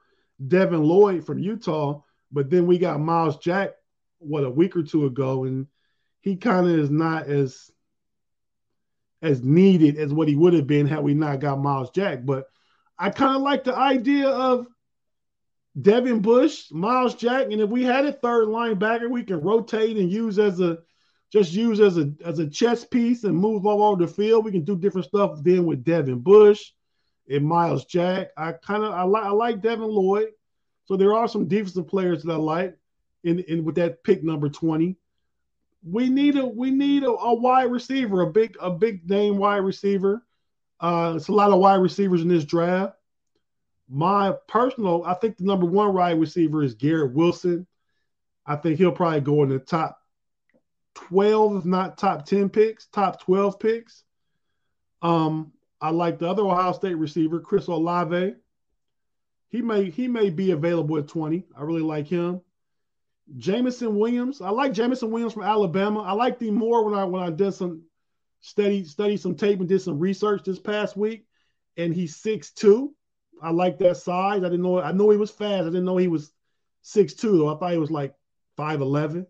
Devin 0.47 0.82
Lloyd 0.82 1.26
from 1.26 1.38
Utah. 1.38 2.01
But 2.32 2.49
then 2.49 2.66
we 2.66 2.78
got 2.78 3.01
Myles 3.01 3.38
Jack, 3.39 3.72
what 4.20 4.45
a 4.45 4.49
week 4.49 4.78
or 4.78 4.84
two 4.84 5.05
ago, 5.05 5.43
and 5.43 5.68
he 6.22 6.38
kind 6.38 6.66
of 6.66 6.80
is 6.80 6.89
not 6.89 7.28
as 7.28 7.70
as 9.22 9.43
needed 9.43 9.97
as 9.97 10.14
what 10.14 10.30
he 10.30 10.36
would 10.36 10.53
have 10.53 10.66
been 10.66 10.88
had 10.88 11.03
we 11.03 11.14
not 11.14 11.41
got 11.41 11.60
Myles 11.60 11.89
Jack. 11.89 12.20
But 12.24 12.45
I 12.97 13.10
kind 13.10 13.36
of 13.36 13.41
like 13.41 13.66
the 13.66 13.76
idea 13.76 14.30
of 14.30 14.66
Devin 15.82 16.22
Bush, 16.22 16.72
Myles 16.72 17.16
Jack, 17.16 17.47
and 17.51 17.60
if 17.60 17.70
we 17.70 17.84
had 17.84 18.05
a 18.05 18.14
third 18.14 18.47
linebacker, 18.47 19.10
we 19.10 19.24
can 19.24 19.41
rotate 19.41 19.97
and 19.97 20.10
use 20.10 20.39
as 20.39 20.62
a 20.62 20.78
just 21.32 21.54
use 21.54 21.80
as 21.80 21.98
a 21.98 22.12
as 22.24 22.40
a 22.40 22.48
chess 22.48 22.86
piece 22.86 23.24
and 23.24 23.36
move 23.36 23.66
all 23.66 23.84
over 23.84 24.06
the 24.06 24.12
field. 24.12 24.46
We 24.46 24.52
can 24.52 24.64
do 24.64 24.76
different 24.76 25.08
stuff 25.08 25.40
then 25.44 25.66
with 25.66 25.84
Devin 25.84 26.20
Bush 26.20 26.72
and 27.30 27.46
Myles 27.46 27.86
Jack. 27.86 28.30
I 28.38 28.54
kind 28.54 28.84
of 28.84 28.94
I 28.94 29.04
like 29.04 29.24
I 29.24 29.32
like 29.32 29.62
Devin 29.62 29.88
Lloyd. 29.88 30.30
So 30.86 30.96
there 30.96 31.14
are 31.14 31.28
some 31.28 31.48
defensive 31.48 31.88
players 31.88 32.24
that 32.24 32.32
I 32.32 32.38
like 32.38 32.78
in, 33.24 33.40
in 33.40 33.66
with 33.66 33.76
that 33.76 34.04
pick 34.04 34.24
number 34.24 34.48
20 34.48 34.98
we 35.84 36.10
need 36.10 36.38
a 36.38 36.46
we 36.46 36.72
need 36.72 37.04
a, 37.04 37.10
a, 37.12 37.34
wide 37.34 37.72
receiver, 37.72 38.22
a 38.22 38.32
big 38.32 38.58
a 38.60 38.72
big 38.72 39.10
name 39.10 39.38
wide 39.38 39.58
receiver. 39.58 40.24
Uh, 40.80 41.14
it's 41.16 41.28
a 41.28 41.34
lot 41.34 41.52
of 41.52 41.60
wide 41.60 41.76
receivers 41.76 42.22
in 42.22 42.28
this 42.28 42.46
draft. 42.46 42.94
My 43.90 44.34
personal, 44.48 45.04
I 45.06 45.14
think 45.16 45.38
the 45.38 45.46
number 45.46 45.66
one 45.66 45.94
wide 45.94 46.20
receiver 46.20 46.62
is 46.64 46.74
Garrett 46.74 47.14
Wilson. 47.14 47.66
I 48.46 48.56
think 48.58 48.78
he'll 48.78 48.92
probably 48.92 49.22
go 49.22 49.44
in 49.44 49.50
the 49.50 49.60
top 49.60 50.00
twelve, 50.98 51.58
if 51.58 51.66
not 51.66 51.98
top 51.98 52.26
ten 52.26 52.50
picks, 52.50 52.88
top 52.88 53.22
twelve 53.22 53.60
picks. 53.60 54.04
Um, 55.02 55.54
I 55.80 55.91
like 55.91 56.18
the 56.18 56.28
other 56.28 56.43
Ohio 56.43 56.72
State 56.72 56.98
receiver, 56.98 57.39
Chris 57.39 57.68
Olave. 57.68 58.36
He 59.50 59.62
may 59.62 59.89
he 59.89 60.08
may 60.08 60.30
be 60.30 60.52
available 60.52 60.98
at 60.98 61.08
twenty. 61.08 61.45
I 61.56 61.62
really 61.62 61.82
like 61.82 62.08
him. 62.08 62.41
Jameson 63.38 63.95
Williams. 63.98 64.41
I 64.41 64.50
like 64.50 64.74
Jameson 64.74 65.12
Williams 65.12 65.34
from 65.34 65.43
Alabama. 65.43 66.02
I 66.02 66.14
liked 66.14 66.41
him 66.41 66.56
more 66.56 66.84
when 66.84 66.95
I 66.95 67.04
when 67.04 67.22
I 67.22 67.30
did 67.30 67.54
some 67.54 67.84
study 68.41 68.84
study 68.84 69.18
some 69.18 69.36
tape 69.36 69.60
and 69.60 69.70
did 69.70 69.82
some 69.82 70.00
research 70.00 70.43
this 70.43 70.60
past 70.60 70.98
week. 70.98 71.26
And 71.78 71.93
he's 71.93 72.16
six 72.16 72.52
two. 72.52 72.95
I 73.41 73.52
like 73.52 73.78
that 73.80 73.98
size. 73.98 74.43
I 74.43 74.50
didn't 74.50 74.64
know 74.64 74.82
I 74.82 74.91
know 74.93 75.12
he 75.12 75.18
was 75.18 75.32
fast. 75.32 75.62
I 75.62 75.66
didn't 75.66 75.86
know 75.86 75.98
he 75.98 76.08
was 76.08 76.32
six 76.82 77.14
two 77.14 77.38
though. 77.38 77.54
I 77.54 77.60
thought 77.60 77.72
he 77.74 77.78
was 77.78 77.91
like 77.91 78.16
five 78.56 78.82
eleven. 78.82 79.28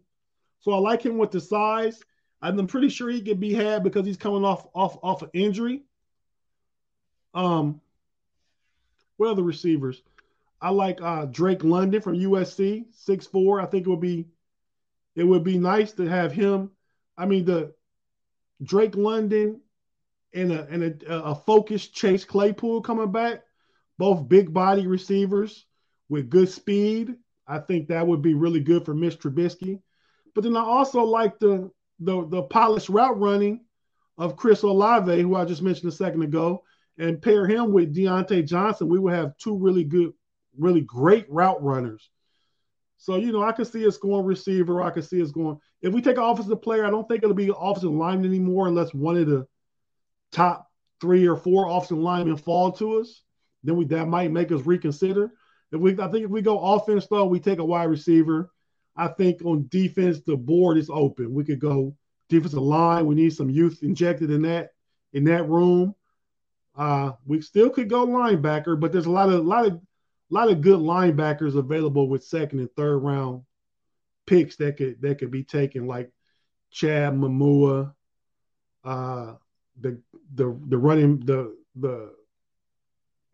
So 0.60 0.72
I 0.72 0.78
like 0.78 1.03
him 1.03 1.18
with 1.18 1.32
the 1.32 1.41
size. 1.41 2.01
I'm 2.41 2.68
pretty 2.68 2.89
sure 2.89 3.10
he 3.10 3.22
could 3.22 3.39
be 3.39 3.53
had 3.53 3.84
because 3.84 4.05
he's 4.05 4.18
coming 4.18 4.45
off 4.45 4.68
off 4.74 4.97
off 5.01 5.24
an 5.24 5.30
injury. 5.34 5.84
Um, 7.34 7.82
what 9.18 9.36
the 9.36 9.43
receivers? 9.43 10.01
I 10.62 10.70
like 10.70 11.01
uh, 11.01 11.26
Drake 11.26 11.64
London 11.64 12.01
from 12.01 12.16
USC, 12.16 12.86
six 12.91 13.28
four. 13.28 13.62
I 13.62 13.66
think 13.66 13.86
it 13.86 13.89
would 13.89 14.01
be 14.01 14.28
it 15.16 15.24
would 15.24 15.43
be 15.43 15.58
nice 15.58 15.93
to 15.93 16.05
have 16.05 16.32
him. 16.32 16.72
I 17.18 17.26
mean, 17.26 17.45
the 17.45 17.74
Drake 18.62 18.95
London 18.95 19.62
and 20.34 20.51
a 20.51 20.68
and 20.68 20.84
a, 20.84 21.24
a 21.24 21.36
focused 21.36 21.93
Chase 21.93 22.26
Claypool 22.26 22.82
coming 22.82 23.12
back, 23.12 23.43
both 23.97 24.30
big 24.30 24.53
body 24.53 24.86
receivers 24.88 25.66
with 26.10 26.30
good 26.30 26.49
speed. 26.49 27.16
I 27.47 27.60
think 27.60 27.88
that 27.88 28.05
would 28.05 28.22
be 28.22 28.34
really 28.34 28.60
good 28.60 28.86
for 28.86 28.93
Mitch 28.93 29.20
Trubisky. 29.20 29.82
But 30.38 30.43
then 30.43 30.55
I 30.55 30.61
also 30.61 31.01
like 31.01 31.39
the 31.39 31.71
the 31.99 32.27
the 32.27 32.43
polished 32.43 32.89
route 32.89 33.19
running 33.19 33.65
of 34.19 34.35
Chris 34.35 34.61
Olave, 34.61 35.19
who 35.19 35.33
I 35.33 35.45
just 35.45 35.63
mentioned 35.63 35.91
a 35.91 35.95
second 35.95 36.21
ago, 36.21 36.61
and 36.99 37.19
pair 37.19 37.47
him 37.47 37.73
with 37.73 37.95
Diontae 37.95 38.45
Johnson, 38.45 38.88
we 38.88 38.99
would 38.99 39.15
have 39.15 39.35
two 39.39 39.57
really 39.57 39.83
good, 39.83 40.13
really 40.55 40.81
great 40.81 41.25
route 41.27 41.63
runners. 41.63 42.11
So, 42.99 43.15
you 43.15 43.31
know, 43.31 43.41
I 43.41 43.51
can 43.51 43.65
see 43.65 43.88
us 43.88 43.97
going 43.97 44.27
receiver. 44.27 44.83
I 44.83 44.91
can 44.91 45.01
see 45.01 45.23
us 45.23 45.31
going. 45.31 45.57
If 45.81 45.91
we 45.91 46.03
take 46.03 46.17
an 46.17 46.23
offensive 46.23 46.61
player, 46.61 46.85
I 46.85 46.91
don't 46.91 47.07
think 47.07 47.23
it'll 47.23 47.33
be 47.33 47.49
an 47.49 47.55
offensive 47.57 47.89
lineman 47.89 48.27
anymore 48.27 48.67
unless 48.67 48.93
one 48.93 49.17
of 49.17 49.25
the 49.25 49.47
top 50.31 50.69
three 51.01 51.27
or 51.27 51.35
four 51.35 51.67
offensive 51.67 51.97
linemen 51.97 52.38
fall 52.38 52.73
to 52.73 52.99
us. 52.99 53.23
Then 53.63 53.75
we 53.75 53.85
that 53.85 54.07
might 54.07 54.31
make 54.31 54.51
us 54.51 54.61
reconsider. 54.67 55.31
If 55.71 55.81
we, 55.81 55.99
I 55.99 56.11
think 56.11 56.25
if 56.25 56.29
we 56.29 56.43
go 56.43 56.59
offense 56.59 57.07
though, 57.07 57.25
we 57.25 57.39
take 57.39 57.57
a 57.57 57.65
wide 57.65 57.85
receiver. 57.85 58.51
I 58.98 59.08
think 59.10 59.43
on 59.45 59.68
defense, 59.70 60.22
the 60.22 60.36
board 60.36 60.78
is 60.78 60.89
open. 60.89 61.34
We 61.34 61.43
could 61.43 61.60
go 61.60 61.95
defensive 62.30 62.60
line. 62.60 63.06
We 63.06 63.16
need 63.16 63.34
some 63.34 63.50
youth 63.50 63.84
injected 63.84 64.32
in 64.32 64.41
that 64.43 64.72
in 65.14 65.24
that 65.26 65.48
room. 65.48 65.95
Uh, 66.76 67.14
we 67.26 67.41
still 67.41 67.70
could 67.70 67.89
go 67.89 68.06
linebacker, 68.06 68.80
but 68.80 68.91
there's 68.91 69.06
a 69.06 69.12
lot 69.12 69.30
of 69.30 69.45
lot 69.45 69.66
of 69.66 69.80
lot 70.30 70.50
of 70.52 70.62
good 70.62 70.80
linebackers 70.80 71.56
available 71.56 72.10
with 72.10 72.24
second 72.24 72.60
and 72.60 72.72
third 72.76 72.98
round 72.98 73.43
picks 74.26 74.58
that 74.58 74.78
could 74.78 75.02
that 75.02 75.20
could 75.20 75.32
be 75.32 75.43
taken, 75.43 75.88
like 75.88 76.12
Chad 76.72 77.14
Muma, 77.14 77.93
uh, 78.84 79.34
the 79.80 80.02
the 80.36 80.60
the 80.68 80.78
running 80.78 81.20
the 81.20 81.56
the 81.76 82.14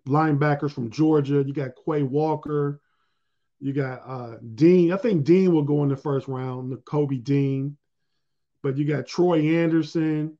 linebackers 0.08 0.72
from 0.72 0.92
Georgia. 0.92 1.44
You 1.46 1.54
got 1.54 1.72
Quay 1.86 2.04
Walker. 2.04 2.82
You 3.64 3.72
got 3.72 4.02
uh, 4.06 4.36
Dean. 4.56 4.92
I 4.92 4.98
think 4.98 5.24
Dean 5.24 5.54
will 5.54 5.64
go 5.64 5.84
in 5.84 5.90
the 5.90 5.96
first 5.96 6.28
round. 6.28 6.74
Nakobe 6.74 7.24
Dean. 7.24 7.78
But 8.62 8.76
you 8.78 8.84
got 8.84 9.08
Troy 9.08 9.40
Andersen. 9.40 10.38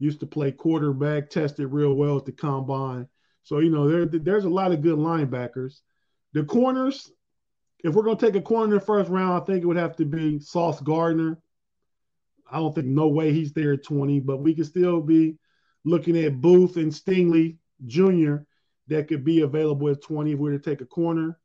Used 0.00 0.18
to 0.18 0.26
play 0.26 0.50
quarterback. 0.50 1.30
Tested 1.30 1.68
real 1.68 1.94
well 1.94 2.16
at 2.16 2.24
the 2.24 2.32
combine. 2.32 3.06
So 3.44 3.60
you 3.60 3.70
know 3.70 3.88
there 3.88 4.06
there's 4.06 4.46
a 4.46 4.50
lot 4.50 4.72
of 4.72 4.82
good 4.82 4.98
linebackers. 4.98 5.78
The 6.32 6.42
corners. 6.42 7.08
If 7.84 7.94
we're 7.94 8.02
gonna 8.02 8.18
take 8.18 8.34
a 8.34 8.42
corner 8.42 8.74
in 8.74 8.80
the 8.80 8.84
first 8.84 9.10
round, 9.10 9.40
I 9.40 9.46
think 9.46 9.62
it 9.62 9.66
would 9.66 9.76
have 9.76 9.94
to 9.98 10.04
be 10.04 10.40
Sauce 10.40 10.80
Gardner. 10.80 11.38
I 12.50 12.56
don't 12.56 12.74
think 12.74 12.88
no 12.88 13.06
way 13.06 13.32
he's 13.32 13.52
there 13.52 13.74
at 13.74 13.84
20, 13.84 14.18
but 14.20 14.38
we 14.38 14.56
could 14.56 14.66
still 14.66 15.00
be 15.00 15.38
looking 15.84 16.16
at 16.16 16.40
Booth 16.40 16.78
and 16.78 16.90
Stingley 16.90 17.58
Jr. 17.86 18.38
that 18.88 19.06
could 19.06 19.24
be 19.24 19.42
available 19.42 19.88
at 19.88 20.02
20 20.02 20.32
if 20.32 20.38
we 20.40 20.50
were 20.50 20.58
to 20.58 20.70
take 20.70 20.80
a 20.80 20.86
corner. 20.86 21.38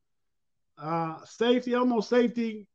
Uh, 0.81 1.23
safety, 1.25 1.75
almost 1.75 2.09
safety 2.09 2.67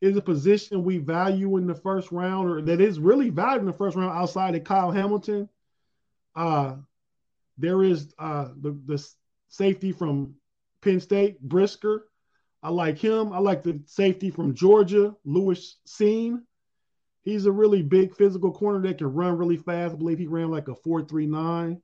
is 0.00 0.16
a 0.16 0.22
position 0.22 0.84
we 0.84 0.98
value 0.98 1.56
in 1.56 1.66
the 1.66 1.74
first 1.74 2.12
round, 2.12 2.48
or 2.48 2.62
that 2.62 2.80
is 2.80 3.00
really 3.00 3.30
valued 3.30 3.62
in 3.62 3.66
the 3.66 3.72
first 3.72 3.96
round 3.96 4.16
outside 4.16 4.54
of 4.54 4.64
Kyle 4.64 4.92
Hamilton. 4.92 5.48
Uh, 6.36 6.76
there 7.56 7.82
is 7.82 8.14
uh, 8.18 8.48
the, 8.60 8.78
the 8.86 9.04
safety 9.48 9.90
from 9.90 10.34
Penn 10.82 11.00
State, 11.00 11.40
Brisker. 11.40 12.06
I 12.62 12.70
like 12.70 12.98
him. 12.98 13.32
I 13.32 13.38
like 13.38 13.64
the 13.64 13.80
safety 13.86 14.30
from 14.30 14.54
Georgia, 14.54 15.14
Lewis 15.24 15.78
Cine. 15.86 16.42
He's 17.22 17.46
a 17.46 17.52
really 17.52 17.82
big 17.82 18.14
physical 18.14 18.52
corner 18.52 18.80
that 18.86 18.98
can 18.98 19.12
run 19.12 19.36
really 19.36 19.56
fast. 19.56 19.94
I 19.94 19.98
believe 19.98 20.18
he 20.18 20.26
ran 20.26 20.50
like 20.50 20.68
a 20.68 20.74
4.39. 20.74 21.80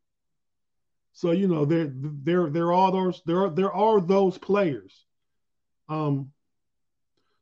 So 1.13 1.31
you 1.31 1.47
know 1.47 1.65
there 1.65 1.93
there 1.95 2.51
there 2.51 2.73
are 2.73 2.91
those 2.91 3.23
there 3.25 3.45
are 3.45 3.51
there 3.51 3.73
are 3.73 4.01
those 4.01 4.37
players. 4.37 5.05
Um 5.89 6.33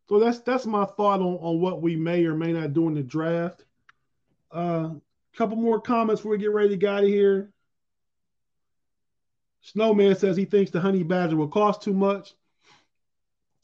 so 0.08 0.18
that's 0.18 0.40
that's 0.40 0.66
my 0.66 0.84
thought 0.84 1.20
on, 1.20 1.38
on 1.40 1.60
what 1.60 1.80
we 1.80 1.96
may 1.96 2.24
or 2.26 2.34
may 2.34 2.52
not 2.52 2.74
do 2.74 2.88
in 2.88 2.94
the 2.94 3.02
draft. 3.02 3.64
A 4.52 4.56
uh, 4.56 4.90
couple 5.34 5.56
more 5.56 5.80
comments 5.80 6.20
before 6.20 6.32
we 6.32 6.38
get 6.38 6.52
ready 6.52 6.70
to 6.70 6.76
get 6.76 6.92
out 6.92 7.04
of 7.04 7.08
here. 7.08 7.50
Snowman 9.62 10.16
says 10.16 10.36
he 10.36 10.44
thinks 10.44 10.70
the 10.70 10.80
honey 10.80 11.02
badger 11.02 11.36
will 11.36 11.48
cost 11.48 11.82
too 11.82 11.94
much. 11.94 12.34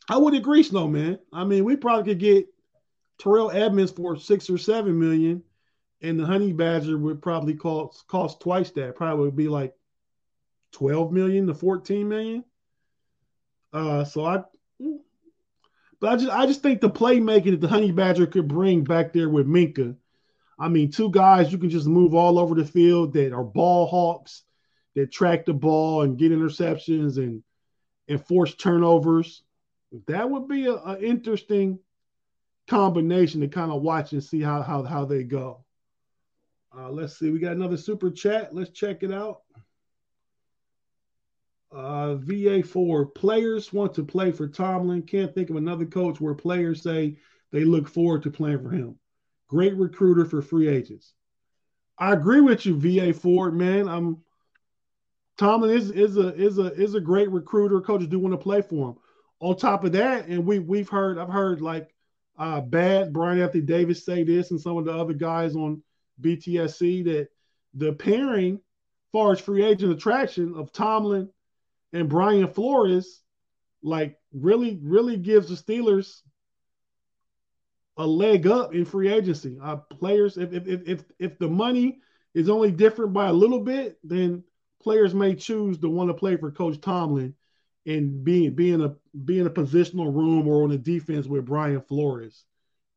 I 0.09 0.16
would 0.16 0.33
agree, 0.33 0.62
Snowman. 0.62 1.18
I 1.33 1.45
mean, 1.45 1.64
we 1.64 1.76
probably 1.76 2.12
could 2.12 2.20
get 2.20 2.47
Terrell 3.18 3.51
Edmunds 3.51 3.93
for 3.93 4.16
six 4.16 4.49
or 4.49 4.57
seven 4.57 4.99
million, 4.99 5.43
and 6.01 6.18
the 6.18 6.24
honey 6.24 6.53
badger 6.53 6.97
would 6.97 7.20
probably 7.20 7.55
cost 7.55 8.07
cost 8.07 8.41
twice 8.41 8.70
that. 8.70 8.97
Probably 8.97 9.26
would 9.26 9.37
be 9.37 9.49
like 9.49 9.74
12 10.72 11.12
million 11.12 11.47
to 11.49 11.55
14 11.55 12.09
million. 12.09 12.45
Uh, 13.72 14.05
so 14.05 14.24
I, 14.24 14.45
but 16.01 16.12
I 16.12 16.16
just 16.16 16.31
I 16.31 16.47
just 16.47 16.62
think 16.62 16.81
the 16.81 16.91
playmaking 16.91 17.53
that 17.53 17.61
the 17.61 17.68
Honey 17.68 17.93
Badger 17.93 18.26
could 18.26 18.49
bring 18.49 18.85
back 18.85 19.12
there 19.12 19.29
with 19.29 19.47
Minkah. 19.47 19.97
I 20.59 20.68
mean, 20.68 20.91
two 20.91 21.11
guys 21.11 21.53
you 21.53 21.59
can 21.59 21.70
just 21.70 21.87
move 21.87 22.14
all 22.14 22.39
over 22.39 22.55
the 22.55 22.64
field 22.64 23.12
that 23.14 23.33
are 23.33 23.45
ball 23.45 23.87
hawks 23.87 24.43
that 24.95 25.12
track 25.12 25.47
the 25.47 25.55
ball 25.55 26.03
and 26.03 26.18
get 26.18 26.33
interceptions 26.33 27.16
and 27.16 27.43
and 28.09 28.24
force 28.26 28.55
turnovers. 28.55 29.43
That 30.07 30.29
would 30.29 30.49
be 30.49 30.66
an 30.66 31.03
interesting 31.03 31.79
combination 32.66 33.41
to 33.41 33.49
kind 33.49 33.72
of 33.72 33.83
watch 33.83 34.12
and 34.12 34.22
see 34.22 34.41
how 34.41 34.62
how 34.62 34.83
how 34.83 35.05
they 35.05 35.24
go. 35.24 35.64
Uh, 36.76 36.91
let's 36.91 37.18
see, 37.18 37.31
we 37.31 37.39
got 37.39 37.57
another 37.57 37.76
super 37.76 38.11
chat. 38.11 38.55
Let's 38.55 38.70
check 38.70 39.03
it 39.03 39.12
out. 39.12 39.43
Uh, 41.71 42.16
VA4 42.16 43.14
players 43.14 43.73
want 43.73 43.95
to 43.95 44.05
play 44.05 44.33
for 44.33 44.49
Tomlin. 44.49 45.03
Can't 45.03 45.35
think 45.35 45.51
of 45.51 45.57
another 45.57 45.85
coach 45.85 46.21
where 46.21 46.35
players 46.35 46.83
say 46.83 47.16
they 47.53 47.64
look 47.64 47.89
forward 47.89 48.23
to 48.23 48.31
playing 48.31 48.62
for 48.62 48.71
him. 48.71 48.99
Great 49.49 49.77
recruiter 49.77 50.25
for 50.25 50.41
free 50.41 50.69
agents. 50.69 51.12
I 51.99 52.12
agree 52.12 52.41
with 52.41 52.64
you, 52.64 52.77
VA4 52.77 53.53
man. 53.53 53.89
I'm 53.89 54.19
Tomlin 55.37 55.71
is 55.71 55.91
is 55.91 56.16
a 56.16 56.35
is 56.35 56.59
a 56.59 56.73
is 56.75 56.95
a 56.95 57.01
great 57.01 57.31
recruiter. 57.31 57.81
Coaches 57.81 58.09
do 58.09 58.19
want 58.19 58.33
to 58.33 58.39
play 58.39 58.62
for 58.62 58.91
him. 58.91 58.97
On 59.41 59.57
top 59.57 59.85
of 59.85 59.93
that, 59.93 60.27
and 60.27 60.45
we 60.45 60.59
we've 60.59 60.89
heard 60.89 61.19
I've 61.19 61.29
heard 61.29 61.61
like 61.61 61.95
uh, 62.39 62.61
bad 62.61 63.12
Brian 63.12 63.41
Anthony 63.41 63.62
Davis 63.62 64.05
say 64.05 64.25
this, 64.25 64.51
and 64.51 64.61
some 64.61 64.77
of 64.77 64.85
the 64.85 64.93
other 64.93 65.12
guys 65.12 65.55
on 65.55 65.83
BTSC 66.21 67.05
that 67.05 67.29
the 67.75 67.93
pairing, 67.93 68.61
far 69.12 69.33
as 69.33 69.41
free 69.41 69.64
agent 69.64 69.93
attraction 69.93 70.55
of 70.57 70.73
Tomlin 70.73 71.29
and 71.93 72.09
Brian 72.09 72.49
Flores, 72.49 73.22
like 73.82 74.18
really, 74.32 74.78
really 74.82 75.16
gives 75.16 75.49
the 75.49 75.55
Steelers 75.55 76.22
a 77.97 78.07
leg 78.07 78.47
up 78.47 78.74
in 78.74 78.84
free 78.84 79.09
agency. 79.09 79.59
Uh, 79.62 79.76
players, 79.76 80.36
if, 80.36 80.53
if 80.53 80.66
if 80.66 81.05
if 81.18 81.39
the 81.39 81.49
money 81.49 82.01
is 82.34 82.49
only 82.49 82.70
different 82.70 83.12
by 83.12 83.28
a 83.28 83.32
little 83.32 83.61
bit, 83.61 83.99
then 84.05 84.45
players 84.80 85.14
may 85.14 85.34
choose 85.34 85.78
to 85.78 85.89
want 85.89 86.09
to 86.09 86.14
play 86.14 86.36
for 86.36 86.51
Coach 86.51 86.80
Tomlin 86.80 87.34
and 87.86 88.22
being 88.22 88.55
being 88.55 88.82
a 88.82 88.95
being 89.24 89.47
a 89.47 89.51
positional 89.51 90.14
room 90.14 90.47
or 90.47 90.62
on 90.62 90.70
the 90.70 90.78
defense 90.78 91.26
with 91.26 91.47
Brian 91.47 91.80
Flores, 91.80 92.45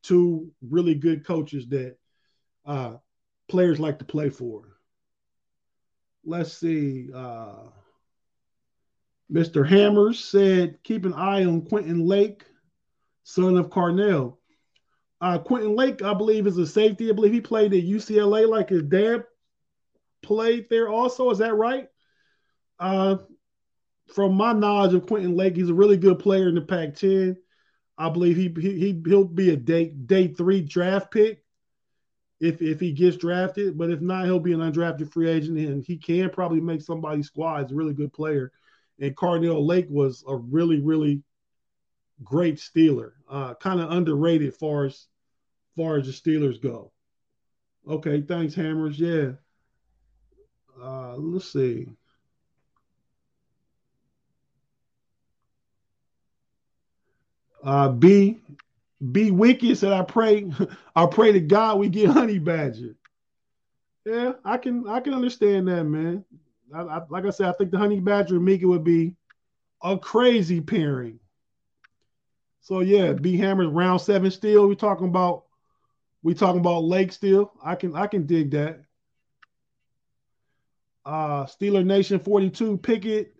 two 0.03 0.51
really 0.61 0.95
good 0.95 1.25
coaches 1.25 1.67
that 1.69 1.97
uh, 2.65 2.95
players 3.47 3.79
like 3.79 3.99
to 3.99 4.05
play 4.05 4.29
for. 4.29 4.77
Let's 6.23 6.53
see. 6.53 7.09
Uh, 7.13 7.69
Mr. 9.32 9.67
Hammers 9.67 10.23
said, 10.23 10.77
keep 10.84 11.05
an 11.05 11.13
eye 11.13 11.45
on 11.45 11.61
Quentin 11.61 12.05
Lake, 12.05 12.43
son 13.23 13.57
of 13.57 13.69
Carnell. 13.69 14.38
Uh, 15.21 15.38
Quentin 15.38 15.75
Lake, 15.75 16.01
I 16.01 16.13
believe, 16.13 16.47
is 16.47 16.57
a 16.57 16.65
safety. 16.65 17.09
I 17.09 17.13
believe 17.13 17.32
he 17.32 17.41
played 17.41 17.73
at 17.73 17.84
UCLA 17.84 18.47
like 18.47 18.69
his 18.69 18.84
dad 18.84 19.23
played 20.21 20.67
there 20.69 20.89
also. 20.89 21.29
Is 21.29 21.38
that 21.38 21.53
right? 21.53 21.88
Uh, 22.79 23.17
from 24.13 24.34
my 24.34 24.51
knowledge 24.51 24.93
of 24.93 25.05
Quentin 25.07 25.36
Lake, 25.36 25.55
he's 25.55 25.69
a 25.69 25.73
really 25.73 25.97
good 25.97 26.19
player 26.19 26.49
in 26.49 26.55
the 26.55 26.61
Pac 26.61 26.95
10. 26.95 27.38
I 27.97 28.09
believe 28.09 28.36
he, 28.36 28.49
he, 28.59 29.01
he'll 29.05 29.23
be 29.23 29.51
a 29.51 29.55
day, 29.55 29.89
day 29.89 30.27
three 30.27 30.61
draft 30.61 31.11
pick 31.11 31.45
if, 32.39 32.61
if 32.61 32.79
he 32.79 32.91
gets 32.91 33.15
drafted. 33.15 33.77
But 33.77 33.91
if 33.91 34.01
not, 34.01 34.25
he'll 34.25 34.39
be 34.39 34.53
an 34.53 34.59
undrafted 34.59 35.13
free 35.13 35.29
agent 35.29 35.57
and 35.57 35.84
he 35.84 35.97
can 35.97 36.32
probably 36.32 36.59
make 36.59 36.82
somebody's 36.82 37.27
squad. 37.27 37.61
He's 37.61 37.71
a 37.71 37.75
really 37.75 37.93
good 37.93 38.11
player 38.11 38.51
and 39.01 39.17
Carnell 39.17 39.65
Lake 39.65 39.87
was 39.89 40.23
a 40.27 40.35
really, 40.35 40.79
really 40.79 41.23
great 42.23 42.55
Steeler. 42.55 43.13
Uh, 43.29 43.55
kind 43.55 43.81
of 43.81 43.91
underrated 43.91 44.53
far 44.53 44.85
as 44.85 45.07
far 45.75 45.97
as 45.97 46.05
the 46.05 46.13
Steelers 46.13 46.61
go. 46.61 46.91
Okay, 47.89 48.21
thanks, 48.21 48.53
Hammers. 48.53 48.99
Yeah. 48.99 49.31
Uh, 50.81 51.15
let's 51.17 51.51
see. 51.51 51.87
Uh, 57.63 57.89
B 57.89 58.39
B 59.11 59.31
Wicked 59.31 59.77
said, 59.77 59.93
"I 59.93 60.03
pray, 60.03 60.51
I 60.95 61.05
pray 61.07 61.31
to 61.31 61.39
God 61.39 61.79
we 61.79 61.89
get 61.89 62.09
Honey 62.09 62.39
Badger." 62.39 62.95
Yeah, 64.05 64.33
I 64.43 64.57
can 64.57 64.87
I 64.87 64.99
can 64.99 65.13
understand 65.13 65.67
that, 65.67 65.83
man. 65.83 66.25
I, 66.76 66.82
I, 66.82 67.01
like 67.09 67.26
I 67.26 67.30
said, 67.32 67.49
I 67.49 67.53
think 67.53 67.72
the 67.72 67.78
Honey 67.78 67.99
Badger 67.99 68.36
and 68.38 68.45
Mika 68.45 68.67
would 68.67 68.84
be 68.84 69.15
a 69.84 69.97
crazy 69.97 70.61
pairing. 70.61 71.19
So 72.61 72.82
yeah, 72.82 73.13
B 73.13 73.38
Hammers 73.38 73.67
round 73.69 74.01
seven 74.01 74.32
still. 74.32 74.67
We 74.67 74.76
talking 74.76 75.07
about 75.07 75.45
we 76.24 76.34
talking 76.34 76.61
about 76.61 76.84
Lake 76.84 77.11
still. 77.11 77.51
I 77.63 77.76
can 77.76 77.95
I 77.95 78.07
can 78.07 78.26
dig 78.26 78.51
that. 78.51 78.82
uh, 81.05 81.45
Steeler 81.45 81.86
Nation 81.86 82.19
42 82.19 82.78
Pickett 82.78 83.34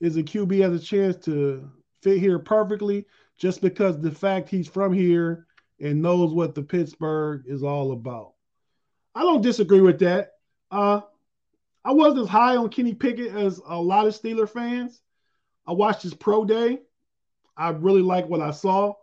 is 0.00 0.16
a 0.16 0.22
QB 0.22 0.60
has 0.62 0.80
a 0.80 0.84
chance 0.84 1.16
to 1.24 1.70
fit 2.02 2.18
here 2.18 2.38
perfectly 2.38 3.06
just 3.38 3.60
because 3.60 4.00
the 4.00 4.10
fact 4.10 4.48
he's 4.48 4.68
from 4.68 4.92
here 4.92 5.46
and 5.80 6.02
knows 6.02 6.32
what 6.32 6.54
the 6.54 6.62
Pittsburgh 6.62 7.44
is 7.46 7.62
all 7.62 7.92
about. 7.92 8.34
I 9.14 9.22
don't 9.22 9.42
disagree 9.42 9.80
with 9.80 9.98
that. 10.00 10.32
Uh, 10.70 11.02
I 11.84 11.92
wasn't 11.92 12.22
as 12.22 12.28
high 12.28 12.56
on 12.56 12.68
Kenny 12.68 12.94
Pickett 12.94 13.34
as 13.34 13.60
a 13.66 13.80
lot 13.80 14.06
of 14.06 14.14
Steeler 14.14 14.48
fans. 14.48 15.00
I 15.66 15.72
watched 15.72 16.02
his 16.02 16.14
pro 16.14 16.44
day. 16.44 16.80
I 17.56 17.70
really 17.70 18.02
like 18.02 18.28
what 18.28 18.40
I 18.40 18.50
saw. 18.50 18.94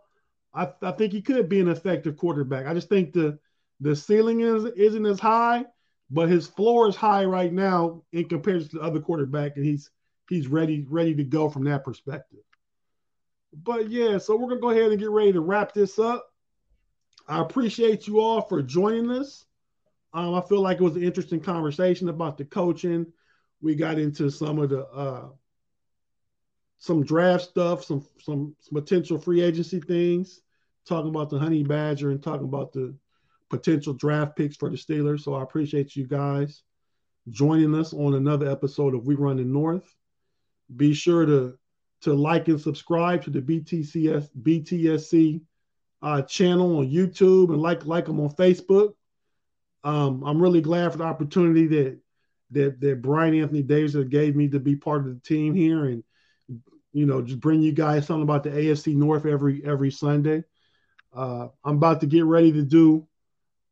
I, 0.52 0.68
I 0.82 0.92
think 0.92 1.12
he 1.12 1.22
could 1.22 1.48
be 1.48 1.60
an 1.60 1.68
effective 1.68 2.16
quarterback. 2.16 2.66
I 2.66 2.74
just 2.74 2.88
think 2.88 3.12
the 3.12 3.38
the 3.80 3.96
ceiling 3.96 4.40
is 4.40 4.64
isn't 4.64 5.06
as 5.06 5.20
high, 5.20 5.64
but 6.10 6.28
his 6.28 6.46
floor 6.46 6.88
is 6.88 6.96
high 6.96 7.24
right 7.24 7.52
now 7.52 8.02
in 8.12 8.28
comparison 8.28 8.70
to 8.70 8.78
the 8.78 8.82
other 8.82 9.00
quarterback, 9.00 9.56
and 9.56 9.64
he's 9.64 9.90
he's 10.28 10.48
ready 10.48 10.84
ready 10.88 11.14
to 11.14 11.24
go 11.24 11.48
from 11.48 11.64
that 11.64 11.84
perspective. 11.84 12.40
But 13.52 13.88
yeah, 13.90 14.18
so 14.18 14.36
we're 14.36 14.48
gonna 14.48 14.60
go 14.60 14.70
ahead 14.70 14.90
and 14.90 14.98
get 14.98 15.10
ready 15.10 15.32
to 15.32 15.40
wrap 15.40 15.72
this 15.72 15.98
up. 15.98 16.26
I 17.28 17.40
appreciate 17.40 18.06
you 18.06 18.20
all 18.20 18.42
for 18.42 18.62
joining 18.62 19.10
us. 19.10 19.44
Um, 20.12 20.34
I 20.34 20.40
feel 20.40 20.60
like 20.60 20.78
it 20.78 20.84
was 20.84 20.96
an 20.96 21.04
interesting 21.04 21.40
conversation 21.40 22.08
about 22.08 22.36
the 22.36 22.44
coaching. 22.44 23.06
We 23.62 23.74
got 23.74 23.98
into 23.98 24.30
some 24.30 24.58
of 24.58 24.70
the 24.70 24.86
uh, 24.86 25.28
some 26.78 27.04
draft 27.04 27.44
stuff, 27.44 27.84
some 27.84 28.06
some 28.18 28.56
potential 28.72 29.18
free 29.18 29.42
agency 29.42 29.80
things, 29.80 30.40
talking 30.86 31.10
about 31.10 31.30
the 31.30 31.38
Honey 31.38 31.62
Badger 31.62 32.10
and 32.10 32.22
talking 32.22 32.46
about 32.46 32.72
the 32.72 32.94
potential 33.50 33.92
draft 33.92 34.36
picks 34.36 34.56
for 34.56 34.70
the 34.70 34.76
Steelers. 34.76 35.20
So 35.20 35.34
I 35.34 35.42
appreciate 35.42 35.94
you 35.94 36.06
guys 36.06 36.62
joining 37.28 37.74
us 37.74 37.92
on 37.92 38.14
another 38.14 38.50
episode 38.50 38.94
of 38.94 39.06
We 39.06 39.14
Run 39.14 39.36
the 39.36 39.44
North. 39.44 39.94
Be 40.74 40.94
sure 40.94 41.26
to 41.26 41.58
to 42.02 42.14
like 42.14 42.48
and 42.48 42.60
subscribe 42.60 43.22
to 43.24 43.30
the 43.30 43.42
BTCS 43.42 44.30
BTSC 44.42 45.42
uh, 46.02 46.22
channel 46.22 46.78
on 46.78 46.90
YouTube 46.90 47.50
and 47.50 47.60
like 47.60 47.84
like 47.84 48.06
them 48.06 48.20
on 48.20 48.30
Facebook. 48.30 48.94
Um, 49.84 50.22
I'm 50.24 50.40
really 50.40 50.60
glad 50.60 50.92
for 50.92 50.98
the 50.98 51.04
opportunity 51.04 51.66
that 51.68 51.98
that 52.50 52.80
that 52.80 53.02
Brian 53.02 53.34
Anthony 53.34 53.62
Davis 53.62 53.94
gave 54.08 54.36
me 54.36 54.48
to 54.48 54.60
be 54.60 54.76
part 54.76 55.06
of 55.06 55.14
the 55.14 55.20
team 55.20 55.54
here 55.54 55.86
and 55.86 56.02
you 56.92 57.06
know 57.06 57.22
just 57.22 57.40
bring 57.40 57.62
you 57.62 57.72
guys 57.72 58.06
something 58.06 58.22
about 58.22 58.42
the 58.42 58.50
AFC 58.50 58.94
North 58.94 59.26
every 59.26 59.64
every 59.64 59.90
Sunday. 59.90 60.44
Uh, 61.12 61.48
I'm 61.64 61.76
about 61.76 62.00
to 62.00 62.06
get 62.06 62.24
ready 62.24 62.52
to 62.52 62.62
do 62.62 63.06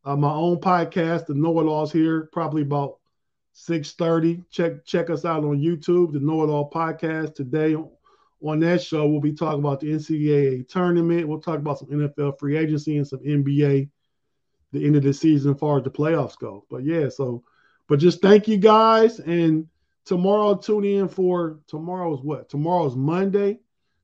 uh, 0.04 0.16
my 0.16 0.30
own 0.32 0.58
podcast, 0.58 1.26
the 1.26 1.34
Know 1.34 1.60
It 1.60 1.66
Alls 1.66 1.92
here, 1.92 2.28
probably 2.32 2.62
about 2.62 2.98
6:30. 3.52 4.44
Check 4.50 4.84
check 4.84 5.10
us 5.10 5.24
out 5.24 5.44
on 5.44 5.60
YouTube, 5.60 6.12
the 6.12 6.20
Know 6.20 6.42
It 6.44 6.48
All 6.50 6.70
podcast. 6.70 7.34
Today 7.34 7.76
on 8.40 8.60
that 8.60 8.80
show, 8.80 9.06
we'll 9.06 9.20
be 9.20 9.32
talking 9.32 9.58
about 9.60 9.80
the 9.80 9.92
NCAA 9.92 10.68
tournament. 10.68 11.28
We'll 11.28 11.40
talk 11.40 11.58
about 11.58 11.78
some 11.78 11.88
NFL 11.88 12.38
free 12.38 12.56
agency 12.56 12.96
and 12.96 13.06
some 13.06 13.20
NBA 13.20 13.90
the 14.72 14.84
end 14.84 14.96
of 14.96 15.02
the 15.02 15.12
season 15.12 15.52
as 15.52 15.58
far 15.58 15.78
as 15.78 15.84
the 15.84 15.90
playoffs 15.90 16.38
go. 16.38 16.64
But 16.70 16.84
yeah, 16.84 17.08
so 17.08 17.44
but 17.88 17.98
just 17.98 18.20
thank 18.20 18.48
you 18.48 18.58
guys. 18.58 19.18
And 19.18 19.66
tomorrow 20.04 20.56
tune 20.56 20.84
in 20.84 21.08
for 21.08 21.60
tomorrow's 21.66 22.22
what? 22.22 22.48
Tomorrow's 22.48 22.96
Monday. 22.96 23.60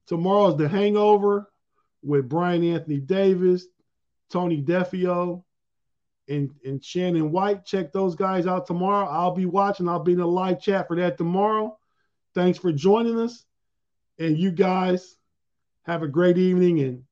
Tomorrow's 0.06 0.56
the 0.56 0.68
hangover 0.68 1.50
with 2.02 2.28
Brian 2.28 2.62
Anthony 2.64 2.98
Davis, 2.98 3.66
Tony 4.30 4.62
Defeo, 4.62 5.42
and, 6.28 6.50
and 6.64 6.84
Shannon 6.84 7.30
White. 7.32 7.64
Check 7.64 7.92
those 7.92 8.14
guys 8.14 8.46
out 8.46 8.66
tomorrow. 8.66 9.06
I'll 9.08 9.34
be 9.34 9.46
watching. 9.46 9.88
I'll 9.88 10.00
be 10.02 10.12
in 10.12 10.20
a 10.20 10.26
live 10.26 10.60
chat 10.60 10.88
for 10.88 10.96
that 10.96 11.16
tomorrow. 11.18 11.78
Thanks 12.34 12.58
for 12.58 12.72
joining 12.72 13.18
us. 13.18 13.44
And 14.18 14.38
you 14.38 14.50
guys 14.50 15.16
have 15.82 16.02
a 16.02 16.08
great 16.08 16.38
evening. 16.38 16.80
And 16.80 17.04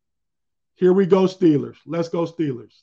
here 0.74 0.92
we 0.92 1.06
go, 1.06 1.24
Steelers. 1.24 1.76
Let's 1.86 2.08
go, 2.08 2.24
Steelers. 2.26 2.82